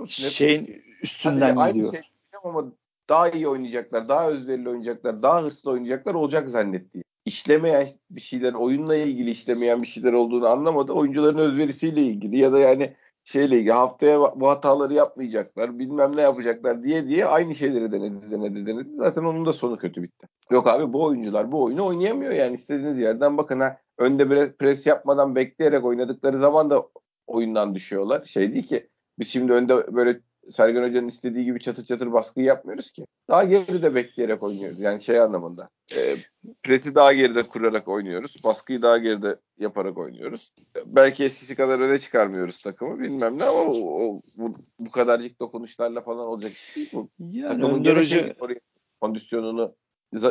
musun? 0.00 0.24
Hep 0.24 0.30
Şeyin 0.32 0.60
Sadece 0.60 0.82
üstünden 1.02 1.56
aynı 1.56 1.72
gidiyor. 1.72 1.92
şey 1.92 2.02
diyeceğim 2.02 2.56
ama 2.56 2.72
daha 3.08 3.30
iyi 3.30 3.48
oynayacaklar, 3.48 4.08
daha 4.08 4.28
özverili 4.28 4.68
oynayacaklar, 4.68 5.22
daha 5.22 5.42
hırslı 5.42 5.70
oynayacaklar 5.70 6.14
olacak 6.14 6.48
zannetti. 6.48 7.02
İşlemeyen 7.24 7.88
bir 8.10 8.20
şeyler, 8.20 8.54
oyunla 8.54 8.96
ilgili 8.96 9.30
işlemeyen 9.30 9.82
bir 9.82 9.86
şeyler 9.86 10.12
olduğunu 10.12 10.46
anlamadı. 10.46 10.92
Oyuncuların 10.92 11.38
özverisiyle 11.38 12.00
ilgili 12.00 12.38
ya 12.38 12.52
da 12.52 12.58
yani 12.58 12.92
şeyle 13.24 13.56
ilgili 13.56 13.72
haftaya 13.72 14.20
bu 14.20 14.48
hataları 14.48 14.94
yapmayacaklar, 14.94 15.78
bilmem 15.78 16.16
ne 16.16 16.20
yapacaklar 16.20 16.82
diye 16.82 17.08
diye 17.08 17.26
aynı 17.26 17.54
şeyleri 17.54 17.92
denedi, 17.92 18.30
denedi, 18.30 18.66
denedi. 18.66 18.88
Zaten 18.96 19.24
onun 19.24 19.46
da 19.46 19.52
sonu 19.52 19.78
kötü 19.78 20.02
bitti. 20.02 20.26
Yok 20.50 20.66
abi 20.66 20.92
bu 20.92 21.04
oyuncular 21.04 21.52
bu 21.52 21.64
oyunu 21.64 21.86
oynayamıyor 21.86 22.32
yani 22.32 22.56
istediğiniz 22.56 22.98
yerden 22.98 23.38
bakın 23.38 23.60
ha. 23.60 23.78
Önde 23.98 24.52
pres 24.52 24.86
yapmadan 24.86 25.36
bekleyerek 25.36 25.84
oynadıkları 25.84 26.38
zaman 26.38 26.70
da 26.70 26.88
oyundan 27.26 27.74
düşüyorlar. 27.74 28.24
Şey 28.24 28.52
değil 28.54 28.66
ki 28.66 28.88
biz 29.18 29.28
şimdi 29.28 29.52
önde 29.52 29.94
böyle 29.94 30.20
Sergen 30.50 30.88
Hoca'nın 30.88 31.08
istediği 31.08 31.44
gibi 31.44 31.60
çatır 31.60 31.84
çatır 31.84 32.12
baskı 32.12 32.40
yapmıyoruz 32.40 32.90
ki. 32.90 33.06
Daha 33.28 33.44
geride 33.44 33.94
bekleyerek 33.94 34.42
oynuyoruz. 34.42 34.80
Yani 34.80 35.02
şey 35.02 35.20
anlamında. 35.20 35.68
E, 35.96 36.16
presi 36.62 36.94
daha 36.94 37.12
geride 37.12 37.42
kurarak 37.42 37.88
oynuyoruz. 37.88 38.36
Baskıyı 38.44 38.82
daha 38.82 38.98
geride 38.98 39.36
yaparak 39.58 39.98
oynuyoruz. 39.98 40.52
Belki 40.86 41.24
eskisi 41.24 41.54
kadar 41.56 41.78
öne 41.78 41.98
çıkarmıyoruz 41.98 42.62
takımı 42.62 43.00
bilmem 43.00 43.38
ne 43.38 43.44
ama 43.44 43.60
o, 43.60 43.74
o- 43.76 44.22
bu, 44.36 44.54
bu 44.78 44.90
kadarcık 44.90 45.40
dokunuşlarla 45.40 46.00
falan 46.00 46.24
olacak 46.24 46.52
bu. 46.92 47.08
Yani 47.18 47.64
Önder 47.64 47.96
Hoca, 47.96 48.34
kondisyonunu 49.00 49.74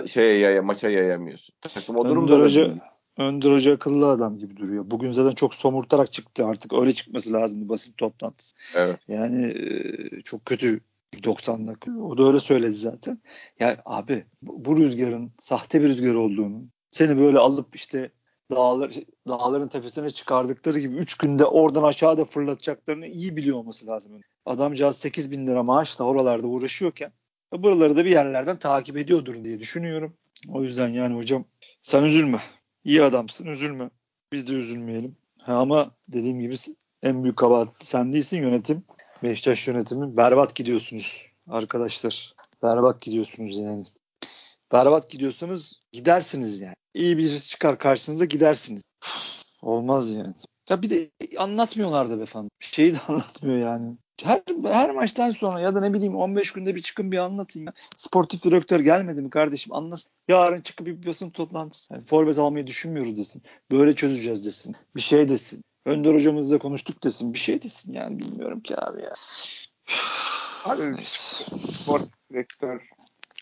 şeye 0.07 0.37
yaya, 0.39 0.61
maça 0.61 0.89
yayamıyorsun. 0.89 1.55
Takım 1.61 1.95
o 1.95 1.99
Önder 1.99 2.11
durumda 2.11 2.39
Hoca, 2.43 2.65
değil. 2.65 2.79
Önder 3.17 3.51
Hoca 3.51 3.73
akıllı 3.73 4.07
adam 4.07 4.37
gibi 4.37 4.57
duruyor. 4.57 4.83
Bugün 4.91 5.11
zaten 5.11 5.35
çok 5.35 5.55
somurtarak 5.55 6.13
çıktı 6.13 6.45
artık. 6.45 6.73
Öyle 6.73 6.93
çıkması 6.93 7.33
lazımdı 7.33 7.69
basın 7.69 7.91
toplantısı. 7.91 8.55
Evet. 8.75 8.99
Yani 9.07 9.45
e, 9.45 10.21
çok 10.21 10.45
kötü 10.45 10.79
bir 11.13 11.23
90 11.23 11.67
dakika. 11.67 11.91
O 11.91 12.17
da 12.17 12.23
öyle 12.23 12.39
söyledi 12.39 12.73
zaten. 12.73 13.21
Ya 13.59 13.81
abi 13.85 14.25
bu, 14.41 14.65
bu 14.65 14.77
rüzgarın 14.77 15.31
sahte 15.39 15.81
bir 15.81 15.87
rüzgar 15.87 16.13
olduğunu 16.13 16.63
seni 16.91 17.17
böyle 17.17 17.39
alıp 17.39 17.75
işte 17.75 18.11
dağlar, 18.51 18.93
dağların 19.27 19.67
tepesine 19.67 20.09
çıkardıkları 20.09 20.79
gibi 20.79 20.95
3 20.95 21.17
günde 21.17 21.45
oradan 21.45 21.83
aşağıda 21.83 22.25
fırlatacaklarını 22.25 23.07
iyi 23.07 23.35
biliyor 23.35 23.57
olması 23.57 23.87
lazım. 23.87 24.21
Adamcağız 24.45 24.97
8 24.97 25.31
bin 25.31 25.47
lira 25.47 25.63
maaşla 25.63 26.05
oralarda 26.05 26.47
uğraşıyorken 26.47 27.11
buraları 27.53 27.97
da 27.97 28.05
bir 28.05 28.11
yerlerden 28.11 28.59
takip 28.59 28.97
ediyordur 28.97 29.43
diye 29.43 29.59
düşünüyorum. 29.59 30.13
O 30.49 30.63
yüzden 30.63 30.87
yani 30.87 31.15
hocam 31.15 31.45
sen 31.81 32.03
üzülme. 32.03 32.39
İyi 32.85 33.03
adamsın 33.03 33.45
üzülme. 33.45 33.89
Biz 34.31 34.47
de 34.47 34.53
üzülmeyelim. 34.53 35.17
Ha, 35.37 35.53
ama 35.53 35.91
dediğim 36.07 36.39
gibi 36.39 36.55
en 37.03 37.23
büyük 37.23 37.37
kabahat 37.37 37.69
sen 37.79 38.13
değilsin 38.13 38.41
yönetim. 38.41 38.83
Beşiktaş 39.23 39.67
yönetimi 39.67 40.17
berbat 40.17 40.55
gidiyorsunuz 40.55 41.27
arkadaşlar. 41.47 42.33
Berbat 42.63 43.01
gidiyorsunuz 43.01 43.59
yani. 43.59 43.85
Berbat 44.71 45.09
gidiyorsanız 45.09 45.79
gidersiniz 45.91 46.61
yani. 46.61 46.75
İyi 46.93 47.17
birisi 47.17 47.49
çıkar 47.49 47.79
karşınıza 47.79 48.25
gidersiniz. 48.25 48.81
Olmaz 49.61 50.09
yani. 50.09 50.33
Ya 50.69 50.81
bir 50.81 50.89
de 50.89 51.11
anlatmıyorlar 51.37 52.09
da 52.09 52.23
efendim. 52.23 52.49
Şeyi 52.59 52.93
de 52.93 52.99
anlatmıyor 53.07 53.57
yani. 53.57 53.97
Her, 54.23 54.41
her 54.63 54.91
maçtan 54.91 55.31
sonra 55.31 55.61
ya 55.61 55.75
da 55.75 55.79
ne 55.79 55.93
bileyim 55.93 56.15
15 56.15 56.51
günde 56.53 56.75
bir 56.75 56.81
çıkın 56.81 57.11
bir 57.11 57.17
anlatın 57.17 57.59
ya. 57.65 57.73
Sportif 57.97 58.43
direktör 58.43 58.79
gelmedi 58.79 59.21
mi 59.21 59.29
kardeşim 59.29 59.73
anlasın. 59.73 60.11
Yarın 60.27 60.61
çıkıp 60.61 60.87
bir 60.87 61.05
basın 61.05 61.29
toplantısı. 61.29 61.93
Yani 61.93 62.05
forvet 62.05 62.37
almayı 62.37 62.67
düşünmüyoruz 62.67 63.17
desin. 63.17 63.43
Böyle 63.71 63.95
çözeceğiz 63.95 64.45
desin. 64.45 64.75
Bir 64.95 65.01
şey 65.01 65.29
desin. 65.29 65.63
Önder 65.85 66.13
hocamızla 66.13 66.59
konuştuk 66.59 67.03
desin. 67.03 67.33
Bir 67.33 67.39
şey 67.39 67.61
desin 67.61 67.93
yani 67.93 68.19
bilmiyorum 68.19 68.59
ki 68.61 68.81
abi 68.81 69.01
ya. 69.01 69.13
Abi 70.65 70.91
Neyse. 70.95 71.45
spor 71.71 71.99
direktör 72.31 72.81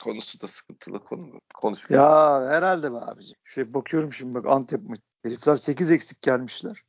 konusu 0.03 0.41
da 0.41 0.47
sıkıntılı 0.47 0.99
konu. 1.03 1.39
Konuş. 1.53 1.89
Ya 1.89 2.41
herhalde 2.49 2.93
be 2.93 2.97
abicim. 2.97 3.37
Şöyle 3.43 3.73
bakıyorum 3.73 4.13
şimdi 4.13 4.33
bak 4.33 4.45
Antep 4.47 4.89
maçı. 4.89 5.01
Herifler 5.23 5.55
8 5.55 5.91
eksik 5.91 6.21
gelmişler. 6.21 6.83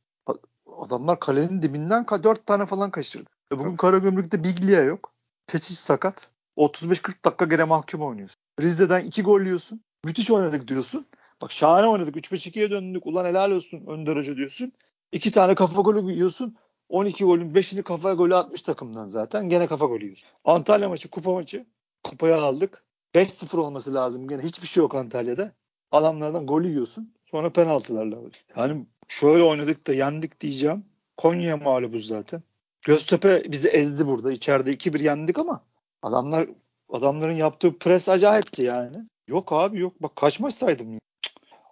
Adamlar 0.77 1.19
kalenin 1.19 1.61
dibinden 1.61 2.03
ka- 2.03 2.23
4 2.23 2.45
tane 2.45 2.65
falan 2.65 2.91
kaçırdı. 2.91 3.29
E 3.55 3.59
bugün 3.59 3.77
Karagümrük'te 3.77 4.43
Biglia 4.43 4.81
yok. 4.81 5.13
Pesic 5.47 5.75
sakat. 5.75 6.31
35-40 6.57 7.25
dakika 7.25 7.45
gene 7.45 7.63
mahkum 7.63 8.01
oynuyorsun. 8.01 8.41
Rize'den 8.61 9.05
2 9.05 9.23
gol 9.23 9.41
yiyorsun. 9.41 9.81
Müthiş 10.05 10.31
oynadık 10.31 10.67
diyorsun. 10.67 11.05
Bak 11.41 11.51
şahane 11.51 11.87
oynadık. 11.87 12.15
3-5-2'ye 12.15 12.71
döndük. 12.71 13.05
Ulan 13.05 13.25
helal 13.25 13.51
olsun 13.51 13.85
Önder 13.87 14.15
Hoca 14.15 14.35
diyorsun. 14.35 14.71
2 15.11 15.31
tane 15.31 15.55
kafa 15.55 15.81
golü 15.81 16.11
yiyorsun. 16.11 16.57
12 16.89 17.25
golün 17.25 17.53
5'ini 17.53 17.83
kafa 17.83 18.13
golü 18.13 18.35
atmış 18.35 18.61
takımdan 18.61 19.07
zaten. 19.07 19.49
Gene 19.49 19.67
kafa 19.67 19.85
golü 19.85 20.03
yiyorsun. 20.03 20.29
Antalya 20.45 20.89
maçı, 20.89 21.09
kupa 21.09 21.33
maçı. 21.33 21.65
Kupayı 22.03 22.35
aldık. 22.35 22.83
5-0 23.15 23.57
olması 23.57 23.93
lazım. 23.93 24.27
Gene 24.27 24.41
hiçbir 24.41 24.67
şey 24.67 24.81
yok 24.81 24.95
Antalya'da. 24.95 25.51
Adamlardan 25.91 26.45
gol 26.45 26.63
yiyorsun. 26.63 27.13
Sonra 27.31 27.49
penaltılarla. 27.49 28.17
Yani 28.57 28.85
şöyle 29.07 29.43
oynadık 29.43 29.87
da 29.87 29.93
yendik 29.93 30.41
diyeceğim. 30.41 30.85
Konya'ya 31.17 31.57
mağlubuz 31.57 32.07
zaten. 32.07 32.43
Göztepe 32.85 33.43
bizi 33.51 33.67
ezdi 33.67 34.07
burada. 34.07 34.31
İçeride 34.31 34.73
2-1 34.73 35.03
yendik 35.03 35.39
ama 35.39 35.63
adamlar 36.01 36.47
adamların 36.89 37.33
yaptığı 37.33 37.77
pres 37.77 38.09
acayipti 38.09 38.63
yani. 38.63 38.97
Yok 39.27 39.53
abi 39.53 39.79
yok. 39.79 39.93
Bak 40.01 40.15
kaç 40.15 40.39
maç 40.39 40.53
saydım. 40.53 40.99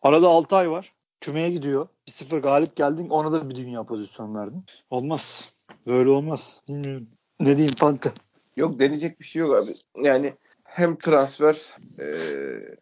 Arada 0.01 0.27
6 0.27 0.55
ay 0.55 0.71
var. 0.71 0.93
Kümeye 1.21 1.51
gidiyor. 1.51 1.87
1-0 2.07 2.39
galip 2.39 2.75
geldin. 2.75 3.09
Ona 3.09 3.31
da 3.31 3.49
bir 3.49 3.55
dünya 3.55 3.83
pozisyon 3.83 4.35
verdin. 4.35 4.65
Olmaz. 4.89 5.53
Böyle 5.87 6.09
olmaz. 6.09 6.61
Bilmiyorum. 6.67 7.07
Ne 7.39 7.57
diyeyim 7.57 7.75
Fante? 7.77 8.11
Yok 8.55 8.79
deneyecek 8.79 9.19
bir 9.19 9.25
şey 9.25 9.39
yok 9.39 9.55
abi. 9.55 9.75
Yani 10.03 10.33
hem 10.63 10.97
transfer 10.97 11.61
e, 11.99 12.05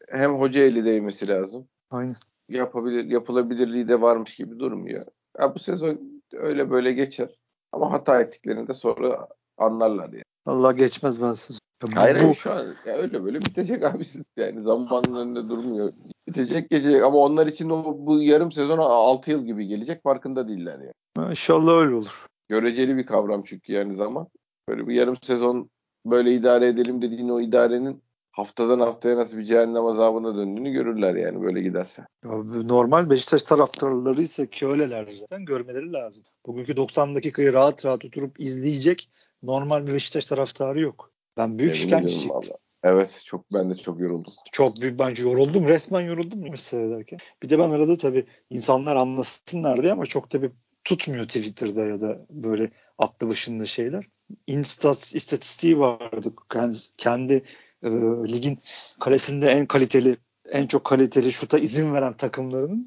hem 0.10 0.32
hoca 0.34 0.62
eli 0.62 0.86
değmesi 0.86 1.28
lazım. 1.28 1.68
Aynen. 1.92 2.16
yapabilir 2.50 3.06
yapılabilirliği 3.06 3.88
de 3.88 4.02
varmış 4.02 4.36
gibi 4.36 4.60
durmuyor. 4.60 5.06
Ya 5.40 5.56
bu 5.56 5.60
sezon 5.60 6.22
öyle 6.34 6.72
böyle 6.72 6.94
geçer. 6.94 7.41
Ama 7.72 7.92
hata 7.92 8.22
ettiklerini 8.22 8.68
de 8.68 8.74
sonra 8.74 9.28
anlarlar 9.58 10.10
yani. 10.10 10.24
Allah 10.46 10.72
geçmez 10.72 11.22
ben 11.22 11.34
siz. 11.34 11.60
Hayır 11.94 12.20
bu... 12.30 12.36
şu 12.36 12.52
an 12.52 12.76
ya 12.86 12.96
öyle 12.96 13.24
böyle 13.24 13.40
bitecek 13.42 13.84
abi 13.84 14.04
yani 14.38 14.62
zamanın 14.62 15.16
önünde 15.16 15.48
durmuyor. 15.50 15.94
Bitecek 16.28 16.70
geçecek 16.70 17.04
ama 17.04 17.18
onlar 17.18 17.48
için 17.48 17.70
o 17.70 17.96
bu 17.98 18.24
yarım 18.24 18.52
sezon 18.52 18.78
6 18.78 19.32
yıl 19.32 19.46
gibi 19.46 19.68
gelecek 19.68 20.04
farkında 20.04 20.48
değiller 20.48 20.80
yani. 20.80 21.30
İnşallah 21.30 21.74
öyle 21.74 21.96
olur. 21.96 22.26
Göreceli 22.50 22.98
bir 22.98 23.06
kavram 23.06 23.44
çünkü 23.44 23.74
yani 23.74 23.96
zaman. 23.96 24.28
Böyle 24.70 24.88
bir 24.88 24.96
yarım 24.96 25.18
sezon 25.22 25.70
böyle 26.06 26.34
idare 26.34 26.68
edelim 26.68 27.02
dediğin 27.02 27.30
o 27.30 27.42
idarenin 27.42 28.04
haftadan 28.32 28.80
haftaya 28.80 29.18
nasıl 29.18 29.38
bir 29.38 29.44
cehennem 29.44 29.86
azabına 29.86 30.36
döndüğünü 30.36 30.72
görürler 30.72 31.16
yani 31.16 31.42
böyle 31.42 31.62
giderse. 31.62 32.06
Ya, 32.26 32.32
normal 32.44 33.10
Beşiktaş 33.10 33.44
taraftarları 33.44 34.22
ise 34.22 34.50
ki 34.50 34.68
öyleler 34.68 35.12
zaten 35.12 35.46
görmeleri 35.46 35.94
lazım. 35.94 36.24
Bugünkü 36.46 36.78
90 36.78 37.16
dakikayı 37.16 37.54
rahat 37.54 37.86
rahat 37.86 38.06
oturup 38.06 38.40
izleyecek 38.40 39.10
normal 39.44 39.88
bir 39.88 39.94
Beşiktaş 39.94 40.26
taraftarı 40.26 40.82
yok. 40.82 41.12
Ben 41.38 41.60
büyük 41.60 41.76
işkence 41.76 42.20
çektim. 42.20 42.56
Evet 42.84 43.22
çok 43.26 43.54
ben 43.54 43.70
de 43.70 43.76
çok 43.76 44.00
yoruldum. 44.00 44.34
Çok 44.52 44.82
büyük 44.82 45.00
bence 45.00 45.24
yoruldum. 45.24 45.68
Resmen 45.68 46.02
yoruldum 46.02 46.58
seyrederken. 46.58 47.20
Bir 47.44 47.50
de 47.50 47.60
ben 47.60 47.70
arada 47.70 47.98
tabii 47.98 48.26
insanlar 48.50 48.96
anlasınlar 48.96 49.84
diye 49.84 49.92
ama 49.92 50.06
çok 50.06 50.30
tabii 50.30 50.52
tutmuyor 50.84 51.26
Twitter'da 51.26 51.86
ya 51.86 52.02
da 52.02 52.26
böyle 52.30 52.72
aklı 52.98 53.30
başında 53.30 53.66
şeyler. 53.66 54.06
Instat 54.48 55.16
istatistiği 55.16 55.80
vardı. 55.80 56.34
Kendi, 56.50 56.78
kendi 56.98 57.44
e, 57.84 57.90
ligin 58.34 58.60
kalesinde 59.00 59.52
en 59.52 59.66
kaliteli 59.66 60.18
en 60.52 60.68
çok 60.68 60.84
kaliteli 60.84 61.32
şuta 61.32 61.60
izin 61.60 61.94
veren 61.94 62.14
takımlarının 62.14 62.86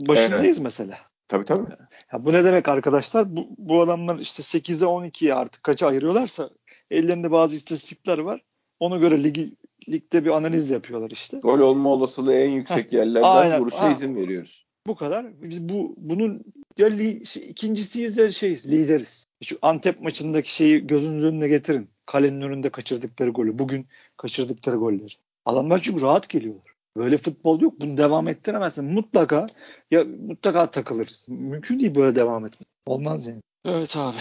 başındayız 0.00 0.56
evet. 0.56 0.64
mesela. 0.64 0.98
Tabii 1.28 1.44
tabii. 1.44 1.70
Ya 2.12 2.24
bu 2.24 2.32
ne 2.32 2.44
demek 2.44 2.68
arkadaşlar? 2.68 3.36
Bu, 3.36 3.48
bu 3.58 3.80
adamlar 3.80 4.18
işte 4.18 4.42
8'e 4.42 4.86
12'ye 4.86 5.34
artık 5.34 5.62
kaça 5.62 5.86
ayırıyorlarsa 5.86 6.50
ellerinde 6.90 7.30
bazı 7.30 7.56
istatistikler 7.56 8.18
var. 8.18 8.40
Ona 8.80 8.96
göre 8.96 9.22
ligi 9.22 9.56
ligde 9.88 10.24
bir 10.24 10.30
analiz 10.30 10.70
yapıyorlar 10.70 11.10
işte. 11.10 11.38
Gol 11.38 11.58
olma 11.58 11.90
olasılığı 11.90 12.34
en 12.34 12.50
yüksek 12.50 12.92
yerlerden 12.92 13.28
aynen. 13.28 13.60
vuruşa 13.60 13.80
ha. 13.80 13.90
izin 13.90 14.16
veriyoruz. 14.16 14.66
Bu 14.86 14.96
kadar. 14.96 15.42
Biz 15.42 15.68
bu 15.68 15.94
bunun 15.96 16.42
ya 16.78 16.86
li, 16.86 17.26
şey, 17.26 17.50
ikincisiyiz 17.50 18.18
ya 18.18 18.30
şeyiz, 18.30 18.66
lideriz. 18.66 19.26
Şu 19.44 19.58
Antep 19.62 20.00
maçındaki 20.00 20.54
şeyi 20.54 20.86
gözünüzün 20.86 21.28
önüne 21.28 21.48
getirin. 21.48 21.88
Kalenin 22.06 22.40
önünde 22.40 22.70
kaçırdıkları 22.70 23.30
golü. 23.30 23.58
Bugün 23.58 23.86
kaçırdıkları 24.16 24.76
golleri. 24.76 25.14
Adamlar 25.44 25.82
çünkü 25.82 26.02
rahat 26.02 26.28
geliyorlar. 26.28 26.72
Böyle 26.96 27.16
futbol 27.16 27.60
yok. 27.60 27.80
Bunu 27.80 27.96
devam 27.96 28.28
ettiremezsin. 28.28 28.84
Mutlaka 28.84 29.46
ya 29.90 30.04
mutlaka 30.04 30.70
takılırız. 30.70 31.26
Mümkün 31.30 31.80
değil 31.80 31.94
böyle 31.94 32.16
devam 32.16 32.46
etmek. 32.46 32.68
Olmaz 32.86 33.26
yani. 33.26 33.40
Evet 33.64 33.96
abi. 33.96 34.16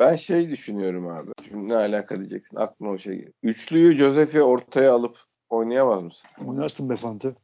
Ben 0.00 0.16
şey 0.16 0.50
düşünüyorum 0.50 1.08
abi. 1.08 1.30
Şimdi 1.48 1.68
ne 1.68 1.76
alaka 1.76 2.16
diyeceksin? 2.16 2.56
Aklıma 2.56 2.92
o 2.92 2.98
şey 2.98 3.28
Üçlüyü 3.42 3.98
Josef'i 3.98 4.42
ortaya 4.42 4.92
alıp 4.92 5.16
oynayamaz 5.50 6.02
mısın? 6.02 6.28
Oynarsın 6.46 6.90
be 6.90 6.96
Fante. 6.96 7.34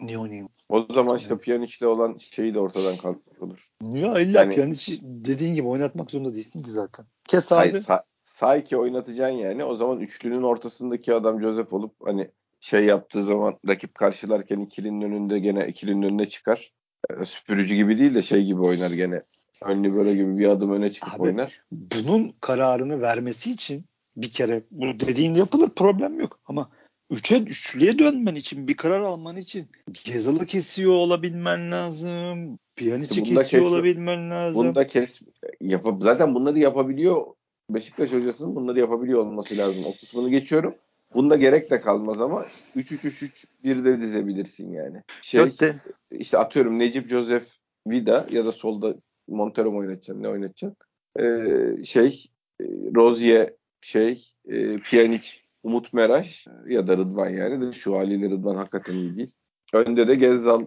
Niye 0.00 0.18
oynayayım? 0.18 0.48
O 0.68 0.86
zaman 0.92 1.16
işte 1.16 1.34
evet. 1.34 1.44
Pjanic'le 1.44 1.82
olan 1.82 2.16
şeyi 2.16 2.54
de 2.54 2.60
ortadan 2.60 2.96
kalkmış 2.96 3.38
olur. 3.38 3.70
Ya 3.82 4.20
illa 4.20 4.40
yani, 4.40 4.54
Pjanic 4.54 4.98
dediğin 5.02 5.54
gibi 5.54 5.68
oynatmak 5.68 6.10
zorunda 6.10 6.34
değilsin 6.34 6.62
ki 6.62 6.70
zaten. 6.70 7.06
Kes 7.28 7.52
abi. 7.52 7.58
Hayır, 7.58 7.84
sa- 7.84 8.02
Sağ 8.24 8.78
oynatacaksın 8.78 9.36
yani. 9.36 9.64
O 9.64 9.76
zaman 9.76 10.00
üçlünün 10.00 10.42
ortasındaki 10.42 11.14
adam 11.14 11.40
Joseph 11.40 11.72
olup 11.72 11.94
hani 12.04 12.30
şey 12.60 12.84
yaptığı 12.84 13.24
zaman 13.24 13.58
rakip 13.68 13.94
karşılarken 13.94 14.60
ikilinin 14.60 15.02
önünde 15.02 15.38
gene 15.38 15.68
ikilinin 15.68 16.02
önüne 16.02 16.28
çıkar. 16.28 16.72
E, 17.10 17.24
süpürücü 17.24 17.74
gibi 17.74 17.98
değil 17.98 18.14
de 18.14 18.22
şey 18.22 18.44
gibi 18.44 18.60
oynar 18.60 18.90
gene. 18.90 19.20
Önlü 19.64 19.94
böyle 19.94 20.14
gibi 20.14 20.38
bir 20.38 20.48
adım 20.48 20.72
öne 20.72 20.92
çıkıp 20.92 21.14
Abi, 21.14 21.22
oynar. 21.22 21.62
Bunun 21.72 22.34
kararını 22.40 23.00
vermesi 23.00 23.52
için 23.52 23.84
bir 24.16 24.30
kere 24.30 24.62
bu 24.70 25.00
dediğin 25.00 25.34
yapılır 25.34 25.70
problem 25.70 26.20
yok 26.20 26.38
ama 26.46 26.70
üçe 27.10 27.38
üçlüye 27.38 27.98
dönmen 27.98 28.34
için 28.34 28.68
bir 28.68 28.76
karar 28.76 29.00
alman 29.00 29.36
için 29.36 29.66
Gezalı 30.04 30.46
kesiyor 30.46 30.92
olabilmen 30.92 31.72
lazım. 31.72 32.58
Piyaniçi 32.76 33.22
kesiyor 33.22 33.44
kes, 33.44 33.62
olabilmen 33.62 34.30
lazım. 34.30 34.66
Bunda 34.66 34.86
kes 34.86 35.20
yapıp 35.60 36.02
zaten 36.02 36.34
bunları 36.34 36.58
yapabiliyor. 36.58 37.26
Beşiktaş 37.70 38.12
hocasının 38.12 38.56
bunları 38.56 38.80
yapabiliyor 38.80 39.26
olması 39.26 39.56
lazım. 39.56 39.84
O 39.84 39.92
kısmını 40.00 40.30
geçiyorum. 40.30 40.74
Bunda 41.14 41.36
gerek 41.36 41.70
de 41.70 41.80
kalmaz 41.80 42.20
ama 42.20 42.46
3-3-3-3 42.76 43.84
de 43.84 44.00
dizebilirsin 44.00 44.72
yani. 44.72 45.02
Şey 45.22 45.40
Dörtte. 45.40 45.76
işte 46.10 46.38
atıyorum 46.38 46.78
Necip 46.78 47.08
Joseph 47.08 47.44
Vida 47.86 48.26
ya 48.30 48.44
da 48.44 48.52
solda 48.52 48.94
Montero 49.28 49.72
mu 49.72 49.78
oynatacaksın 49.78 50.22
ne 50.22 50.28
oynatacaksın? 50.28 50.76
Ee, 51.20 51.84
şey 51.84 52.26
e, 52.60 52.64
Rozier 52.94 53.52
şey 53.80 54.24
e, 54.48 54.76
Pjanic 54.76 55.39
Umut 55.62 55.92
Meraş 55.92 56.46
ya 56.68 56.86
da 56.86 56.96
Rıdvan 56.96 57.28
yani 57.28 57.66
de 57.66 57.72
şu 57.72 57.96
haliyle 57.96 58.30
Rıdvan 58.30 58.56
hakikaten 58.56 58.94
iyi 58.94 59.16
değil. 59.16 59.30
Önde 59.72 60.08
de 60.08 60.14
Gezzal 60.14 60.64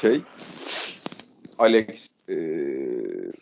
şey 0.00 0.20
Alex 1.58 2.08
e, 2.28 2.36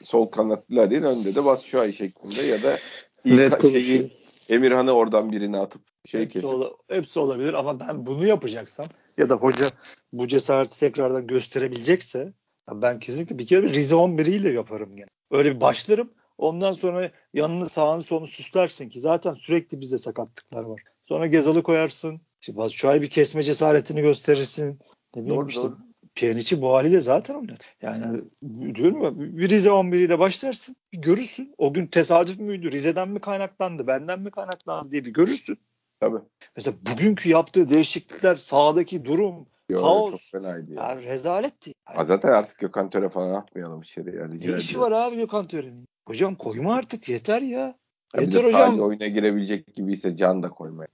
sol 0.04 0.26
kanatlılar 0.26 0.90
değil 0.90 1.02
önde 1.02 1.34
de 1.34 1.44
Batshuayi 1.44 1.92
şeklinde 1.92 2.42
ya 2.42 2.62
da 2.62 2.78
ilk 3.24 3.62
şeyi 3.62 4.22
Emirhan'ı 4.48 4.92
oradan 4.92 5.32
birini 5.32 5.58
atıp 5.58 5.82
şey 6.06 6.20
hepsi, 6.20 6.32
kesip. 6.32 6.48
Ola, 6.48 6.70
hepsi 6.88 7.18
olabilir 7.18 7.54
ama 7.54 7.80
ben 7.80 8.06
bunu 8.06 8.26
yapacaksam 8.26 8.86
ya 9.18 9.30
da 9.30 9.34
hoca 9.34 9.66
bu 10.12 10.28
cesareti 10.28 10.80
tekrardan 10.80 11.26
gösterebilecekse 11.26 12.32
ben 12.72 12.98
kesinlikle 12.98 13.38
bir 13.38 13.46
kere 13.46 13.68
Rize 13.68 13.94
11'iyle 13.94 14.52
yaparım 14.52 14.96
yani. 14.96 15.10
Öyle 15.30 15.54
bir 15.54 15.60
başlarım. 15.60 16.10
Ondan 16.38 16.72
sonra 16.72 17.10
yanını 17.34 17.68
sağını 17.68 18.02
solunu 18.02 18.26
süslersin 18.26 18.88
ki 18.88 19.00
zaten 19.00 19.34
sürekli 19.34 19.80
bize 19.80 19.98
sakatlıklar 19.98 20.62
var. 20.62 20.82
Sonra 21.08 21.26
Gezal'ı 21.26 21.62
koyarsın. 21.62 22.20
İşte 22.40 22.68
şu 22.70 22.88
ay 22.88 23.02
bir 23.02 23.10
kesme 23.10 23.42
cesaretini 23.42 24.00
gösterirsin. 24.00 24.78
Ne 25.16 25.22
bileyim 25.22 25.40
doğru, 25.40 25.48
işte 25.48 25.62
doğru. 25.62 25.78
Pjanic'i 26.14 26.62
bu 26.62 26.74
haliyle 26.74 27.00
zaten 27.00 27.34
oynadı. 27.34 27.64
Yani 27.82 28.20
diyorum 28.74 29.02
ya 29.02 29.18
bir 29.18 29.48
Rize 29.48 29.70
11 29.70 30.00
ile 30.00 30.18
başlarsın. 30.18 30.76
Bir 30.92 30.98
görürsün. 30.98 31.54
O 31.58 31.72
gün 31.72 31.86
tesadüf 31.86 32.38
müydü? 32.38 32.70
Rize'den 32.70 33.08
mi 33.08 33.20
kaynaklandı? 33.20 33.86
Benden 33.86 34.20
mi 34.20 34.30
kaynaklandı 34.30 34.92
diye 34.92 35.04
bir 35.04 35.10
görürsün. 35.10 35.58
Tabii. 36.00 36.18
Mesela 36.56 36.76
bugünkü 36.92 37.28
yaptığı 37.28 37.70
değişiklikler 37.70 38.36
sahadaki 38.36 39.04
durum 39.04 39.46
Yo, 39.68 39.80
kaos. 39.80 40.10
Çok 40.10 40.20
fenaydı 40.20 40.72
ya. 40.72 40.82
Yani 40.82 41.04
rezaletti. 41.04 41.72
Yani. 41.96 42.06
Zaten 42.08 42.28
artık 42.28 42.58
Gökhan 42.58 42.90
Töre 42.90 43.08
falan 43.08 43.34
atmayalım 43.34 43.82
içeri. 43.82 44.16
Yani 44.16 44.40
ne 44.40 44.56
işi 44.56 44.80
var 44.80 44.92
abi 44.92 45.16
Gökhan 45.16 45.46
Töre'nin? 45.46 45.88
Hocam 46.04 46.34
koyma 46.34 46.74
artık 46.74 47.08
yeter 47.08 47.42
ya. 47.42 47.74
ya 48.16 48.22
yeter 48.22 48.44
hocam. 48.44 48.80
oyuna 48.80 49.06
girebilecek 49.06 49.74
gibiyse 49.74 50.16
Can 50.16 50.42
da 50.42 50.50
koymaya. 50.50 50.88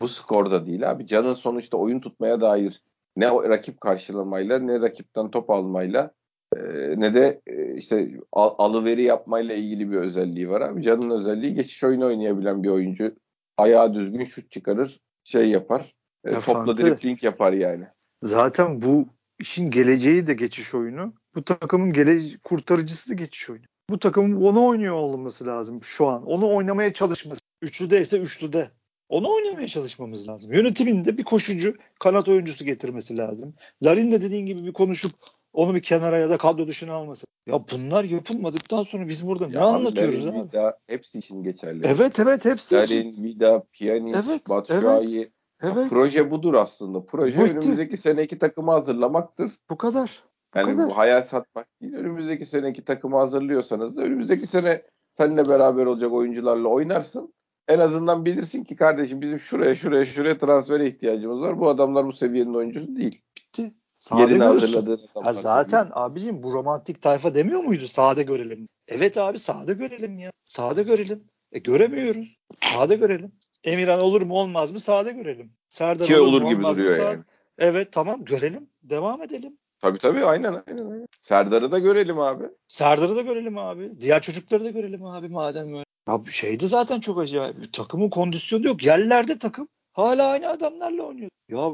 Bu 0.00 0.08
skorda 0.08 0.66
değil 0.66 0.90
abi. 0.90 1.06
Can'ın 1.06 1.34
sonuçta 1.34 1.76
oyun 1.76 2.00
tutmaya 2.00 2.40
dair 2.40 2.82
ne 3.16 3.26
rakip 3.26 3.80
karşılamayla 3.80 4.58
ne 4.58 4.80
rakipten 4.80 5.30
top 5.30 5.50
almayla 5.50 6.10
e, 6.56 6.60
ne 6.96 7.14
de 7.14 7.40
e, 7.46 7.74
işte 7.74 8.10
al, 8.32 8.54
alıveri 8.58 9.02
yapmayla 9.02 9.54
ilgili 9.54 9.90
bir 9.90 9.96
özelliği 9.96 10.50
var 10.50 10.60
abi. 10.60 10.82
Can'ın 10.82 11.10
özelliği 11.10 11.54
geçiş 11.54 11.84
oyunu 11.84 12.06
oynayabilen 12.06 12.62
bir 12.62 12.68
oyuncu. 12.68 13.14
Ayağı 13.56 13.94
düzgün 13.94 14.24
şut 14.24 14.50
çıkarır, 14.50 15.00
şey 15.24 15.50
yapar. 15.50 15.94
E, 16.24 16.32
topla 16.32 16.78
dripling 16.78 17.22
yapar 17.22 17.52
yani. 17.52 17.84
Zaten 18.22 18.82
bu 18.82 19.06
işin 19.38 19.70
geleceği 19.70 20.26
de 20.26 20.34
geçiş 20.34 20.74
oyunu. 20.74 21.12
Bu 21.38 21.44
takımın 21.44 21.92
gele 21.92 22.38
kurtarıcısı 22.44 23.10
da 23.10 23.14
geçiş 23.14 23.50
oyunu. 23.50 23.64
Bu 23.90 23.98
takımın 23.98 24.42
onu 24.42 24.66
oynuyor 24.66 24.94
olması 24.94 25.46
lazım 25.46 25.80
şu 25.82 26.06
an. 26.06 26.26
Onu 26.26 26.54
oynamaya 26.54 26.92
çalışması. 26.92 27.40
Üçlüde 27.62 28.00
ise 28.00 28.18
üçlüde. 28.18 28.70
Onu 29.08 29.34
oynamaya 29.34 29.68
çalışmamız 29.68 30.28
lazım. 30.28 30.52
Yönetiminde 30.52 31.18
bir 31.18 31.24
koşucu, 31.24 31.74
kanat 32.00 32.28
oyuncusu 32.28 32.64
getirmesi 32.64 33.18
lazım. 33.18 33.54
Larin 33.82 34.12
de 34.12 34.22
dediğin 34.22 34.46
gibi 34.46 34.64
bir 34.64 34.72
konuşup 34.72 35.12
onu 35.52 35.74
bir 35.74 35.82
kenara 35.82 36.18
ya 36.18 36.30
da 36.30 36.38
kadro 36.38 36.66
dışına 36.66 36.94
alması. 36.94 37.26
Ya 37.46 37.64
bunlar 37.72 38.04
yapılmadıktan 38.04 38.82
sonra 38.82 39.08
biz 39.08 39.26
burada 39.26 39.44
ya 39.44 39.50
ne 39.50 39.58
abi, 39.58 39.76
anlatıyoruz 39.76 40.26
Larin, 40.26 40.40
abi? 40.40 40.48
Vida, 40.48 40.78
hepsi 40.86 41.18
için 41.18 41.42
geçerli. 41.42 41.86
Evet 41.86 42.20
evet 42.20 42.44
hepsi 42.44 42.74
Larin, 42.74 43.10
için. 43.10 43.24
Vida, 43.24 43.62
Pjanic, 43.72 44.18
evet, 44.26 44.48
Batshuayi. 44.48 45.18
Evet. 45.18 45.32
Evet. 45.62 45.90
proje 45.90 46.30
budur 46.30 46.54
aslında. 46.54 47.06
Proje 47.06 47.38
Bitti. 47.38 47.50
önümüzdeki 47.50 47.96
seneki 47.96 48.38
takımı 48.38 48.70
hazırlamaktır. 48.70 49.52
Bu 49.70 49.76
kadar. 49.76 50.27
Yani 50.54 50.76
bu 50.76 50.96
hayal 50.96 51.22
satmak 51.22 51.66
değil. 51.82 51.94
Önümüzdeki 51.94 52.46
seneki 52.46 52.84
takımı 52.84 53.16
hazırlıyorsanız 53.16 53.96
da 53.96 54.02
önümüzdeki 54.02 54.46
sene 54.46 54.82
seninle 55.16 55.48
beraber 55.48 55.86
olacak 55.86 56.12
oyuncularla 56.12 56.68
oynarsın 56.68 57.34
en 57.68 57.78
azından 57.78 58.24
bilirsin 58.24 58.64
ki 58.64 58.76
kardeşim 58.76 59.20
bizim 59.20 59.40
şuraya 59.40 59.74
şuraya 59.74 60.06
şuraya 60.06 60.38
transfere 60.38 60.86
ihtiyacımız 60.86 61.40
var. 61.40 61.58
Bu 61.58 61.68
adamlar 61.68 62.06
bu 62.06 62.12
seviyenin 62.12 62.54
oyuncusu 62.54 62.96
değil. 62.96 63.22
Bitti. 63.36 63.74
Sade 63.98 64.32
görürsün. 64.32 64.98
Ha 65.14 65.32
zaten 65.32 65.84
değil. 65.84 65.92
abicim 65.94 66.42
bu 66.42 66.52
romantik 66.52 67.02
tayfa 67.02 67.34
demiyor 67.34 67.60
muydu? 67.60 67.88
Sade 67.88 68.22
görelim. 68.22 68.68
Evet 68.88 69.18
abi 69.18 69.38
sade 69.38 69.72
görelim 69.72 70.18
ya. 70.18 70.30
Sade 70.44 70.82
görelim. 70.82 71.24
E 71.52 71.58
göremiyoruz. 71.58 72.36
Sade 72.62 72.96
görelim. 72.96 73.32
Emirhan 73.64 74.00
olur 74.00 74.22
mu 74.22 74.34
olmaz 74.34 74.72
mı 74.72 74.80
sade 74.80 75.12
görelim. 75.12 75.52
Serdar 75.68 76.06
Ki 76.06 76.20
olur, 76.20 76.28
olur 76.28 76.42
mu, 76.42 76.50
gibi 76.50 76.62
duruyor 76.62 76.98
yani. 76.98 77.24
Evet 77.58 77.92
tamam 77.92 78.24
görelim. 78.24 78.70
Devam 78.82 79.22
edelim. 79.22 79.58
Tabii 79.80 79.98
tabii 79.98 80.24
aynen 80.24 80.62
aynen. 80.66 81.06
Serdar'ı 81.22 81.72
da 81.72 81.78
görelim 81.78 82.18
abi. 82.18 82.44
Serdar'ı 82.68 83.16
da 83.16 83.20
görelim 83.20 83.58
abi. 83.58 84.00
Diğer 84.00 84.22
çocukları 84.22 84.64
da 84.64 84.70
görelim 84.70 85.04
abi 85.04 85.28
madem 85.28 85.74
öyle. 85.74 85.84
Ya 86.08 86.20
şeydi 86.30 86.68
zaten 86.68 87.00
çok 87.00 87.18
acayip. 87.18 87.72
Takımın 87.72 88.10
kondisyonu 88.10 88.66
yok. 88.66 88.84
Yerlerde 88.84 89.38
takım. 89.38 89.68
Hala 89.92 90.26
aynı 90.26 90.48
adamlarla 90.48 91.02
oynuyor. 91.02 91.30
Ya 91.48 91.70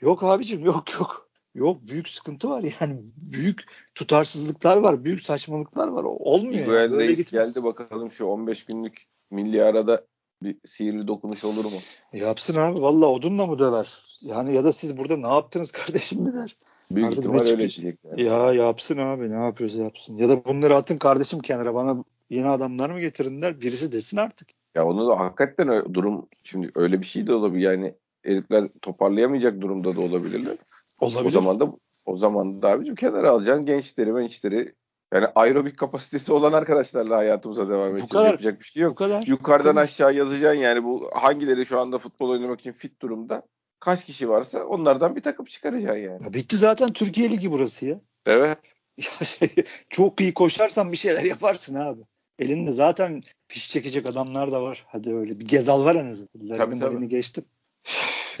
yok 0.00 0.22
abicim 0.22 0.64
yok 0.64 0.92
yok. 1.00 1.28
Yok 1.54 1.78
büyük 1.82 2.08
sıkıntı 2.08 2.50
var 2.50 2.64
yani. 2.80 3.00
Büyük 3.16 3.64
tutarsızlıklar 3.94 4.76
var. 4.76 5.04
Büyük 5.04 5.22
saçmalıklar 5.22 5.88
var. 5.88 6.04
Olmuyor. 6.04 6.66
Miguel 6.66 6.82
yani. 6.82 6.92
Böyle 6.92 7.12
gitmez. 7.12 7.54
geldi 7.54 7.64
bakalım 7.64 8.12
şu 8.12 8.26
15 8.26 8.64
günlük 8.64 9.04
milli 9.30 9.64
arada 9.64 10.04
bir 10.42 10.56
sihirli 10.66 11.08
dokunuş 11.08 11.44
olur 11.44 11.64
mu? 11.64 11.78
Yapsın 12.12 12.56
abi. 12.56 12.82
Valla 12.82 13.06
odunla 13.06 13.46
mı 13.46 13.58
döver? 13.58 14.02
Yani 14.22 14.54
ya 14.54 14.64
da 14.64 14.72
siz 14.72 14.98
burada 14.98 15.16
ne 15.16 15.28
yaptınız 15.28 15.72
kardeşim 15.72 16.22
mi 16.22 16.32
der. 16.34 16.56
Büyük 16.90 17.08
Artık 17.08 17.18
ihtimal 17.18 17.40
ne 17.40 17.50
öyle. 17.50 17.68
Yani. 18.04 18.22
Ya 18.22 18.52
yapsın 18.52 18.98
abi 18.98 19.30
ne 19.30 19.34
yapıyorsa 19.44 19.82
yapsın. 19.82 20.16
Ya 20.16 20.28
da 20.28 20.44
bunları 20.44 20.76
atın 20.76 20.96
kardeşim 20.98 21.38
kenara 21.38 21.74
bana 21.74 22.04
yeni 22.30 22.48
adamlar 22.48 22.90
mı 22.90 23.00
getirin 23.00 23.40
der. 23.40 23.60
Birisi 23.60 23.92
desin 23.92 24.16
artık. 24.16 24.48
Ya 24.74 24.86
onu 24.86 25.08
da 25.08 25.18
hakikaten 25.18 25.68
öyle, 25.68 25.94
durum 25.94 26.26
şimdi 26.42 26.70
öyle 26.74 27.00
bir 27.00 27.06
şey 27.06 27.26
de 27.26 27.34
olabilir. 27.34 27.62
Yani 27.70 27.94
herifler 28.22 28.68
toparlayamayacak 28.82 29.60
durumda 29.60 29.96
da 29.96 30.00
olabilirler. 30.00 30.56
Olabilir. 31.00 31.24
O 31.28 31.30
zaman 31.30 31.60
da 31.60 31.72
o 32.06 32.16
zaman 32.16 32.62
da 32.62 32.68
abicim 32.68 32.94
kenara 32.94 33.30
alacaksın 33.30 33.66
gençleri 33.66 34.12
gençleri 34.12 34.74
yani 35.14 35.26
aerobik 35.34 35.76
kapasitesi 35.76 36.32
olan 36.32 36.52
arkadaşlarla 36.52 37.16
hayatımıza 37.16 37.68
devam 37.68 37.88
edeceğiz. 37.90 38.08
kadar. 38.12 38.30
Yapacak 38.30 38.60
bir 38.60 38.64
şey 38.64 38.80
Bu 38.82 38.84
yok. 38.84 38.96
kadar. 38.98 39.22
Yukarıdan 39.26 39.76
Bu- 39.76 39.80
aşağı 39.80 40.14
yazacaksın 40.14 40.60
yani 40.60 40.84
bu 40.84 41.10
hangileri 41.14 41.66
şu 41.66 41.80
anda 41.80 41.98
futbol 41.98 42.30
oynamak 42.30 42.60
için 42.60 42.72
fit 42.72 43.02
durumda 43.02 43.42
kaç 43.80 44.04
kişi 44.04 44.28
varsa 44.28 44.64
onlardan 44.64 45.16
bir 45.16 45.22
takım 45.22 45.46
çıkaracaksın 45.46 46.04
yani. 46.04 46.24
Ya 46.24 46.32
bitti 46.32 46.56
zaten 46.56 46.92
Türkiye 46.92 47.30
Ligi 47.30 47.52
burası 47.52 47.86
ya. 47.86 48.00
Evet. 48.26 48.58
Ya 48.98 49.26
şey, 49.26 49.48
çok 49.90 50.20
iyi 50.20 50.34
koşarsan 50.34 50.92
bir 50.92 50.96
şeyler 50.96 51.22
yaparsın 51.22 51.74
abi. 51.74 52.00
Elinde 52.38 52.72
zaten 52.72 53.20
piş 53.48 53.70
çekecek 53.70 54.08
adamlar 54.08 54.52
da 54.52 54.62
var. 54.62 54.86
Hadi 54.88 55.14
öyle 55.14 55.40
bir 55.40 55.48
Gezal 55.48 55.84
var 55.84 55.94
en 55.94 56.06
azından. 56.06 56.56
Tabii, 56.56 56.78
tabii. 56.78 57.08
Geçtim. 57.08 57.44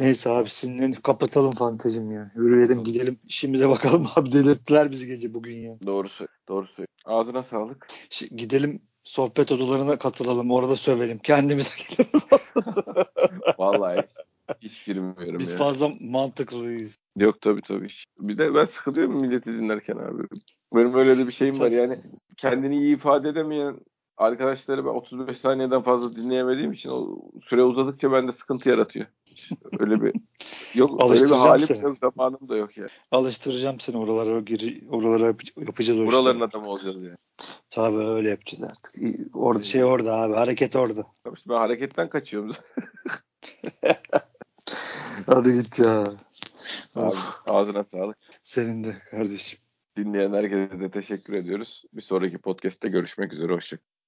Neyse 0.00 0.30
abi 0.30 0.50
sinirlenip 0.50 1.02
kapatalım 1.02 1.54
fantezim 1.54 2.10
ya. 2.10 2.32
Yürüyelim 2.36 2.84
gidelim 2.84 3.18
işimize 3.24 3.68
bakalım 3.68 4.06
abi 4.16 4.32
delirttiler 4.32 4.90
bizi 4.90 5.06
gece 5.06 5.34
bugün 5.34 5.56
ya. 5.56 5.78
Doğru 5.86 6.08
söylüyor. 6.08 6.38
Doğru 6.48 6.66
söylüyor. 6.66 6.88
Ağzına 7.04 7.42
sağlık. 7.42 7.88
Şi- 8.10 8.36
gidelim 8.36 8.82
sohbet 9.04 9.52
odalarına 9.52 9.98
katılalım 9.98 10.50
orada 10.50 10.76
sövelim. 10.76 11.18
Kendimize 11.18 11.70
gelelim. 11.88 12.20
Vallahi 13.58 14.06
hiç, 14.62 14.84
girmiyorum 14.84 15.38
Biz 15.38 15.52
ya. 15.52 15.58
fazla 15.58 15.90
mantıklıyız. 16.00 16.96
Yok 17.16 17.40
tabii 17.40 17.60
tabii. 17.62 17.88
Bir 18.18 18.38
de 18.38 18.54
ben 18.54 18.64
sıkılıyorum 18.64 19.20
milleti 19.20 19.52
dinlerken 19.52 19.96
abi. 19.96 20.22
Benim 20.74 20.94
öyle 20.94 21.18
de 21.18 21.26
bir 21.26 21.32
şeyim 21.32 21.60
var 21.60 21.70
yani 21.70 22.00
kendini 22.36 22.76
iyi 22.76 22.94
ifade 22.94 23.28
edemeyen 23.28 23.80
arkadaşları 24.16 24.84
ben 24.84 24.90
35 24.90 25.38
saniyeden 25.38 25.82
fazla 25.82 26.16
dinleyemediğim 26.16 26.72
için 26.72 26.90
o 26.90 27.18
süre 27.42 27.62
uzadıkça 27.62 28.12
bende 28.12 28.32
sıkıntı 28.32 28.68
yaratıyor. 28.68 29.06
Öyle 29.78 30.02
bir 30.02 30.12
yok 30.74 31.10
öyle 31.10 31.24
bir 31.24 31.30
halim 31.30 31.66
seni. 31.66 31.82
yok 31.82 31.98
zamanım 32.00 32.48
da 32.48 32.56
yok 32.56 32.76
ya. 32.76 32.86
Alıştıracağım 33.10 33.80
seni 33.80 33.96
oralara 33.96 34.40
gir, 34.40 34.82
oralara 34.90 35.26
yap- 35.26 35.58
yapacağız 35.58 36.00
Buraların 36.00 36.40
adamı 36.40 36.68
olacağız 36.70 37.02
yani. 37.02 37.16
Tabii 37.70 38.04
öyle 38.04 38.30
yapacağız 38.30 38.62
artık. 38.62 38.94
Orada 39.34 39.62
şey 39.62 39.84
orada 39.84 40.12
abi 40.16 40.34
hareket 40.34 40.76
orada. 40.76 41.06
Tabii 41.24 41.36
ben 41.48 41.54
hareketten 41.54 42.08
kaçıyorum. 42.08 42.54
Hadi 45.26 45.52
git 45.52 45.78
ya. 45.78 46.04
abi, 46.94 47.16
ağzına 47.46 47.84
sağlık. 47.84 48.16
senin 48.42 48.84
de 48.84 48.96
kardeşim. 49.10 49.58
Dinleyen 49.96 50.32
herkese 50.32 50.80
de 50.80 50.90
teşekkür 50.90 51.32
ediyoruz. 51.32 51.84
Bir 51.92 52.02
sonraki 52.02 52.38
podcast'te 52.38 52.88
görüşmek 52.88 53.32
üzere. 53.32 53.52
Hoşçakalın. 53.52 53.88